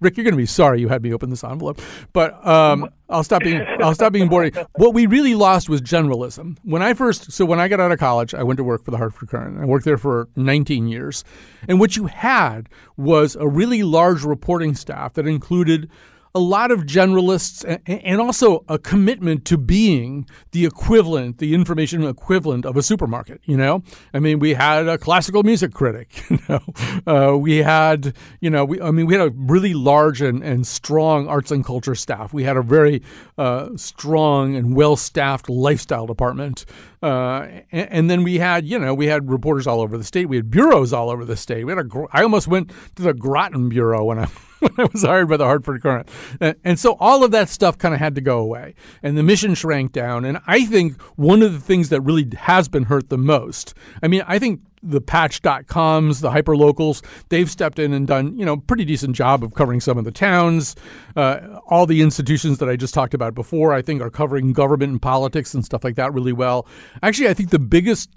Rick, 0.00 0.16
you're 0.16 0.24
going 0.24 0.34
to 0.34 0.38
be 0.38 0.46
sorry 0.46 0.80
you 0.80 0.88
had 0.88 1.02
me 1.02 1.12
open 1.12 1.30
this 1.30 1.42
envelope, 1.42 1.80
but 2.12 2.46
um, 2.46 2.88
I'll 3.08 3.24
stop 3.24 3.42
being 3.42 3.64
I'll 3.80 3.94
stop 3.94 4.12
being 4.12 4.28
boring. 4.28 4.52
What 4.76 4.94
we 4.94 5.06
really 5.06 5.34
lost 5.34 5.68
was 5.68 5.80
generalism. 5.80 6.56
When 6.62 6.82
I 6.82 6.94
first, 6.94 7.32
so 7.32 7.44
when 7.44 7.58
I 7.58 7.68
got 7.68 7.80
out 7.80 7.90
of 7.90 7.98
college, 7.98 8.34
I 8.34 8.42
went 8.42 8.58
to 8.58 8.64
work 8.64 8.84
for 8.84 8.90
the 8.90 8.98
Hartford 8.98 9.28
Courant. 9.28 9.60
I 9.60 9.64
worked 9.64 9.84
there 9.84 9.98
for 9.98 10.28
19 10.36 10.88
years, 10.88 11.24
and 11.66 11.80
what 11.80 11.96
you 11.96 12.06
had 12.06 12.68
was 12.96 13.36
a 13.36 13.48
really 13.48 13.82
large 13.82 14.24
reporting 14.24 14.74
staff 14.74 15.14
that 15.14 15.26
included 15.26 15.90
a 16.38 16.40
lot 16.40 16.70
of 16.70 16.82
generalists 16.84 17.64
and 17.84 18.20
also 18.20 18.64
a 18.68 18.78
commitment 18.78 19.44
to 19.46 19.58
being 19.58 20.24
the 20.52 20.64
equivalent, 20.64 21.38
the 21.38 21.52
information 21.52 22.04
equivalent 22.04 22.64
of 22.64 22.76
a 22.76 22.82
supermarket. 22.82 23.40
You 23.42 23.56
know, 23.56 23.82
I 24.14 24.20
mean, 24.20 24.38
we 24.38 24.54
had 24.54 24.86
a 24.86 24.98
classical 24.98 25.42
music 25.42 25.74
critic. 25.74 26.24
You 26.38 26.38
know, 26.48 27.32
uh, 27.32 27.36
we 27.36 27.58
had, 27.58 28.14
you 28.40 28.48
know, 28.48 28.64
we, 28.64 28.80
I 28.80 28.90
mean, 28.90 29.06
we 29.06 29.14
had 29.14 29.26
a 29.26 29.32
really 29.34 29.74
large 29.74 30.22
and, 30.22 30.42
and 30.42 30.66
strong 30.66 31.26
arts 31.26 31.50
and 31.50 31.64
culture 31.64 31.94
staff. 31.94 32.32
We 32.32 32.44
had 32.44 32.56
a 32.56 32.62
very 32.62 33.02
uh, 33.36 33.70
strong 33.76 34.54
and 34.54 34.74
well 34.74 34.94
staffed 34.96 35.50
lifestyle 35.50 36.06
department. 36.06 36.64
Uh, 37.02 37.46
and, 37.72 37.88
and, 37.90 38.10
then 38.10 38.22
we 38.22 38.38
had, 38.38 38.66
you 38.66 38.78
know, 38.78 38.94
we 38.94 39.06
had 39.06 39.28
reporters 39.30 39.66
all 39.66 39.80
over 39.80 39.98
the 39.98 40.04
state. 40.04 40.28
We 40.28 40.36
had 40.36 40.50
bureaus 40.50 40.92
all 40.92 41.10
over 41.10 41.24
the 41.24 41.36
state. 41.36 41.64
We 41.64 41.72
had 41.72 41.86
a, 41.86 42.06
I 42.12 42.22
almost 42.22 42.48
went 42.48 42.70
to 42.96 43.02
the 43.02 43.14
Groton 43.14 43.68
Bureau 43.68 44.04
when 44.04 44.18
I 44.18 44.28
when 44.60 44.72
I 44.78 44.88
was 44.92 45.02
hired 45.02 45.28
by 45.28 45.36
the 45.36 45.44
Hartford 45.44 45.82
Courant. 45.82 46.08
And, 46.40 46.78
so 46.78 46.96
all 47.00 47.24
of 47.24 47.30
that 47.32 47.48
stuff 47.48 47.78
kind 47.78 47.94
of 47.94 48.00
had 48.00 48.14
to 48.14 48.20
go 48.20 48.38
away. 48.38 48.74
And 49.02 49.16
the 49.16 49.22
mission 49.22 49.54
shrank 49.54 49.92
down. 49.92 50.24
And 50.24 50.38
I 50.46 50.64
think 50.64 51.00
one 51.16 51.42
of 51.42 51.52
the 51.52 51.60
things 51.60 51.88
that 51.88 52.00
really 52.00 52.28
has 52.36 52.68
been 52.68 52.84
hurt 52.84 53.08
the 53.08 53.18
most, 53.18 53.74
I 54.02 54.08
mean, 54.08 54.22
I 54.26 54.38
think 54.38 54.60
the 54.82 55.00
patch.coms, 55.00 56.20
the 56.20 56.30
hyperlocals, 56.30 57.04
they've 57.30 57.50
stepped 57.50 57.78
in 57.78 57.92
and 57.92 58.06
done, 58.06 58.38
you 58.38 58.44
know, 58.44 58.56
pretty 58.56 58.84
decent 58.84 59.16
job 59.16 59.42
of 59.42 59.54
covering 59.54 59.80
some 59.80 59.98
of 59.98 60.04
the 60.04 60.12
towns. 60.12 60.76
Uh, 61.16 61.58
all 61.66 61.86
the 61.86 62.00
institutions 62.00 62.58
that 62.58 62.68
I 62.68 62.76
just 62.76 62.94
talked 62.94 63.14
about 63.14 63.34
before, 63.34 63.72
I 63.72 63.82
think, 63.82 64.00
are 64.00 64.10
covering 64.10 64.52
government 64.52 64.92
and 64.92 65.02
politics 65.02 65.52
and 65.54 65.64
stuff 65.64 65.82
like 65.82 65.96
that 65.96 66.12
really 66.14 66.32
well. 66.32 66.66
Actually, 67.02 67.28
I 67.28 67.34
think 67.34 67.50
the 67.50 67.58
biggest 67.58 68.10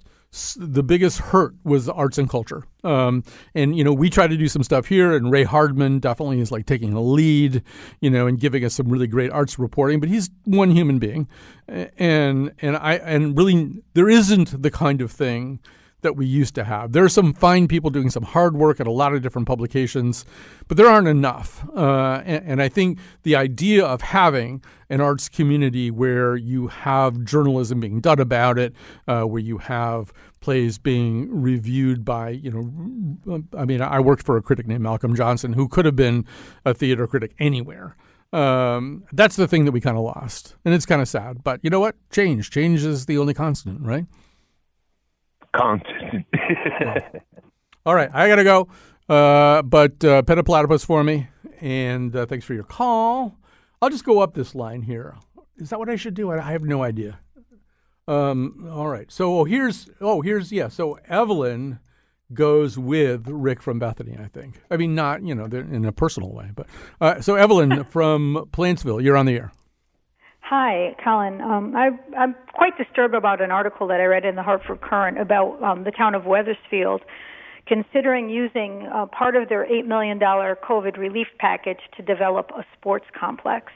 the 0.56 0.82
biggest 0.82 1.18
hurt 1.18 1.54
was 1.62 1.88
arts 1.90 2.16
and 2.16 2.28
culture. 2.28 2.64
Um, 2.84 3.22
and 3.54 3.76
you 3.76 3.84
know, 3.84 3.92
we 3.92 4.08
try 4.08 4.26
to 4.26 4.36
do 4.36 4.48
some 4.48 4.62
stuff 4.62 4.86
here, 4.86 5.14
and 5.14 5.30
Ray 5.30 5.44
Hardman 5.44 5.98
definitely 5.98 6.40
is 6.40 6.50
like 6.50 6.64
taking 6.64 6.94
a 6.94 7.02
lead, 7.02 7.62
you 8.00 8.08
know, 8.08 8.26
and 8.26 8.40
giving 8.40 8.64
us 8.64 8.74
some 8.74 8.88
really 8.88 9.06
great 9.06 9.30
arts 9.30 9.58
reporting. 9.58 10.00
But 10.00 10.08
he's 10.08 10.30
one 10.44 10.70
human 10.70 10.98
being, 10.98 11.28
and 11.68 12.52
and 12.60 12.76
I 12.76 12.94
and 12.94 13.36
really 13.36 13.82
there 13.92 14.08
isn't 14.08 14.62
the 14.62 14.70
kind 14.70 15.02
of 15.02 15.12
thing 15.12 15.60
that 16.02 16.16
we 16.16 16.26
used 16.26 16.54
to 16.56 16.64
have. 16.64 16.92
There 16.92 17.04
are 17.04 17.08
some 17.08 17.32
fine 17.32 17.66
people 17.66 17.90
doing 17.90 18.10
some 18.10 18.24
hard 18.24 18.56
work 18.56 18.80
at 18.80 18.86
a 18.86 18.90
lot 18.90 19.14
of 19.14 19.22
different 19.22 19.48
publications, 19.48 20.24
but 20.68 20.76
there 20.76 20.86
aren't 20.86 21.08
enough. 21.08 21.66
Uh, 21.74 22.22
and, 22.24 22.44
and, 22.46 22.62
I 22.62 22.68
think 22.68 22.98
the 23.22 23.34
idea 23.34 23.84
of 23.84 24.02
having 24.02 24.62
an 24.90 25.00
arts 25.00 25.28
community 25.28 25.90
where 25.90 26.36
you 26.36 26.68
have 26.68 27.24
journalism 27.24 27.80
being 27.80 28.00
done 28.00 28.20
about 28.20 28.58
it, 28.58 28.74
uh, 29.08 29.22
where 29.22 29.40
you 29.40 29.58
have 29.58 30.12
plays 30.40 30.76
being 30.76 31.28
reviewed 31.30 32.04
by, 32.04 32.30
you 32.30 32.50
know, 32.50 33.42
I 33.56 33.64
mean, 33.64 33.80
I 33.80 34.00
worked 34.00 34.24
for 34.24 34.36
a 34.36 34.42
critic 34.42 34.66
named 34.66 34.82
Malcolm 34.82 35.14
Johnson 35.14 35.54
who 35.54 35.68
could 35.68 35.86
have 35.86 35.96
been 35.96 36.26
a 36.64 36.74
theater 36.74 37.06
critic 37.06 37.32
anywhere. 37.38 37.96
Um, 38.32 39.04
that's 39.12 39.36
the 39.36 39.46
thing 39.46 39.66
that 39.66 39.72
we 39.72 39.80
kind 39.80 39.96
of 39.96 40.02
lost. 40.02 40.56
And 40.64 40.74
it's 40.74 40.86
kind 40.86 41.02
of 41.02 41.08
sad. 41.08 41.44
But 41.44 41.60
you 41.62 41.70
know 41.70 41.80
what? 41.80 41.94
Change. 42.10 42.50
Change 42.50 42.84
is 42.84 43.06
the 43.06 43.18
only 43.18 43.34
constant, 43.34 43.82
right? 43.82 44.06
Constant. 45.54 46.26
All 47.86 47.94
right, 47.94 48.10
I 48.12 48.28
gotta 48.28 48.44
go. 48.44 48.68
Uh, 49.08 49.62
but 49.62 50.04
uh, 50.04 50.22
pet 50.22 50.38
a 50.38 50.44
platypus 50.44 50.84
for 50.84 51.02
me, 51.02 51.28
and 51.60 52.14
uh, 52.14 52.26
thanks 52.26 52.44
for 52.44 52.54
your 52.54 52.64
call. 52.64 53.36
I'll 53.80 53.90
just 53.90 54.04
go 54.04 54.20
up 54.20 54.34
this 54.34 54.54
line 54.54 54.82
here. 54.82 55.16
Is 55.56 55.70
that 55.70 55.78
what 55.78 55.90
I 55.90 55.96
should 55.96 56.14
do? 56.14 56.30
I, 56.30 56.38
I 56.38 56.52
have 56.52 56.62
no 56.62 56.82
idea. 56.82 57.18
Um, 58.08 58.68
all 58.70 58.88
right. 58.88 59.10
So 59.10 59.40
oh, 59.40 59.44
here's 59.44 59.88
oh 60.00 60.22
here's 60.22 60.52
yeah. 60.52 60.68
So 60.68 60.98
Evelyn 61.08 61.78
goes 62.32 62.78
with 62.78 63.28
Rick 63.28 63.62
from 63.62 63.78
Bethany. 63.78 64.16
I 64.18 64.28
think. 64.28 64.60
I 64.70 64.76
mean, 64.76 64.94
not 64.94 65.22
you 65.22 65.34
know 65.34 65.44
in 65.44 65.84
a 65.84 65.92
personal 65.92 66.32
way, 66.32 66.50
but 66.54 66.66
uh, 67.00 67.20
so 67.20 67.34
Evelyn 67.34 67.84
from 67.90 68.48
Plantsville, 68.52 69.02
you're 69.02 69.16
on 69.16 69.26
the 69.26 69.34
air. 69.34 69.52
Hi, 70.54 70.94
Colin. 71.02 71.40
Um, 71.40 71.74
I, 71.74 71.88
I'm 72.14 72.36
quite 72.52 72.76
disturbed 72.76 73.14
about 73.14 73.40
an 73.40 73.50
article 73.50 73.86
that 73.86 74.00
I 74.00 74.04
read 74.04 74.26
in 74.26 74.34
the 74.34 74.42
Hartford 74.42 74.82
Courant 74.82 75.18
about 75.18 75.58
um, 75.62 75.84
the 75.84 75.90
town 75.90 76.14
of 76.14 76.26
Wethersfield 76.26 77.00
considering 77.66 78.28
using 78.28 78.86
uh, 78.94 79.06
part 79.06 79.34
of 79.34 79.48
their 79.48 79.64
$8 79.64 79.86
million 79.86 80.18
COVID 80.18 80.98
relief 80.98 81.28
package 81.38 81.78
to 81.96 82.02
develop 82.02 82.50
a 82.50 82.66
sports 82.76 83.06
complex. 83.18 83.72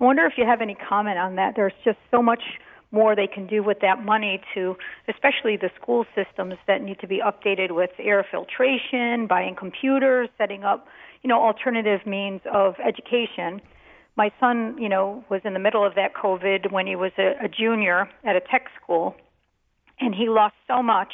I 0.00 0.04
wonder 0.04 0.24
if 0.24 0.32
you 0.38 0.46
have 0.46 0.62
any 0.62 0.74
comment 0.76 1.18
on 1.18 1.36
that. 1.36 1.52
There's 1.56 1.74
just 1.84 1.98
so 2.10 2.22
much 2.22 2.42
more 2.90 3.14
they 3.14 3.26
can 3.26 3.46
do 3.46 3.62
with 3.62 3.80
that 3.82 4.02
money 4.02 4.40
to, 4.54 4.76
especially 5.10 5.58
the 5.58 5.68
school 5.78 6.06
systems 6.14 6.54
that 6.66 6.80
need 6.80 7.00
to 7.00 7.06
be 7.06 7.20
updated 7.20 7.72
with 7.72 7.90
air 7.98 8.24
filtration, 8.30 9.26
buying 9.26 9.54
computers, 9.54 10.30
setting 10.38 10.64
up, 10.64 10.86
you 11.22 11.28
know, 11.28 11.38
alternative 11.38 12.06
means 12.06 12.40
of 12.50 12.76
education 12.82 13.60
my 14.18 14.32
son, 14.40 14.76
you 14.78 14.88
know, 14.88 15.24
was 15.30 15.40
in 15.44 15.54
the 15.54 15.60
middle 15.60 15.86
of 15.86 15.94
that 15.94 16.12
COVID 16.12 16.72
when 16.72 16.88
he 16.88 16.96
was 16.96 17.12
a, 17.18 17.44
a 17.44 17.48
junior 17.48 18.10
at 18.24 18.34
a 18.34 18.40
tech 18.40 18.66
school, 18.82 19.14
and 20.00 20.12
he 20.12 20.28
lost 20.28 20.56
so 20.66 20.82
much 20.82 21.12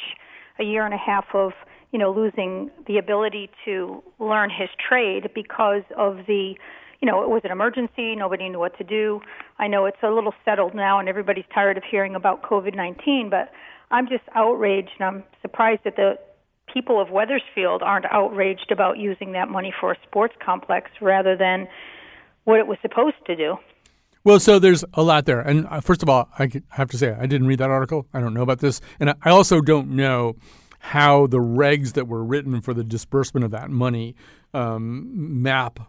a 0.59 0.63
year 0.63 0.85
and 0.85 0.93
a 0.93 0.97
half 0.97 1.25
of, 1.35 1.51
you 1.91 1.99
know, 1.99 2.11
losing 2.11 2.71
the 2.87 2.97
ability 2.97 3.51
to 3.63 4.03
learn 4.19 4.49
his 4.49 4.69
trade 4.89 5.29
because 5.35 5.83
of 5.95 6.25
the, 6.25 6.55
you 6.99 7.05
know, 7.05 7.21
it 7.21 7.29
was 7.29 7.41
an 7.43 7.51
emergency. 7.51 8.15
Nobody 8.15 8.49
knew 8.49 8.57
what 8.57 8.75
to 8.79 8.83
do. 8.83 9.21
I 9.59 9.67
know 9.67 9.85
it's 9.85 10.01
a 10.01 10.09
little 10.09 10.33
settled 10.43 10.73
now, 10.73 10.99
and 10.99 11.07
everybody's 11.07 11.45
tired 11.53 11.77
of 11.77 11.83
hearing 11.89 12.15
about 12.15 12.41
COVID 12.41 12.75
19, 12.75 13.29
but 13.29 13.51
I'm 13.91 14.07
just 14.07 14.23
outraged, 14.33 14.89
and 14.99 15.07
I'm 15.07 15.23
surprised 15.43 15.81
that 15.85 15.95
the 15.95 16.17
people 16.73 16.99
of 16.99 17.11
Wethersfield 17.11 17.83
aren't 17.83 18.05
outraged 18.11 18.71
about 18.71 18.97
using 18.97 19.33
that 19.33 19.47
money 19.47 19.71
for 19.79 19.91
a 19.91 19.97
sports 20.07 20.33
complex 20.43 20.89
rather 20.99 21.37
than 21.37 21.67
what 22.45 22.59
it 22.59 22.67
was 22.67 22.77
supposed 22.81 23.17
to 23.27 23.35
do. 23.35 23.57
Well, 24.23 24.39
so 24.39 24.57
there's 24.57 24.83
a 24.95 25.03
lot 25.03 25.25
there. 25.25 25.39
And 25.39 25.67
uh, 25.67 25.81
first 25.81 26.01
of 26.01 26.09
all, 26.09 26.29
I 26.39 26.49
have 26.69 26.89
to 26.91 26.97
say, 26.97 27.11
I 27.11 27.27
didn't 27.27 27.45
read 27.45 27.59
that 27.59 27.69
article. 27.69 28.07
I 28.11 28.21
don't 28.21 28.33
know 28.33 28.41
about 28.41 28.59
this. 28.59 28.81
And 28.99 29.13
I 29.21 29.29
also 29.29 29.61
don't 29.61 29.89
know 29.89 30.35
how 30.79 31.27
the 31.27 31.37
regs 31.37 31.93
that 31.93 32.07
were 32.07 32.23
written 32.23 32.61
for 32.61 32.73
the 32.73 32.83
disbursement 32.83 33.43
of 33.43 33.51
that 33.51 33.69
money 33.69 34.15
um, 34.53 35.43
map 35.43 35.79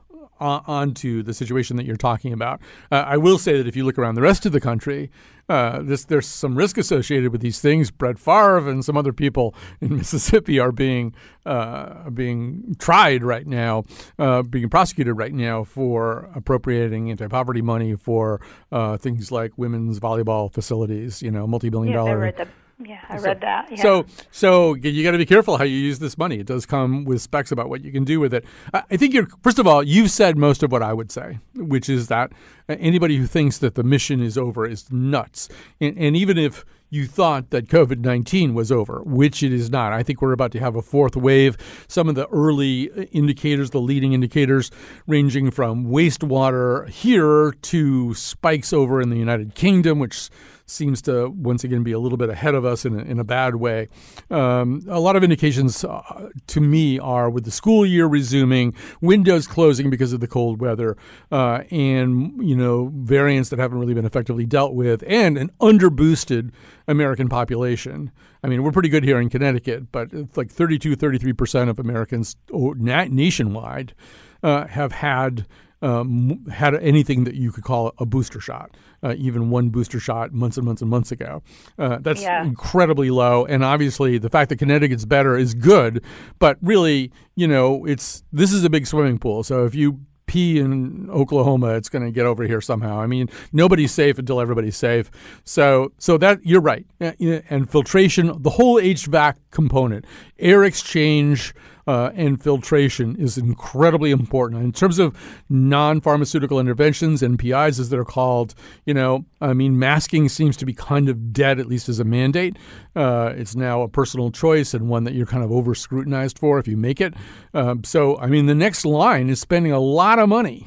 onto 0.41 1.23
the 1.23 1.35
situation 1.35 1.77
that 1.77 1.87
you're 1.87 1.97
talking 1.97 2.33
about. 2.33 2.61
Uh, 2.91 3.05
I 3.07 3.17
will 3.17 3.39
say 3.39 3.57
that 3.57 3.67
if 3.67 3.77
you 3.77 3.85
look 3.85 3.99
around 3.99 4.15
the 4.15 4.23
rest 4.23 4.47
of 4.47 4.53
the 4.53 4.61
country, 4.61 5.11
uh, 5.49 5.81
this, 5.83 6.05
there's 6.05 6.27
some 6.27 6.57
risk 6.57 6.77
associated 6.77 7.31
with 7.31 7.41
these 7.41 7.61
things. 7.61 7.91
Brett 7.91 8.19
Favre 8.19 8.69
and 8.69 8.85
some 8.85 8.97
other 8.97 9.13
people 9.13 9.55
in 9.81 9.97
Mississippi 9.97 10.59
are 10.59 10.73
being 10.73 11.15
uh, 11.45 12.11
being 12.11 12.75
tried 12.79 13.23
right 13.23 13.47
now, 13.47 13.85
uh, 14.19 14.43
being 14.43 14.69
prosecuted 14.69 15.17
right 15.17 15.33
now 15.33 15.63
for 15.63 16.29
appropriating 16.35 17.11
anti-poverty 17.11 17.63
money 17.63 17.95
for 17.95 18.41
uh, 18.73 18.97
things 18.97 19.31
like 19.31 19.57
women's 19.57 20.01
volleyball 20.01 20.53
facilities. 20.53 21.23
You 21.23 21.31
know, 21.31 21.47
multi-billion 21.47 21.93
yes, 21.93 21.97
dollar 21.97 22.49
yeah, 22.85 23.01
I 23.09 23.17
read 23.19 23.41
that. 23.41 23.71
Yeah. 23.71 23.83
So, 23.83 24.07
so 24.31 24.75
you 24.75 25.03
got 25.03 25.13
to 25.13 25.19
be 25.19 25.25
careful 25.25 25.57
how 25.57 25.65
you 25.65 25.77
use 25.77 25.99
this 25.99 26.19
money. 26.19 26.41
It 26.41 26.47
does 26.47 26.67
come 26.67 27.05
with 27.05 27.23
specs 27.23 27.51
about 27.51 27.71
what 27.71 27.83
you 27.83 27.91
can 27.91 28.05
do 28.05 28.21
with 28.21 28.35
it. 28.35 28.45
I 28.75 28.97
think 28.99 29.15
you're 29.15 29.29
first 29.43 29.59
of 29.59 29.67
all, 29.67 29.83
you've 29.83 30.11
said 30.11 30.37
most 30.37 30.63
of 30.63 30.71
what 30.71 30.83
I 30.83 30.93
would 30.93 31.11
say, 31.11 31.39
which 31.55 31.89
is 31.89 32.09
that 32.09 32.33
uh, 32.69 32.77
anybody 32.79 33.17
who 33.17 33.27
thinks 33.27 33.59
that 33.59 33.77
the 33.77 33.83
mission 33.83 34.21
is 34.21 34.37
over 34.37 34.67
is 34.67 34.93
nuts. 34.93 35.49
And, 35.81 35.97
and 35.97 36.17
even 36.17 36.37
if 36.37 36.65
you 36.91 37.07
thought 37.07 37.51
that 37.51 37.67
COVID 37.67 37.99
19 37.99 38.55
was 38.55 38.71
over, 38.71 39.03
which 39.05 39.43
it 39.43 39.53
is 39.53 39.71
not. 39.71 39.93
I 39.93 40.03
think 40.03 40.23
we're 40.23 40.33
about 40.33 40.53
to 40.53 40.61
have 40.61 40.77
a 40.77 40.83
fourth 40.83 41.17
wave. 41.17 41.57
Some 41.89 42.09
of 42.09 42.15
the 42.15 42.29
early 42.29 42.91
uh, 42.93 43.03
indicators, 43.13 43.71
the 43.71 43.81
leading 43.81 44.13
indicators, 44.13 44.71
ranging 45.07 45.51
from 45.51 45.87
wastewater 45.87 46.89
here 46.89 47.53
to 47.63 48.15
spikes 48.15 48.73
over 48.73 49.01
in 49.01 49.11
the 49.11 49.17
United 49.17 49.55
Kingdom, 49.55 49.99
which 49.99 50.31
seems 50.67 51.01
to 51.03 51.29
once 51.31 51.65
again 51.65 51.83
be 51.83 51.93
a 51.93 51.99
little 51.99 52.19
bit 52.19 52.29
ahead 52.29 52.55
of 52.55 52.65
us 52.65 52.85
in 52.85 52.99
a, 52.99 53.03
in 53.03 53.19
a 53.19 53.25
bad 53.25 53.57
way. 53.57 53.89
Um, 54.31 54.83
a 54.89 55.01
lot 55.01 55.17
of 55.17 55.23
indications 55.23 55.85
uh, 55.85 56.31
to 56.49 56.61
me 56.61 56.99
are 56.99 57.31
with 57.31 57.45
the 57.45 57.51
school 57.51 57.87
year 57.87 58.07
resuming, 58.07 58.75
windows 59.01 59.47
closing 59.47 59.91
because 59.91 60.13
of 60.13 60.21
the 60.21 60.27
cold 60.27 60.61
weather, 60.61 60.97
uh, 61.31 61.63
and 61.71 62.43
you 62.47 62.57
know 62.57 62.93
variants 62.95 63.51
that 63.51 63.59
haven't 63.59 63.79
really 63.79 63.95
been 63.95 64.05
effectively 64.05 64.45
dealt 64.45 64.75
with, 64.75 65.03
and 65.07 65.39
an 65.39 65.51
underboosted 65.61 66.51
American 66.89 67.29
population. 67.29 68.11
I 68.43 68.49
mean, 68.49 68.63
we're 68.63 68.73
pretty 68.73 68.89
good 68.89 69.05
here 69.05 69.21
in 69.21 69.29
Connecticut, 69.29 69.91
but 69.91 70.13
it's 70.13 70.37
like 70.37 70.51
32, 70.51 70.97
33 70.97 71.33
percent 71.33 71.71
of 71.71 71.79
Americans 71.79 72.37
nationwide 72.53 73.95
uh, 74.43 74.67
have 74.67 74.93
had 74.93 75.47
um, 75.83 76.47
had 76.47 76.75
anything 76.77 77.25
that 77.25 77.35
you 77.35 77.53
could 77.53 77.65
call 77.65 77.93
a 77.99 78.07
booster 78.07 78.41
shot, 78.41 78.77
uh, 79.03 79.15
even 79.17 79.51
one 79.51 79.69
booster 79.69 80.01
shot 80.01 80.33
months 80.33 80.57
and 80.57 80.67
months 80.67 80.83
and 80.83 80.91
months 80.91 81.13
ago. 81.13 81.43
Uh, 81.79 81.99
that's 82.01 82.23
yeah. 82.23 82.43
incredibly 82.43 83.11
low. 83.11 83.45
And 83.45 83.63
obviously, 83.63 84.19
the 84.19 84.31
fact 84.31 84.49
that 84.49 84.59
Connecticut's 84.59 85.05
better 85.05 85.37
is 85.37 85.55
good, 85.55 86.03
but 86.39 86.59
really, 86.63 87.13
you 87.35 87.47
know, 87.47 87.85
it's 87.85 88.25
this 88.33 88.53
is 88.53 88.65
a 88.65 88.71
big 88.71 88.87
swimming 88.87 89.19
pool. 89.19 89.43
So 89.43 89.65
if 89.65 89.75
you 89.75 90.01
pee 90.27 90.59
in 90.59 91.09
Oklahoma, 91.11 91.75
it's 91.75 91.89
going 91.89 92.05
to 92.05 92.11
get 92.11 92.27
over 92.27 92.45
here 92.45 92.61
somehow. 92.61 93.01
I 93.01 93.07
mean, 93.07 93.29
nobody's 93.53 93.93
safe 93.93 94.19
until 94.19 94.41
everybody's 94.41 94.77
safe. 94.77 95.11
So, 95.45 95.93
so 95.99 96.19
that 96.19 96.45
you're 96.45 96.61
right. 96.61 96.87
And 97.01 97.71
filtration, 97.71 98.43
the 98.43 98.51
whole 98.51 98.81
HVAC 98.81 99.37
component, 99.51 100.05
air 100.39 100.65
exchange 100.65 101.55
uh, 101.87 102.11
and 102.15 102.43
filtration 102.43 103.17
is 103.17 103.39
incredibly 103.39 104.11
important. 104.11 104.63
In 104.63 104.73
terms 104.73 104.99
of 104.99 105.17
non 105.49 106.01
pharmaceutical 106.01 106.59
interventions, 106.59 107.23
NPIs 107.23 107.79
as 107.79 107.89
they're 107.89 108.05
called, 108.05 108.55
you 108.85 108.95
know, 108.95 109.25
I 109.41 109.53
mean, 109.53 109.79
masking 109.79 110.29
seems 110.29 110.57
to 110.59 110.67
be 110.67 110.73
kind 110.73 111.09
of 111.09 111.33
dead, 111.33 111.61
at 111.61 111.67
least 111.67 111.89
as 111.89 112.01
a 112.01 112.05
mandate. 112.05 112.57
Uh, 112.95 113.33
it's 113.37 113.55
now 113.55 113.83
a 113.83 113.89
personal 113.89 114.31
choice 114.31 114.75
and 114.75 114.89
one 114.89 115.05
that 115.05 115.15
you're 115.15 115.27
kind 115.27 115.45
of 115.45 115.53
over 115.53 115.75
scrutinized 115.75 116.39
for 116.39 116.59
if 116.59 116.67
you 116.67 116.77
make 116.77 117.01
it. 117.01 117.15
Uh, 117.55 117.77
so, 117.85 118.19
I 118.19 118.27
mean, 118.27 118.47
the 118.47 118.55
next 118.55 118.85
line 118.85 119.29
is 119.29 119.41
spending 119.41 119.73
a 119.73 119.81
lot 119.81 120.19
of 120.19 120.29
money 120.29 120.67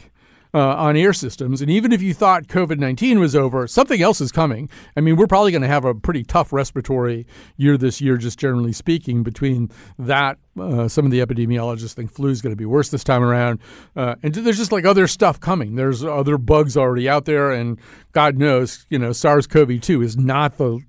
uh, 0.53 0.75
on 0.75 0.95
air 0.95 1.13
systems. 1.13 1.61
And 1.61 1.69
even 1.69 1.91
if 1.91 2.01
you 2.01 2.13
thought 2.13 2.47
COVID 2.47 2.77
19 2.79 3.19
was 3.19 3.35
over, 3.35 3.67
something 3.67 4.01
else 4.01 4.21
is 4.21 4.31
coming. 4.31 4.69
I 4.95 5.01
mean, 5.01 5.15
we're 5.15 5.27
probably 5.27 5.51
going 5.51 5.61
to 5.61 5.67
have 5.67 5.85
a 5.85 5.93
pretty 5.93 6.23
tough 6.23 6.51
respiratory 6.51 7.27
year 7.57 7.77
this 7.77 8.01
year, 8.01 8.17
just 8.17 8.39
generally 8.39 8.73
speaking, 8.73 9.23
between 9.23 9.69
that. 9.97 10.37
Uh, 10.59 10.89
some 10.89 11.05
of 11.05 11.11
the 11.11 11.19
epidemiologists 11.19 11.93
think 11.93 12.11
flu 12.11 12.29
is 12.29 12.41
going 12.41 12.51
to 12.51 12.57
be 12.57 12.65
worse 12.65 12.89
this 12.89 13.03
time 13.03 13.23
around. 13.23 13.59
Uh, 13.95 14.15
and 14.23 14.33
there's 14.33 14.57
just 14.57 14.73
like 14.73 14.83
other 14.83 15.07
stuff 15.07 15.39
coming. 15.39 15.75
There's 15.75 16.03
other 16.03 16.37
bugs 16.37 16.75
already 16.75 17.07
out 17.07 17.23
there. 17.23 17.51
And 17.51 17.79
God 18.11 18.35
knows, 18.35 18.85
you 18.89 18.99
know, 18.99 19.13
SARS 19.13 19.47
CoV 19.47 19.79
2 19.79 20.01
is 20.01 20.17
not 20.17 20.57
the 20.57 20.81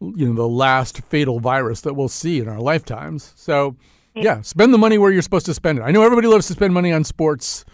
you 0.00 0.28
know 0.28 0.34
the 0.34 0.48
last 0.48 1.00
fatal 1.06 1.40
virus 1.40 1.80
that 1.82 1.94
we'll 1.94 2.08
see 2.08 2.38
in 2.38 2.48
our 2.48 2.60
lifetimes. 2.60 3.32
So 3.36 3.76
yeah, 4.14 4.40
spend 4.42 4.74
the 4.74 4.78
money 4.78 4.98
where 4.98 5.10
you're 5.10 5.22
supposed 5.22 5.46
to 5.46 5.54
spend 5.54 5.78
it. 5.78 5.82
I 5.82 5.90
know 5.90 6.02
everybody 6.02 6.28
loves 6.28 6.46
to 6.48 6.52
spend 6.52 6.74
money 6.74 6.92
on 6.92 7.04
sports 7.04 7.64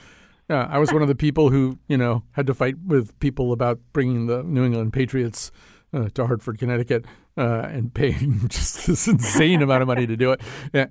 yeah, 0.49 0.67
I 0.71 0.79
was 0.79 0.93
one 0.93 1.03
of 1.03 1.09
the 1.09 1.15
people 1.15 1.51
who, 1.51 1.79
you 1.89 1.97
know, 1.97 2.23
had 2.33 2.47
to 2.47 2.55
fight 2.55 2.77
with 2.87 3.19
people 3.21 3.53
about 3.53 3.81
bringing 3.93 4.27
the 4.27 4.43
New 4.43 4.65
England 4.65 4.93
Patriots 4.93 5.51
uh, 5.93 6.09
to 6.11 6.27
Hartford, 6.27 6.59
Connecticut, 6.59 7.07
uh, 7.37 7.69
and 7.71 7.93
paying 7.93 8.41
just 8.49 8.87
this 8.87 9.09
insane 9.09 9.63
amount 9.63 9.83
of 9.83 9.89
money 9.89 10.07
to 10.07 10.17
do 10.17 10.33
it. 10.33 10.41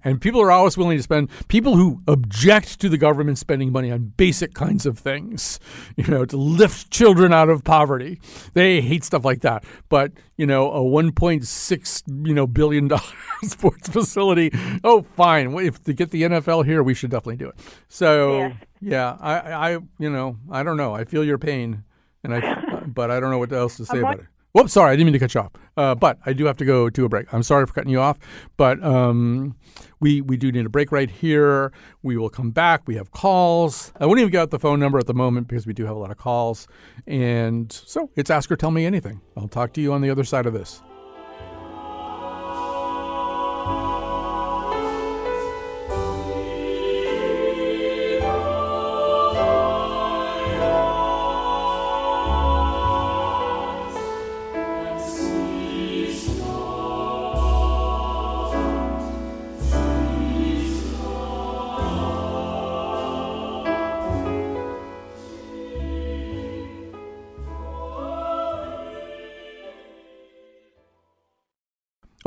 And 0.04 0.20
people 0.20 0.42
are 0.42 0.52
always 0.52 0.78
willing 0.78 0.98
to 0.98 1.04
spend. 1.04 1.30
People 1.48 1.76
who 1.78 2.02
object 2.08 2.80
to 2.82 2.90
the 2.90 2.98
government 2.98 3.38
spending 3.38 3.72
money 3.72 3.92
on 3.92 4.14
basic 4.18 4.54
kinds 4.54 4.86
of 4.86 5.00
things, 5.00 5.60
you 5.96 6.06
know, 6.08 6.26
to 6.26 6.38
lift 6.38 6.92
children 6.92 7.34
out 7.34 7.50
of 7.50 7.64
poverty, 7.64 8.20
they 8.54 8.82
hate 8.82 9.04
stuff 9.04 9.24
like 9.24 9.42
that. 9.42 9.64
But 9.90 10.12
you 10.38 10.46
know, 10.46 10.72
a 10.72 10.80
1.6 10.80 12.28
you 12.28 12.34
know 12.34 12.48
billion 12.48 12.88
dollar 12.88 13.02
sports 13.44 13.88
facility, 13.90 14.52
oh, 14.84 15.04
fine. 15.16 15.54
If 15.60 15.84
to 15.84 15.94
get 15.94 16.12
the 16.12 16.24
NFL 16.24 16.66
here, 16.66 16.84
we 16.84 16.94
should 16.94 17.12
definitely 17.12 17.38
do 17.38 17.50
it. 17.50 17.56
So 17.88 18.38
yeah, 18.38 18.54
yeah 18.82 19.18
I, 19.20 19.36
I, 19.38 19.72
you 20.00 20.10
know, 20.10 20.38
I 20.52 20.64
don't 20.64 20.78
know. 20.78 20.94
I 20.94 21.06
feel 21.06 21.24
your 21.24 21.38
pain, 21.38 21.84
and 22.24 22.34
I, 22.34 22.84
but 22.88 23.12
I 23.12 23.20
don't 23.20 23.30
know 23.30 23.38
what 23.38 23.52
else 23.54 23.78
to 23.78 23.86
say 23.86 24.00
about 24.00 24.20
it. 24.20 24.26
Whoops, 24.54 24.74
sorry, 24.74 24.92
I 24.92 24.96
didn't 24.96 25.08
mean 25.08 25.14
to 25.14 25.20
cut 25.20 25.34
you 25.34 25.42
off. 25.42 25.52
Uh, 25.76 25.96
but 25.96 26.20
I 26.28 26.34
do 26.34 26.46
have 26.46 26.58
to 26.58 26.66
go 26.66 26.88
to 26.88 27.06
a 27.06 27.10
break. 27.10 27.34
I'm 27.34 27.42
sorry 27.42 27.66
for 27.66 27.74
cutting 27.74 27.90
you 27.90 28.00
off, 28.00 28.20
but 28.56 28.84
um, 28.84 29.56
we 30.00 30.22
we 30.22 30.38
do 30.38 30.52
need 30.52 30.66
a 30.68 30.70
break 30.70 30.92
right 30.92 31.10
here. 31.10 31.74
We 32.04 32.18
will 32.18 32.30
come 32.30 32.52
back. 32.52 32.84
We 32.86 32.94
have 32.96 33.12
calls. 33.12 33.92
I 34.00 34.06
won't 34.06 34.20
even 34.20 34.32
get 34.32 34.42
out 34.42 34.52
the 34.52 34.60
phone 34.60 34.80
number 34.80 35.00
at 35.00 35.08
the 35.08 35.16
moment 35.16 35.48
because 35.48 35.66
we 35.66 35.74
do 35.74 35.86
have 35.86 35.96
a 35.96 36.00
lot 36.00 36.12
of 36.12 36.18
calls. 36.18 36.68
And 37.08 37.72
so 37.72 38.12
it's 38.16 38.30
Ask 38.30 38.52
or 38.52 38.56
Tell 38.56 38.70
Me 38.70 38.86
Anything. 38.86 39.22
I'll 39.36 39.48
talk 39.48 39.74
to 39.74 39.82
you 39.82 39.92
on 39.92 40.02
the 40.02 40.12
other 40.12 40.24
side 40.24 40.46
of 40.46 40.54
this. 40.54 40.84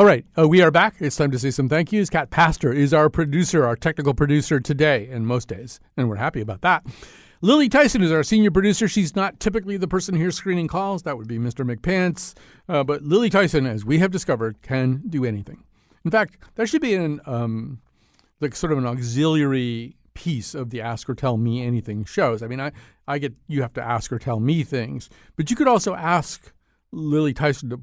Right, 0.06 0.24
uh, 0.38 0.46
we 0.46 0.62
are 0.62 0.70
back. 0.70 0.94
It's 1.00 1.16
time 1.16 1.32
to 1.32 1.38
say 1.38 1.50
some 1.50 1.68
thank 1.68 1.90
yous. 1.90 2.08
Kat 2.08 2.30
Pastor 2.30 2.72
is 2.72 2.94
our 2.94 3.10
producer, 3.10 3.66
our 3.66 3.74
technical 3.74 4.14
producer 4.14 4.60
today 4.60 5.08
and 5.10 5.26
most 5.26 5.48
days, 5.48 5.80
and 5.96 6.08
we're 6.08 6.14
happy 6.14 6.40
about 6.40 6.60
that. 6.60 6.86
Lily 7.40 7.68
Tyson 7.68 8.02
is 8.02 8.12
our 8.12 8.22
senior 8.22 8.52
producer. 8.52 8.86
She's 8.86 9.16
not 9.16 9.40
typically 9.40 9.76
the 9.76 9.88
person 9.88 10.14
here 10.14 10.30
screening 10.30 10.68
calls. 10.68 11.02
That 11.02 11.18
would 11.18 11.26
be 11.26 11.38
Mr. 11.38 11.68
McPants. 11.68 12.34
Uh, 12.68 12.84
but 12.84 13.02
Lily 13.02 13.28
Tyson, 13.28 13.66
as 13.66 13.84
we 13.84 13.98
have 13.98 14.12
discovered, 14.12 14.62
can 14.62 15.02
do 15.08 15.24
anything. 15.24 15.64
In 16.04 16.12
fact, 16.12 16.36
that 16.54 16.68
should 16.68 16.82
be 16.82 16.94
an 16.94 17.20
um, 17.26 17.80
like 18.40 18.54
sort 18.54 18.70
of 18.72 18.78
an 18.78 18.86
auxiliary 18.86 19.96
piece 20.14 20.54
of 20.54 20.70
the 20.70 20.80
Ask 20.80 21.10
or 21.10 21.16
Tell 21.16 21.36
Me 21.36 21.62
Anything 21.62 22.04
shows. 22.04 22.44
I 22.44 22.46
mean, 22.46 22.60
I, 22.60 22.70
I 23.08 23.18
get 23.18 23.34
you 23.48 23.60
have 23.62 23.72
to 23.72 23.82
ask 23.82 24.12
or 24.12 24.20
tell 24.20 24.38
me 24.38 24.62
things, 24.62 25.10
but 25.34 25.50
you 25.50 25.56
could 25.56 25.68
also 25.68 25.96
ask 25.96 26.52
Lily 26.92 27.34
Tyson 27.34 27.70
to 27.70 27.82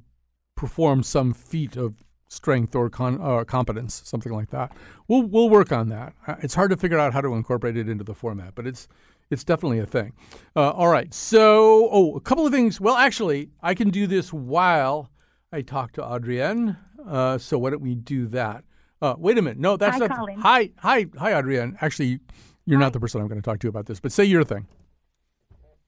perform 0.56 1.04
some 1.04 1.34
feat 1.34 1.76
of 1.76 1.96
strength 2.34 2.76
or 2.76 2.90
con, 2.90 3.20
uh, 3.22 3.44
competence, 3.44 4.02
something 4.06 4.32
like 4.32 4.50
that. 4.50 4.72
We'll 5.08 5.24
we'll 5.24 5.50
work 5.50 5.72
on 5.72 5.90
that. 5.90 6.14
Uh, 6.28 6.36
it's 6.42 6.56
hard 6.56 6.72
to 6.72 6.78
figure 6.78 7.00
out 7.00 7.14
how 7.14 7.22
to 7.22 7.34
incorporate 7.34 7.78
it 7.78 7.88
into 7.88 8.04
the 8.04 8.14
format, 8.14 8.56
but 8.56 8.66
it's 8.66 8.88
it's 9.30 9.44
definitely 9.44 9.80
a 9.80 9.86
thing. 9.86 10.14
Uh, 10.56 10.72
all 10.72 10.88
right. 10.88 11.14
So, 11.14 11.90
oh, 11.92 12.16
a 12.16 12.22
couple 12.22 12.46
of 12.46 12.52
things. 12.52 12.80
Well, 12.80 12.96
actually, 12.96 13.50
I 13.62 13.74
can 13.74 13.90
do 13.90 14.08
this 14.08 14.34
while 14.34 15.10
I 15.52 15.62
talk 15.62 15.94
to 15.94 16.04
Adrienne. 16.04 16.78
Uh, 17.06 17.38
so 17.38 17.58
why 17.58 17.72
don't 17.72 17.82
we 17.82 17.96
do 17.96 18.28
that? 18.28 18.64
Uh, 19.02 19.16
wait 19.18 19.38
a 19.38 19.42
minute. 19.42 19.60
No, 19.60 19.76
that's 19.76 19.98
hi, 19.98 20.08
not. 20.08 20.18
Colin. 20.18 20.40
Hi, 20.40 20.70
hi, 20.78 21.08
hi, 21.18 21.34
Adrienne. 21.34 21.78
Actually, 21.82 22.20
you're 22.66 22.80
hi. 22.80 22.86
not 22.86 22.94
the 22.94 23.00
person 23.00 23.22
I'm 23.22 23.28
going 23.28 23.42
to 23.42 23.46
talk 23.46 23.60
to 23.60 23.68
about 23.68 23.86
this, 23.86 24.00
but 24.00 24.12
say 24.12 24.24
your 24.24 24.44
thing. 24.44 24.68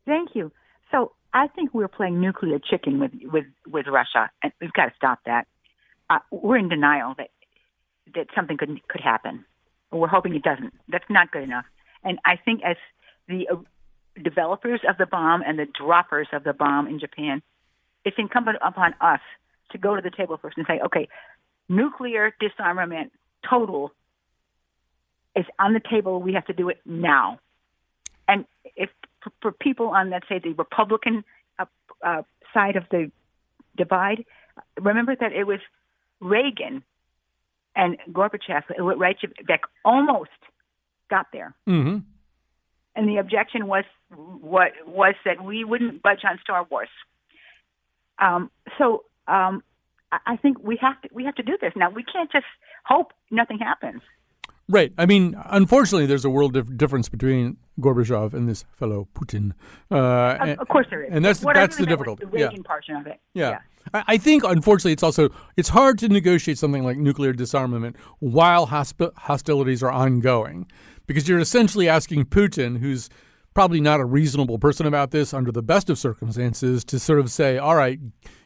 Thank 0.05 0.29
you. 0.33 0.51
So 0.91 1.13
I 1.33 1.47
think 1.47 1.73
we're 1.73 1.87
playing 1.87 2.19
nuclear 2.19 2.59
chicken 2.59 2.99
with 2.99 3.11
with 3.23 3.45
with 3.67 3.87
Russia, 3.87 4.29
and 4.43 4.51
we've 4.59 4.73
got 4.73 4.85
to 4.85 4.93
stop 4.95 5.19
that. 5.25 5.47
Uh, 6.09 6.19
we're 6.31 6.57
in 6.57 6.69
denial 6.69 7.15
that 7.17 7.29
that 8.13 8.27
something 8.35 8.57
could 8.57 8.87
could 8.87 9.01
happen. 9.01 9.45
We're 9.91 10.07
hoping 10.07 10.35
it 10.35 10.43
doesn't. 10.43 10.73
That's 10.87 11.09
not 11.09 11.31
good 11.31 11.43
enough. 11.43 11.65
And 12.03 12.19
I 12.25 12.35
think 12.37 12.61
as 12.63 12.77
the 13.27 13.47
uh, 13.49 13.55
developers 14.21 14.81
of 14.87 14.97
the 14.97 15.05
bomb 15.05 15.41
and 15.45 15.57
the 15.57 15.65
droppers 15.65 16.27
of 16.31 16.43
the 16.43 16.53
bomb 16.53 16.87
in 16.87 16.99
Japan, 16.99 17.41
it's 18.03 18.17
incumbent 18.19 18.57
upon 18.63 18.93
us 19.01 19.21
to 19.71 19.77
go 19.77 19.95
to 19.95 20.01
the 20.01 20.11
table 20.11 20.37
first 20.37 20.57
and 20.57 20.65
say, 20.67 20.79
okay, 20.85 21.07
nuclear 21.67 22.33
disarmament 22.39 23.11
total 23.47 23.91
is 25.35 25.45
on 25.59 25.73
the 25.73 25.81
table. 25.81 26.21
We 26.21 26.33
have 26.33 26.45
to 26.45 26.53
do 26.53 26.69
it 26.69 26.79
now. 26.85 27.39
And 28.27 28.45
if 28.75 28.89
for, 29.41 29.51
people 29.51 29.87
on, 29.87 30.09
let's 30.09 30.27
say, 30.29 30.39
the 30.39 30.53
Republican 30.53 31.23
uh, 31.59 31.65
uh, 32.03 32.21
side 32.53 32.75
of 32.75 32.83
the 32.91 33.11
divide, 33.75 34.25
remember 34.79 35.15
that 35.19 35.33
it 35.33 35.45
was 35.45 35.59
Reagan 36.25 36.83
and 37.75 37.97
Gorbachev 38.11 38.63
right 38.79 39.17
that 39.47 39.59
almost 39.83 40.29
got 41.09 41.27
there. 41.31 41.53
Mm-hmm. 41.67 41.99
And 42.95 43.09
the 43.09 43.17
objection 43.17 43.67
was 43.67 43.83
what 44.09 44.71
was 44.87 45.15
that 45.25 45.43
we 45.43 45.63
wouldn't 45.63 46.01
budge 46.01 46.23
on 46.23 46.39
Star 46.41 46.65
Wars. 46.69 46.89
Um, 48.17 48.49
so 48.77 49.03
um, 49.27 49.61
I 50.11 50.37
think 50.37 50.57
we 50.63 50.77
have 50.81 51.01
to 51.01 51.09
we 51.11 51.25
have 51.25 51.35
to 51.35 51.43
do 51.43 51.57
this 51.59 51.73
now. 51.75 51.89
We 51.89 52.03
can't 52.03 52.31
just 52.31 52.45
hope 52.85 53.11
nothing 53.29 53.59
happens. 53.59 54.01
Right. 54.67 54.91
I 54.97 55.05
mean, 55.05 55.35
unfortunately, 55.45 56.07
there's 56.07 56.25
a 56.25 56.29
world 56.29 56.53
dif- 56.53 56.75
difference 56.75 57.07
between 57.07 57.57
Gorbachev 57.79 58.33
and 58.33 58.49
this 58.49 58.65
fellow 58.77 59.07
Putin. 59.13 59.51
Uh, 59.91 60.37
of, 60.39 60.59
of, 60.59 60.67
course, 60.69 60.87
there 60.89 61.03
is. 61.03 61.09
And 61.11 61.23
that's 61.23 61.41
what 61.41 61.53
that's 61.53 61.75
really 61.75 61.85
the 61.85 61.89
difficulty. 61.89 62.25
The 62.25 62.31
Reagan 62.31 62.55
yeah. 62.57 62.67
portion 62.67 62.95
of 62.95 63.07
it. 63.07 63.19
Yeah. 63.33 63.49
yeah. 63.49 63.59
I 63.93 64.17
think, 64.17 64.43
unfortunately, 64.43 64.93
it's 64.93 65.03
also 65.03 65.29
it's 65.57 65.69
hard 65.69 65.99
to 65.99 66.09
negotiate 66.09 66.57
something 66.57 66.83
like 66.83 66.97
nuclear 66.97 67.33
disarmament 67.33 67.95
while 68.19 68.67
hosp- 68.67 69.15
hostilities 69.15 69.83
are 69.83 69.91
ongoing, 69.91 70.67
because 71.05 71.29
you're 71.29 71.39
essentially 71.39 71.87
asking 71.87 72.25
Putin, 72.25 72.79
who's 72.79 73.09
probably 73.53 73.79
not 73.79 73.99
a 73.99 74.05
reasonable 74.05 74.57
person 74.57 74.87
about 74.87 75.11
this 75.11 75.33
under 75.33 75.51
the 75.51 75.61
best 75.61 75.91
of 75.91 75.99
circumstances, 75.99 76.83
to 76.85 76.97
sort 76.97 77.19
of 77.19 77.29
say, 77.29 77.59
"All 77.59 77.75
right, 77.75 77.99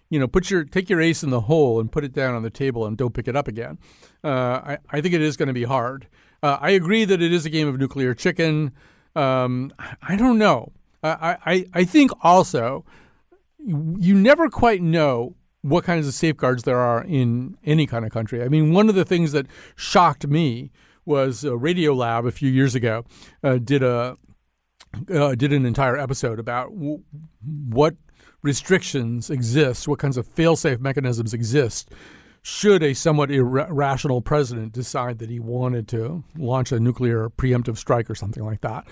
you 0.09 0.19
know, 0.19 0.27
put 0.27 0.49
your 0.49 0.63
take 0.63 0.89
your 0.89 1.01
ace 1.01 1.23
in 1.23 1.29
the 1.29 1.41
hole 1.41 1.79
and 1.79 1.91
put 1.91 2.03
it 2.03 2.13
down 2.13 2.35
on 2.35 2.43
the 2.43 2.49
table 2.49 2.85
and 2.85 2.97
don't 2.97 3.13
pick 3.13 3.27
it 3.27 3.35
up 3.35 3.47
again." 3.47 3.77
Uh, 4.23 4.29
I, 4.29 4.77
I 4.89 5.01
think 5.01 5.13
it 5.13 5.21
is 5.21 5.37
going 5.37 5.47
to 5.47 5.53
be 5.53 5.63
hard. 5.63 6.07
Uh, 6.41 6.57
I 6.61 6.71
agree 6.71 7.05
that 7.05 7.21
it 7.21 7.33
is 7.33 7.45
a 7.45 7.49
game 7.49 7.67
of 7.67 7.77
nuclear 7.77 8.13
chicken. 8.13 8.71
Um, 9.15 9.73
I 10.01 10.15
don't 10.15 10.37
know. 10.37 10.71
I, 11.03 11.37
I, 11.45 11.65
I 11.73 11.83
think 11.83 12.11
also 12.21 12.85
you 13.65 14.13
never 14.13 14.49
quite 14.49 14.81
know 14.81 15.35
what 15.61 15.83
kinds 15.83 16.07
of 16.07 16.13
safeguards 16.13 16.63
there 16.63 16.79
are 16.79 17.03
in 17.03 17.57
any 17.65 17.85
kind 17.85 18.05
of 18.05 18.11
country. 18.11 18.41
I 18.43 18.47
mean, 18.47 18.73
one 18.73 18.89
of 18.89 18.95
the 18.95 19.05
things 19.05 19.31
that 19.33 19.47
shocked 19.75 20.27
me 20.27 20.71
was 21.05 21.43
Radio 21.43 21.93
Lab 21.93 22.25
a 22.25 22.31
few 22.31 22.49
years 22.49 22.75
ago 22.75 23.05
uh, 23.43 23.57
did 23.57 23.83
a 23.83 24.17
uh, 25.13 25.35
did 25.35 25.53
an 25.53 25.65
entire 25.65 25.97
episode 25.97 26.39
about 26.39 26.69
w- 26.73 27.01
what 27.69 27.95
restrictions 28.41 29.29
exist, 29.29 29.87
what 29.87 29.99
kinds 29.99 30.17
of 30.17 30.27
fail-safe 30.27 30.79
mechanisms 30.79 31.33
exist 31.33 31.91
should 32.41 32.81
a 32.83 32.93
somewhat 32.93 33.29
irrational 33.31 34.21
president 34.21 34.71
decide 34.71 35.19
that 35.19 35.29
he 35.29 35.39
wanted 35.39 35.87
to 35.89 36.23
launch 36.37 36.71
a 36.71 36.79
nuclear 36.79 37.29
preemptive 37.29 37.77
strike 37.77 38.09
or 38.09 38.15
something 38.15 38.43
like 38.43 38.61
that. 38.61 38.87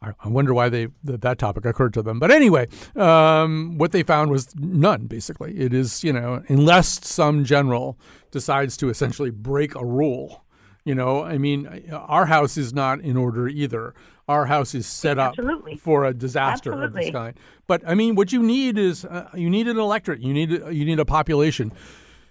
I, 0.00 0.28
wonder 0.28 0.54
why 0.54 0.68
they 0.68 0.88
that, 1.04 1.22
that 1.22 1.38
topic 1.38 1.64
occurred 1.64 1.92
to 1.94 2.02
them. 2.02 2.20
But 2.20 2.30
anyway, 2.30 2.68
um, 2.94 3.78
what 3.78 3.90
they 3.92 4.04
found 4.04 4.30
was 4.30 4.54
none. 4.56 5.06
Basically, 5.06 5.58
it 5.58 5.74
is 5.74 6.04
you 6.04 6.12
know 6.12 6.42
unless 6.48 7.04
some 7.06 7.44
general 7.44 7.98
decides 8.30 8.76
to 8.78 8.90
essentially 8.90 9.30
break 9.30 9.74
a 9.74 9.84
rule. 9.84 10.44
You 10.84 10.94
know, 10.94 11.24
I 11.24 11.36
mean, 11.36 11.90
our 11.92 12.26
house 12.26 12.56
is 12.56 12.72
not 12.72 13.00
in 13.00 13.16
order 13.16 13.48
either. 13.48 13.92
Our 14.28 14.44
house 14.44 14.74
is 14.74 14.86
set 14.86 15.18
up 15.18 15.34
for 15.80 16.04
a 16.04 16.12
disaster 16.12 16.72
Absolutely. 16.72 17.00
of 17.00 17.04
this 17.06 17.12
kind. 17.12 17.38
But 17.66 17.82
I 17.86 17.94
mean, 17.94 18.14
what 18.14 18.32
you 18.32 18.42
need 18.42 18.76
is 18.76 19.04
uh, 19.04 19.30
you 19.34 19.48
need 19.48 19.68
an 19.68 19.78
electorate. 19.78 20.20
You 20.20 20.34
need 20.34 20.50
you 20.50 20.84
need 20.84 21.00
a 21.00 21.04
population. 21.04 21.72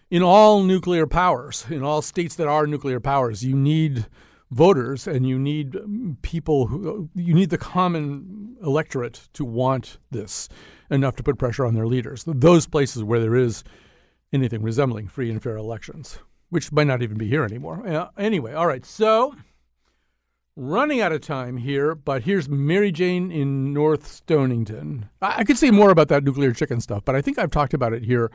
In 0.10 0.24
all 0.24 0.64
nuclear 0.64 1.06
powers, 1.08 1.66
in 1.70 1.84
all 1.84 2.02
states 2.02 2.36
that 2.36 2.48
are 2.48 2.66
nuclear 2.68 3.00
powers, 3.00 3.44
you 3.44 3.56
need 3.56 4.06
voters 4.52 5.08
and 5.08 5.28
you 5.28 5.38
need 5.38 5.76
people 6.22 6.68
who 6.68 7.10
you 7.16 7.34
need 7.34 7.50
the 7.50 7.58
common 7.58 8.56
electorate 8.64 9.28
to 9.34 9.44
want 9.44 9.98
this 10.12 10.48
enough 10.90 11.16
to 11.18 11.24
put 11.24 11.38
pressure 11.38 11.66
on 11.66 11.74
their 11.74 11.88
leaders. 11.88 12.24
Those 12.26 12.68
places 12.68 13.04
where 13.04 13.20
there 13.20 13.36
is 13.36 13.64
anything 14.32 14.62
resembling 14.62 15.08
free 15.08 15.30
and 15.30 15.42
fair 15.42 15.58
elections, 15.58 16.20
which 16.50 16.72
might 16.72 16.88
not 16.88 17.02
even 17.02 17.18
be 17.18 17.28
here 17.28 17.44
anymore. 17.44 17.86
Uh, 17.88 18.10
anyway, 18.18 18.54
all 18.54 18.68
right. 18.68 18.86
So 18.86 19.36
running 20.58 21.00
out 21.00 21.12
of 21.12 21.22
time 21.22 21.56
here, 21.58 21.94
but 21.94 22.24
here's 22.24 22.50
Mary 22.50 22.92
Jane 22.92 23.32
in 23.32 23.74
North 23.74 24.08
Stonington. 24.08 25.08
I, 25.22 25.36
I 25.38 25.44
could 25.44 25.58
say 25.58 25.72
more 25.72 25.92
about 25.92 26.08
that 26.10 26.24
nuclear 26.24 26.52
chicken 26.52 26.82
stuff, 26.82 27.06
but 27.06 27.16
I 27.16 27.22
think 27.22 27.38
I've 27.38 27.52
talked 27.52 27.74
about 27.74 27.94
it 27.94 28.04
here 28.04 28.32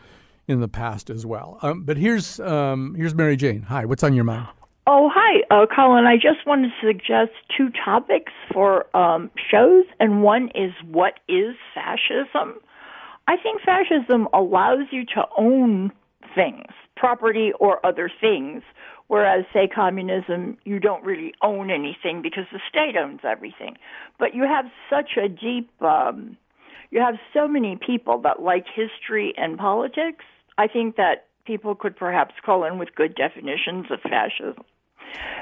in 0.46 0.60
the 0.60 0.68
past 0.68 1.10
as 1.10 1.26
well. 1.26 1.58
Um, 1.62 1.82
but 1.82 1.96
here's 1.96 2.40
um, 2.40 2.94
here's 2.94 3.14
Mary 3.14 3.36
Jane. 3.36 3.62
Hi, 3.62 3.84
what's 3.84 4.04
on 4.04 4.14
your 4.14 4.24
mind? 4.24 4.48
Oh, 4.86 5.10
hi, 5.12 5.42
uh, 5.50 5.66
Colin. 5.66 6.06
I 6.06 6.16
just 6.16 6.46
wanted 6.46 6.68
to 6.68 6.86
suggest 6.86 7.30
two 7.56 7.70
topics 7.84 8.32
for 8.52 8.94
um, 8.96 9.30
shows, 9.50 9.84
and 10.00 10.22
one 10.22 10.48
is 10.54 10.72
what 10.86 11.20
is 11.28 11.54
fascism? 11.74 12.54
I 13.28 13.36
think 13.36 13.60
fascism 13.62 14.26
allows 14.32 14.86
you 14.90 15.04
to 15.14 15.24
own 15.38 15.92
things, 16.34 16.72
property 16.96 17.52
or 17.60 17.84
other 17.86 18.10
things, 18.20 18.62
whereas, 19.08 19.44
say, 19.52 19.68
communism, 19.68 20.56
you 20.64 20.78
don't 20.78 21.04
really 21.04 21.34
own 21.42 21.70
anything 21.70 22.22
because 22.22 22.44
the 22.52 22.60
state 22.68 22.96
owns 22.96 23.20
everything. 23.24 23.76
But 24.18 24.34
you 24.34 24.44
have 24.44 24.66
such 24.88 25.16
a 25.16 25.28
deep, 25.28 25.70
um, 25.82 26.36
you 26.90 27.00
have 27.00 27.16
so 27.32 27.46
many 27.46 27.76
people 27.76 28.20
that 28.22 28.42
like 28.42 28.66
history 28.66 29.34
and 29.36 29.58
politics. 29.58 30.24
I 30.58 30.66
think 30.66 30.96
that 30.96 31.26
people 31.44 31.74
could 31.74 31.96
perhaps 31.96 32.34
call 32.44 32.64
in 32.64 32.78
with 32.78 32.94
good 32.94 33.14
definitions 33.14 33.86
of 33.90 34.00
fascism. 34.00 34.64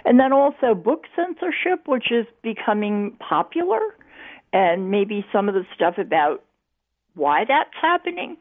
And 0.05 0.19
then 0.19 0.33
also 0.33 0.75
book 0.75 1.05
censorship, 1.15 1.87
which 1.87 2.11
is 2.11 2.27
becoming 2.43 3.17
popular, 3.21 3.81
and 4.53 4.91
maybe 4.91 5.25
some 5.33 5.49
of 5.49 5.55
the 5.55 5.65
stuff 5.75 5.99
about 5.99 6.43
why 7.15 7.45
that's 7.47 7.71
happening. 7.81 8.37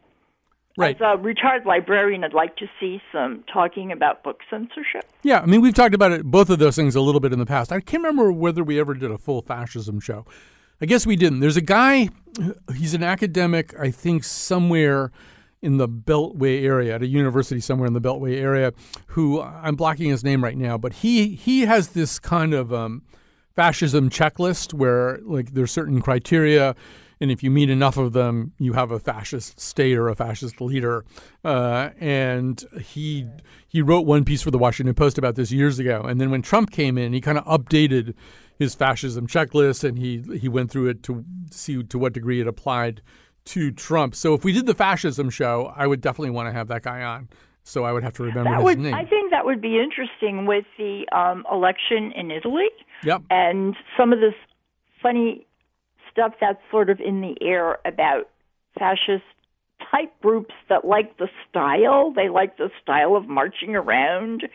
Right. 0.78 0.96
As 0.96 1.02
a 1.02 1.18
retired 1.18 1.66
librarian, 1.66 2.24
I'd 2.24 2.34
like 2.34 2.56
to 2.58 2.68
see 2.80 3.02
some 3.12 3.44
talking 3.52 3.92
about 3.92 4.24
book 4.24 4.40
censorship. 4.50 5.04
Yeah, 5.24 5.42
I 5.42 5.46
mean, 5.46 5.62
we've 5.62 5.74
talked 5.74 5.96
about 5.96 6.12
it, 6.12 6.24
both 6.24 6.50
of 6.50 6.60
those 6.60 6.76
things 6.76 6.96
a 6.96 7.02
little 7.02 7.20
bit 7.20 7.34
in 7.34 7.40
the 7.40 7.46
past. 7.46 7.72
I 7.72 7.82
can't 7.82 8.04
remember 8.04 8.32
whether 8.32 8.64
we 8.64 8.80
ever 8.80 8.94
did 8.94 9.12
a 9.12 9.18
full 9.18 9.42
fascism 9.42 10.00
show. 10.00 10.26
I 10.82 10.86
guess 10.86 11.06
we 11.06 11.18
didn't. 11.18 11.42
There's 11.42 11.58
a 11.58 11.62
guy, 11.62 12.10
he's 12.74 12.94
an 12.94 13.04
academic, 13.04 13.78
I 13.78 13.92
think, 13.92 14.24
somewhere 14.24 15.12
in 15.62 15.78
the 15.78 15.90
Beltway 15.90 16.64
area 16.64 16.96
at 16.96 17.02
a 17.02 17.08
university 17.08 17.60
somewhere 17.60 17.88
in 17.88 17.94
the 17.94 18.02
Beltway 18.02 18.40
area 18.40 18.72
who 19.08 19.42
I'm 19.42 19.76
blocking 19.76 20.10
his 20.10 20.24
name 20.24 20.44
right 20.44 20.58
now, 20.58 20.78
but 20.78 20.94
he 20.94 21.36
he 21.36 21.62
has 21.62 21.90
this 21.90 22.18
kind 22.18 22.54
of 22.54 22.74
um, 22.74 23.04
fascism 23.56 24.10
checklist 24.10 24.74
where 24.74 25.20
like 25.24 25.54
there's 25.54 25.72
certain 25.72 26.02
criteria. 26.02 26.76
And 27.22 27.30
if 27.32 27.44
you 27.44 27.52
meet 27.52 27.70
enough 27.70 27.98
of 27.98 28.14
them, 28.14 28.54
you 28.60 28.74
have 28.74 28.92
a 28.92 29.00
fascist 29.00 29.60
state 29.60 29.98
or 29.98 30.08
a 30.08 30.16
fascist 30.16 30.62
leader. 30.62 31.04
Uh, 31.44 31.90
and 32.00 32.64
he 32.82 33.28
he 33.68 33.82
wrote 33.82 34.06
one 34.06 34.24
piece 34.24 34.42
for 34.42 34.52
the 34.52 34.58
Washington 34.58 34.96
Post 34.96 35.18
about 35.18 35.36
this 35.36 35.52
years 35.52 35.80
ago. 35.80 36.02
And 36.02 36.20
then 36.22 36.32
when 36.32 36.42
Trump 36.42 36.72
came 36.72 36.98
in, 36.98 37.14
he 37.14 37.22
kind 37.22 37.38
of 37.38 37.46
updated 37.46 38.14
his 38.58 38.76
fascism 38.76 39.28
checklist, 39.28 39.84
and 39.84 39.98
he 39.98 40.24
he 40.38 40.48
went 40.48 40.72
through 40.72 40.88
it 40.88 41.04
to 41.04 41.26
see 41.52 41.84
to 41.84 42.00
what 42.00 42.14
degree 42.14 42.40
it 42.40 42.48
applied 42.48 43.02
to 43.46 43.72
Trump. 43.72 44.16
So 44.16 44.34
if 44.34 44.44
we 44.44 44.54
did 44.54 44.66
the 44.66 44.76
fascism 44.76 45.30
show, 45.30 45.74
I 45.76 45.88
would 45.88 46.02
definitely 46.02 46.32
want 46.32 46.48
to 46.48 46.54
have 46.54 46.68
that 46.68 46.84
guy 46.84 47.04
on. 47.04 47.30
So 47.64 47.84
I 47.84 47.92
would 47.92 48.04
have 48.04 48.14
to 48.14 48.24
remember 48.24 48.50
that 48.50 48.58
his 48.58 48.64
would, 48.64 48.80
name. 48.80 48.94
I 48.94 49.06
think 49.06 49.32
that 49.32 49.46
would 49.46 49.62
be 49.62 49.80
interesting 49.80 50.46
with 50.46 50.66
the 50.78 51.06
um, 51.12 51.46
election 51.52 52.12
in 52.16 52.32
Italy. 52.32 52.68
Yep. 53.04 53.24
And 53.30 53.76
some 53.98 54.12
of 54.12 54.20
this 54.20 54.34
funny 55.02 55.46
stuff 56.12 56.34
that's 56.40 56.62
sort 56.72 56.90
of 56.90 57.00
in 57.00 57.22
the 57.22 57.36
air 57.42 57.80
about 57.86 58.30
fascist 58.78 59.24
type 59.92 60.12
groups 60.22 60.54
that 60.70 60.86
like 60.86 61.18
the 61.18 61.28
style. 61.50 62.12
They 62.16 62.30
like 62.30 62.58
the 62.58 62.70
style 62.82 63.16
of 63.16 63.28
marching 63.28 63.76
around. 63.76 64.48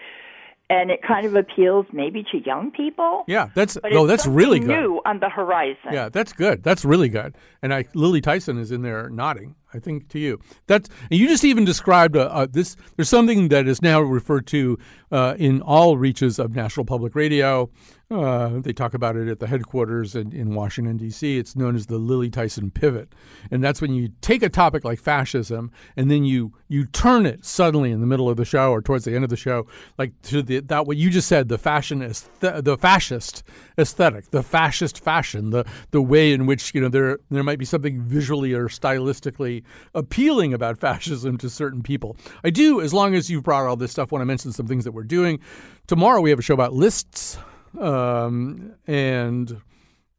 And 0.71 0.91
it 0.91 1.01
kind 1.03 1.27
of 1.27 1.37
appeals 1.37 1.85
maybe 1.93 2.25
to 2.33 2.39
young 2.39 2.71
people. 2.71 3.25
Yeah, 3.29 3.51
that's 3.55 3.77
but 3.83 3.93
it's 3.93 4.07
that's 4.07 4.27
really 4.27 4.61
good. 4.61 4.69
New 4.69 5.01
on 5.05 5.21
the 5.21 5.29
horizon. 5.29 5.93
Yeah, 5.93 6.09
that's 6.09 6.33
good. 6.33 6.63
That's 6.63 6.87
really 6.87 7.11
good. 7.11 7.37
And 7.61 7.75
I, 7.75 7.85
Lily 7.93 8.23
Tyson 8.23 8.57
is 8.59 8.73
in 8.73 8.81
there 8.81 9.11
nodding. 9.11 9.57
I 9.75 9.79
think 9.79 10.09
to 10.11 10.19
you. 10.19 10.41
That's 10.67 10.89
and 11.11 11.21
you 11.21 11.29
just 11.29 11.45
even 11.45 11.67
described 11.67 12.17
uh, 12.17 12.23
uh, 12.33 12.47
this. 12.51 12.77
There's 12.97 13.11
something 13.11 13.49
that 13.49 13.69
is 13.69 13.83
now 13.83 14.01
referred 14.01 14.47
to 14.49 14.79
uh, 15.13 15.35
in 15.39 15.61
all 15.61 15.99
reaches 15.99 16.39
of 16.39 16.57
National 16.57 16.87
Public 16.87 17.15
Radio. 17.15 17.69
Uh, 18.11 18.61
they 18.61 18.73
talk 18.73 18.93
about 18.93 19.17
it 19.17 19.29
at 19.29 19.41
the 19.41 19.47
headquarters 19.47 20.15
in, 20.15 20.31
in 20.31 20.55
Washington 20.55 20.99
D.C. 20.99 21.39
It's 21.39 21.57
known 21.57 21.75
as 21.75 21.87
the 21.87 21.97
Lily 21.97 22.29
Tyson 22.29 22.71
pivot, 22.71 23.15
and 23.51 23.65
that's 23.65 23.81
when 23.81 23.95
you 23.95 24.11
take 24.21 24.43
a 24.43 24.51
topic 24.51 24.85
like 24.85 25.01
fascism 25.01 25.73
and 25.97 26.11
then 26.11 26.25
you 26.25 26.53
you 26.69 26.85
turn 26.85 27.25
it 27.25 27.45
suddenly 27.47 27.91
in 27.91 28.01
the 28.01 28.07
middle 28.07 28.29
of 28.29 28.37
the 28.37 28.45
show 28.45 28.71
or 28.71 28.83
towards 28.83 29.05
the 29.05 29.15
end 29.15 29.25
of 29.25 29.31
the 29.31 29.37
show, 29.37 29.67
like 29.97 30.13
to 30.23 30.43
the 30.43 30.61
that 30.61 30.87
what 30.87 30.99
you 30.99 31.09
just 31.09 31.29
said, 31.29 31.49
the 31.49 31.57
fashion 31.57 32.01
the 32.41 32.77
fascist 32.79 33.43
aesthetic, 33.79 34.31
the 34.31 34.43
fascist 34.43 35.03
fashion, 35.03 35.51
the 35.51 35.65
the 35.91 36.03
way 36.03 36.33
in 36.33 36.45
which 36.45 36.75
you 36.75 36.83
know 36.83 36.89
there 36.89 37.19
there 37.31 37.43
might 37.43 37.59
be 37.59 37.65
something 37.65 38.03
visually 38.03 38.53
or 38.53 38.69
stylistically 38.69 39.63
appealing 39.95 40.53
about 40.53 40.79
fascism 40.85 41.39
to 41.39 41.49
certain 41.49 41.83
people. 41.83 42.17
I 42.45 42.51
do, 42.51 42.83
as 42.83 42.93
long 42.93 43.15
as 43.15 43.31
you've 43.31 43.45
brought 43.45 43.67
all 43.67 43.77
this 43.77 43.93
stuff, 43.93 44.13
want 44.13 44.21
to 44.21 44.27
mention 44.27 44.53
some 44.53 44.67
things 44.67 44.85
that 44.85 44.93
we're 44.93 45.05
doing. 45.05 45.41
Tomorrow 45.87 46.21
we 46.21 46.31
have 46.31 46.39
a 46.39 46.43
show 46.43 46.55
about 46.55 46.73
lists, 46.73 47.39
um, 47.79 48.75
and 48.87 49.61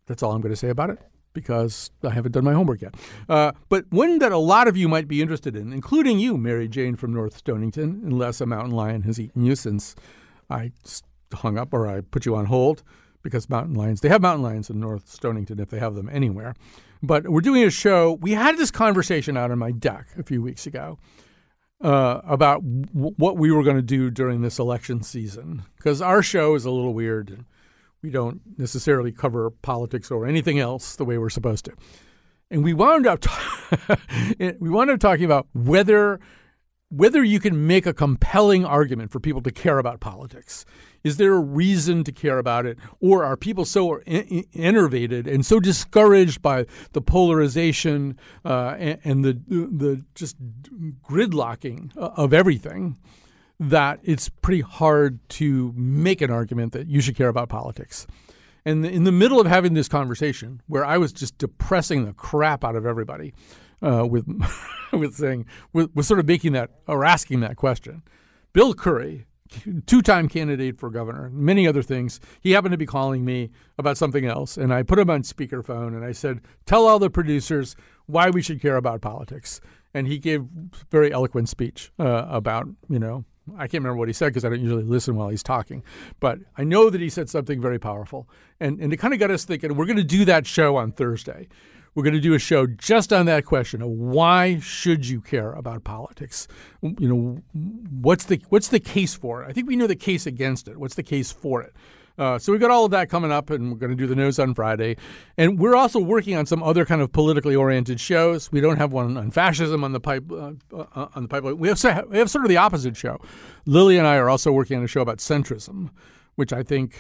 that's 0.08 0.24
all 0.24 0.32
I'm 0.32 0.41
going 0.41 0.53
to 0.53 0.58
say 0.58 0.70
about 0.70 0.89
it 0.89 0.99
because 1.34 1.91
I 2.03 2.10
haven't 2.12 2.32
done 2.32 2.43
my 2.45 2.53
homework 2.53 2.82
yet. 2.82 2.95
Uh, 3.28 3.51
but 3.70 3.86
one 3.91 4.20
that 4.20 4.32
a 4.32 4.38
lot 4.38 4.68
of 4.68 4.78
you 4.78 4.88
might 4.88 5.08
be 5.08 5.22
interested 5.22 5.56
in, 5.56 5.74
including 5.74 6.18
you, 6.18 6.38
Mary 6.38 6.68
Jane 6.68 6.95
from 6.95 7.14
North 7.14 7.38
Stonington, 7.38 8.01
unless 8.06 8.41
a 8.41 8.45
mountain 8.45 8.72
lion 8.72 9.03
has 9.03 9.20
eaten 9.20 9.43
you 9.43 9.56
since 9.56 9.95
I 10.49 10.72
hung 11.34 11.58
up 11.58 11.74
or 11.74 11.88
I 11.88 12.01
put 12.01 12.26
you 12.26 12.36
on 12.36 12.45
hold 12.45 12.84
because 13.22 13.49
mountain 13.49 13.74
lions, 13.74 14.01
they 14.01 14.10
have 14.10 14.22
mountain 14.22 14.43
lions 14.43 14.70
in 14.70 14.80
North 14.80 15.10
Stonington 15.10 15.60
if 15.60 15.70
they 15.70 15.80
have 15.80 15.95
them 15.95 16.10
anywhere. 16.10 16.56
But 17.03 17.28
we're 17.28 17.41
doing 17.41 17.64
a 17.64 17.70
show. 17.70 18.14
We 18.14 18.32
had 18.32 18.58
this 18.58 18.72
conversation 18.72 19.36
out 19.36 19.51
on 19.51 19.60
my 19.60 19.72
deck 19.72 20.08
a 20.18 20.24
few 20.24 20.41
weeks 20.41 20.66
ago 20.66 20.97
uh, 21.82 22.21
about 22.26 22.61
w- 22.93 23.13
what 23.17 23.38
we 23.38 23.51
were 23.51 23.63
going 23.63 23.76
to 23.76 23.82
do 23.82 24.09
during 24.09 24.41
this 24.41 24.59
election 24.59 25.03
season 25.03 25.63
because 25.78 26.01
our 26.01 26.21
show 26.21 26.55
is 26.55 26.65
a 26.65 26.71
little 26.71 26.93
weird. 26.93 27.45
We 28.01 28.09
don't 28.11 28.41
necessarily 28.57 29.11
cover 29.11 29.49
politics 29.49 30.11
or 30.11 30.26
anything 30.26 30.59
else 30.59 30.95
the 30.95 31.05
way 31.05 31.17
we're 31.17 31.30
supposed 31.30 31.65
to. 31.65 31.73
And 32.51 32.63
we 32.63 32.73
wound 32.73 33.07
up 33.07 33.21
t- 33.21 34.55
we 34.59 34.69
wound 34.69 34.91
up 34.91 34.99
talking 34.99 35.26
about 35.26 35.47
whether 35.53 36.19
whether 36.96 37.24
you 37.24 37.39
can 37.39 37.68
make 37.68 37.86
a 37.86 37.93
compelling 37.93 38.64
argument 38.64 39.12
for 39.12 39.20
people 39.20 39.41
to 39.41 39.52
care 39.52 39.80
about 39.80 40.00
politics. 40.00 40.66
Is 41.04 41.18
there 41.18 41.34
a 41.34 41.39
reason 41.39 42.04
to 42.06 42.12
care 42.12 42.39
about 42.39 42.66
it? 42.66 42.78
Or 43.00 43.24
are 43.24 43.36
people 43.36 43.66
so 43.66 44.00
enervated 44.56 45.28
and 45.28 45.46
so 45.46 45.60
discouraged 45.60 46.41
by 46.41 46.66
the 46.93 47.02
polarization 47.02 48.18
uh, 48.43 48.76
and, 48.80 49.00
and, 49.04 49.26
the, 49.26 49.34
the 49.34 50.04
just 50.16 50.38
gridlocking 51.04 51.96
of 51.98 52.34
everything 52.34 52.98
that 53.60 54.00
it's 54.04 54.30
pretty 54.30 54.62
hard 54.62 55.20
to 55.30 55.74
make 55.76 56.22
an 56.22 56.32
argument 56.32 56.74
that 56.74 56.88
you 56.88 57.02
should 57.02 57.16
care 57.16 57.30
about 57.30 57.50
politics? 57.50 58.08
And 58.66 58.84
in 58.84 59.04
the 59.04 59.12
middle 59.12 59.39
of 59.39 59.46
having 59.46 59.76
this 59.76 59.88
conversation, 59.88 60.62
where 60.66 60.84
I 60.84 60.98
was 60.98 61.14
just 61.14 61.38
depressing 61.38 62.06
the 62.06 62.14
crap 62.14 62.64
out 62.64 62.76
of 62.76 62.86
everybody 62.86 63.34
uh, 63.82 64.05
with 64.05 64.26
with 64.93 65.15
saying 65.15 65.45
with, 65.73 65.91
with 65.95 66.05
sort 66.05 66.19
of 66.19 66.28
making 66.28 66.53
that 66.53 66.71
or 66.88 67.05
asking 67.05 67.39
that 67.41 67.55
question, 67.55 68.03
Bill 68.53 68.73
Curry, 68.73 69.26
two-time 69.86 70.28
candidate 70.28 70.80
for 70.80 70.89
governor, 70.89 71.30
many 71.32 71.67
other 71.67 71.82
things. 71.82 72.19
He 72.41 72.51
happened 72.51 72.71
to 72.71 72.78
be 72.78 72.86
calling 72.86 73.23
me 73.26 73.51
about 73.78 73.97
something 73.97 74.26
else, 74.26 74.57
and 74.57 74.73
I 74.73 74.84
put 74.84 74.99
him 74.99 75.09
on 75.09 75.23
speakerphone 75.23 75.89
and 75.89 76.03
I 76.03 76.11
said, 76.11 76.41
"Tell 76.65 76.88
all 76.88 76.99
the 76.99 77.09
producers 77.09 77.76
why 78.05 78.30
we 78.30 78.41
should 78.41 78.61
care 78.61 78.78
about 78.78 79.01
politics." 79.01 79.61
And 79.93 80.07
he 80.07 80.19
gave 80.19 80.45
very 80.91 81.13
eloquent 81.13 81.47
speech 81.47 81.91
uh, 81.99 82.26
about 82.28 82.67
you 82.89 82.99
know 82.99 83.26
I 83.57 83.67
can't 83.67 83.84
remember 83.84 83.97
what 83.97 84.07
he 84.09 84.13
said 84.13 84.28
because 84.28 84.43
I 84.43 84.49
don't 84.49 84.61
usually 84.61 84.84
listen 84.84 85.15
while 85.15 85.30
he's 85.30 85.43
talking, 85.43 85.84
but 86.19 86.39
I 86.57 86.63
know 86.63 86.89
that 86.89 86.99
he 86.99 87.09
said 87.09 87.30
something 87.30 87.61
very 87.61 87.80
powerful, 87.80 88.28
and 88.59 88.80
and 88.80 88.91
it 88.91 88.97
kind 88.97 89.13
of 89.13 89.19
got 89.19 89.32
us 89.32 89.45
thinking. 89.45 89.76
We're 89.76 89.86
going 89.86 89.97
to 89.97 90.03
do 90.03 90.26
that 90.26 90.47
show 90.47 90.76
on 90.78 90.91
Thursday. 90.91 91.47
We're 91.96 92.04
going 92.04 92.14
to 92.14 92.20
do 92.20 92.34
a 92.34 92.39
show 92.39 92.68
just 92.68 93.14
on 93.14 93.26
that 93.28 93.46
question 93.46 93.82
of 93.82 93.88
why 93.89 94.60
should 94.60 95.08
you 95.08 95.22
care 95.22 95.54
about 95.54 95.86
politics? 95.86 96.46
You 96.82 97.08
know, 97.08 97.41
what's 98.02 98.26
the 98.26 98.41
what's 98.50 98.68
the 98.68 98.82
case 98.82 99.16
for 99.16 99.43
it? 99.43 99.50
I 99.50 99.54
think 99.54 99.68
we 99.68 99.78
know 99.78 99.88
the 99.88 99.96
case 99.96 100.28
against 100.28 100.68
it. 100.68 100.78
What's 100.78 100.96
the 100.96 101.04
case 101.04 101.32
for 101.32 101.62
it? 101.62 101.74
Uh, 102.18 102.38
so 102.38 102.52
we've 102.52 102.62
got 102.62 102.72
all 102.72 102.86
of 102.86 102.91
that 102.91 103.10
coming 103.10 103.32
up, 103.32 103.50
and 103.50 103.72
we're 103.72 103.78
going 103.78 103.91
to 103.91 103.96
do 103.96 104.08
the 104.08 104.16
news 104.16 104.39
on 104.39 104.54
Friday. 104.54 104.98
And 105.38 105.58
we're 105.58 105.76
also 105.76 106.00
working 106.00 106.36
on 106.36 106.46
some 106.46 106.64
other 106.64 106.86
kind 106.86 107.02
of 107.02 107.12
politically 107.12 107.56
oriented 107.56 108.00
shows. 108.00 108.52
We 108.52 108.62
don't 108.62 108.78
have 108.78 108.91
one 108.91 109.18
on 109.18 109.32
fascism 109.32 109.84
on 109.84 109.93
the 109.93 110.00
pipe 110.02 110.30
uh, 110.30 110.52
uh, 110.74 111.08
on 111.16 111.24
the 111.24 111.30
pipeline. 111.30 111.58
We 111.58 111.70
have 111.70 111.82
we 112.10 112.18
have 112.18 112.30
sort 112.30 112.43
of 112.43 112.50
the 112.50 112.58
opposite 112.58 112.98
show. 112.98 113.20
Lily 113.66 113.98
and 113.98 114.06
I 114.06 114.18
are 114.18 114.30
also 114.30 114.52
working 114.52 114.78
on 114.78 114.84
a 114.84 114.88
show 114.88 115.02
about 115.02 115.20
centrism, 115.20 115.91
which 116.36 116.52
I 116.52 116.62
think. 116.62 116.98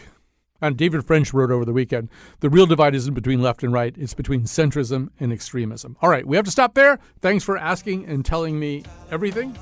And 0.61 0.77
David 0.77 1.05
French 1.05 1.33
wrote 1.33 1.51
over 1.51 1.65
the 1.65 1.73
weekend 1.73 2.09
the 2.39 2.49
real 2.49 2.65
divide 2.65 2.95
isn't 2.95 3.13
between 3.13 3.41
left 3.41 3.63
and 3.63 3.73
right, 3.73 3.95
it's 3.97 4.13
between 4.13 4.43
centrism 4.43 5.09
and 5.19 5.31
extremism. 5.31 5.97
All 6.01 6.09
right, 6.09 6.25
we 6.25 6.35
have 6.35 6.45
to 6.45 6.51
stop 6.51 6.73
there. 6.73 6.99
Thanks 7.21 7.43
for 7.43 7.57
asking 7.57 8.05
and 8.05 8.25
telling 8.25 8.59
me 8.59 8.83
everything. 9.11 9.57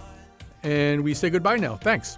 And 0.62 1.04
we 1.04 1.14
say 1.14 1.30
goodbye 1.30 1.58
now. 1.58 1.76
Thanks. 1.76 2.18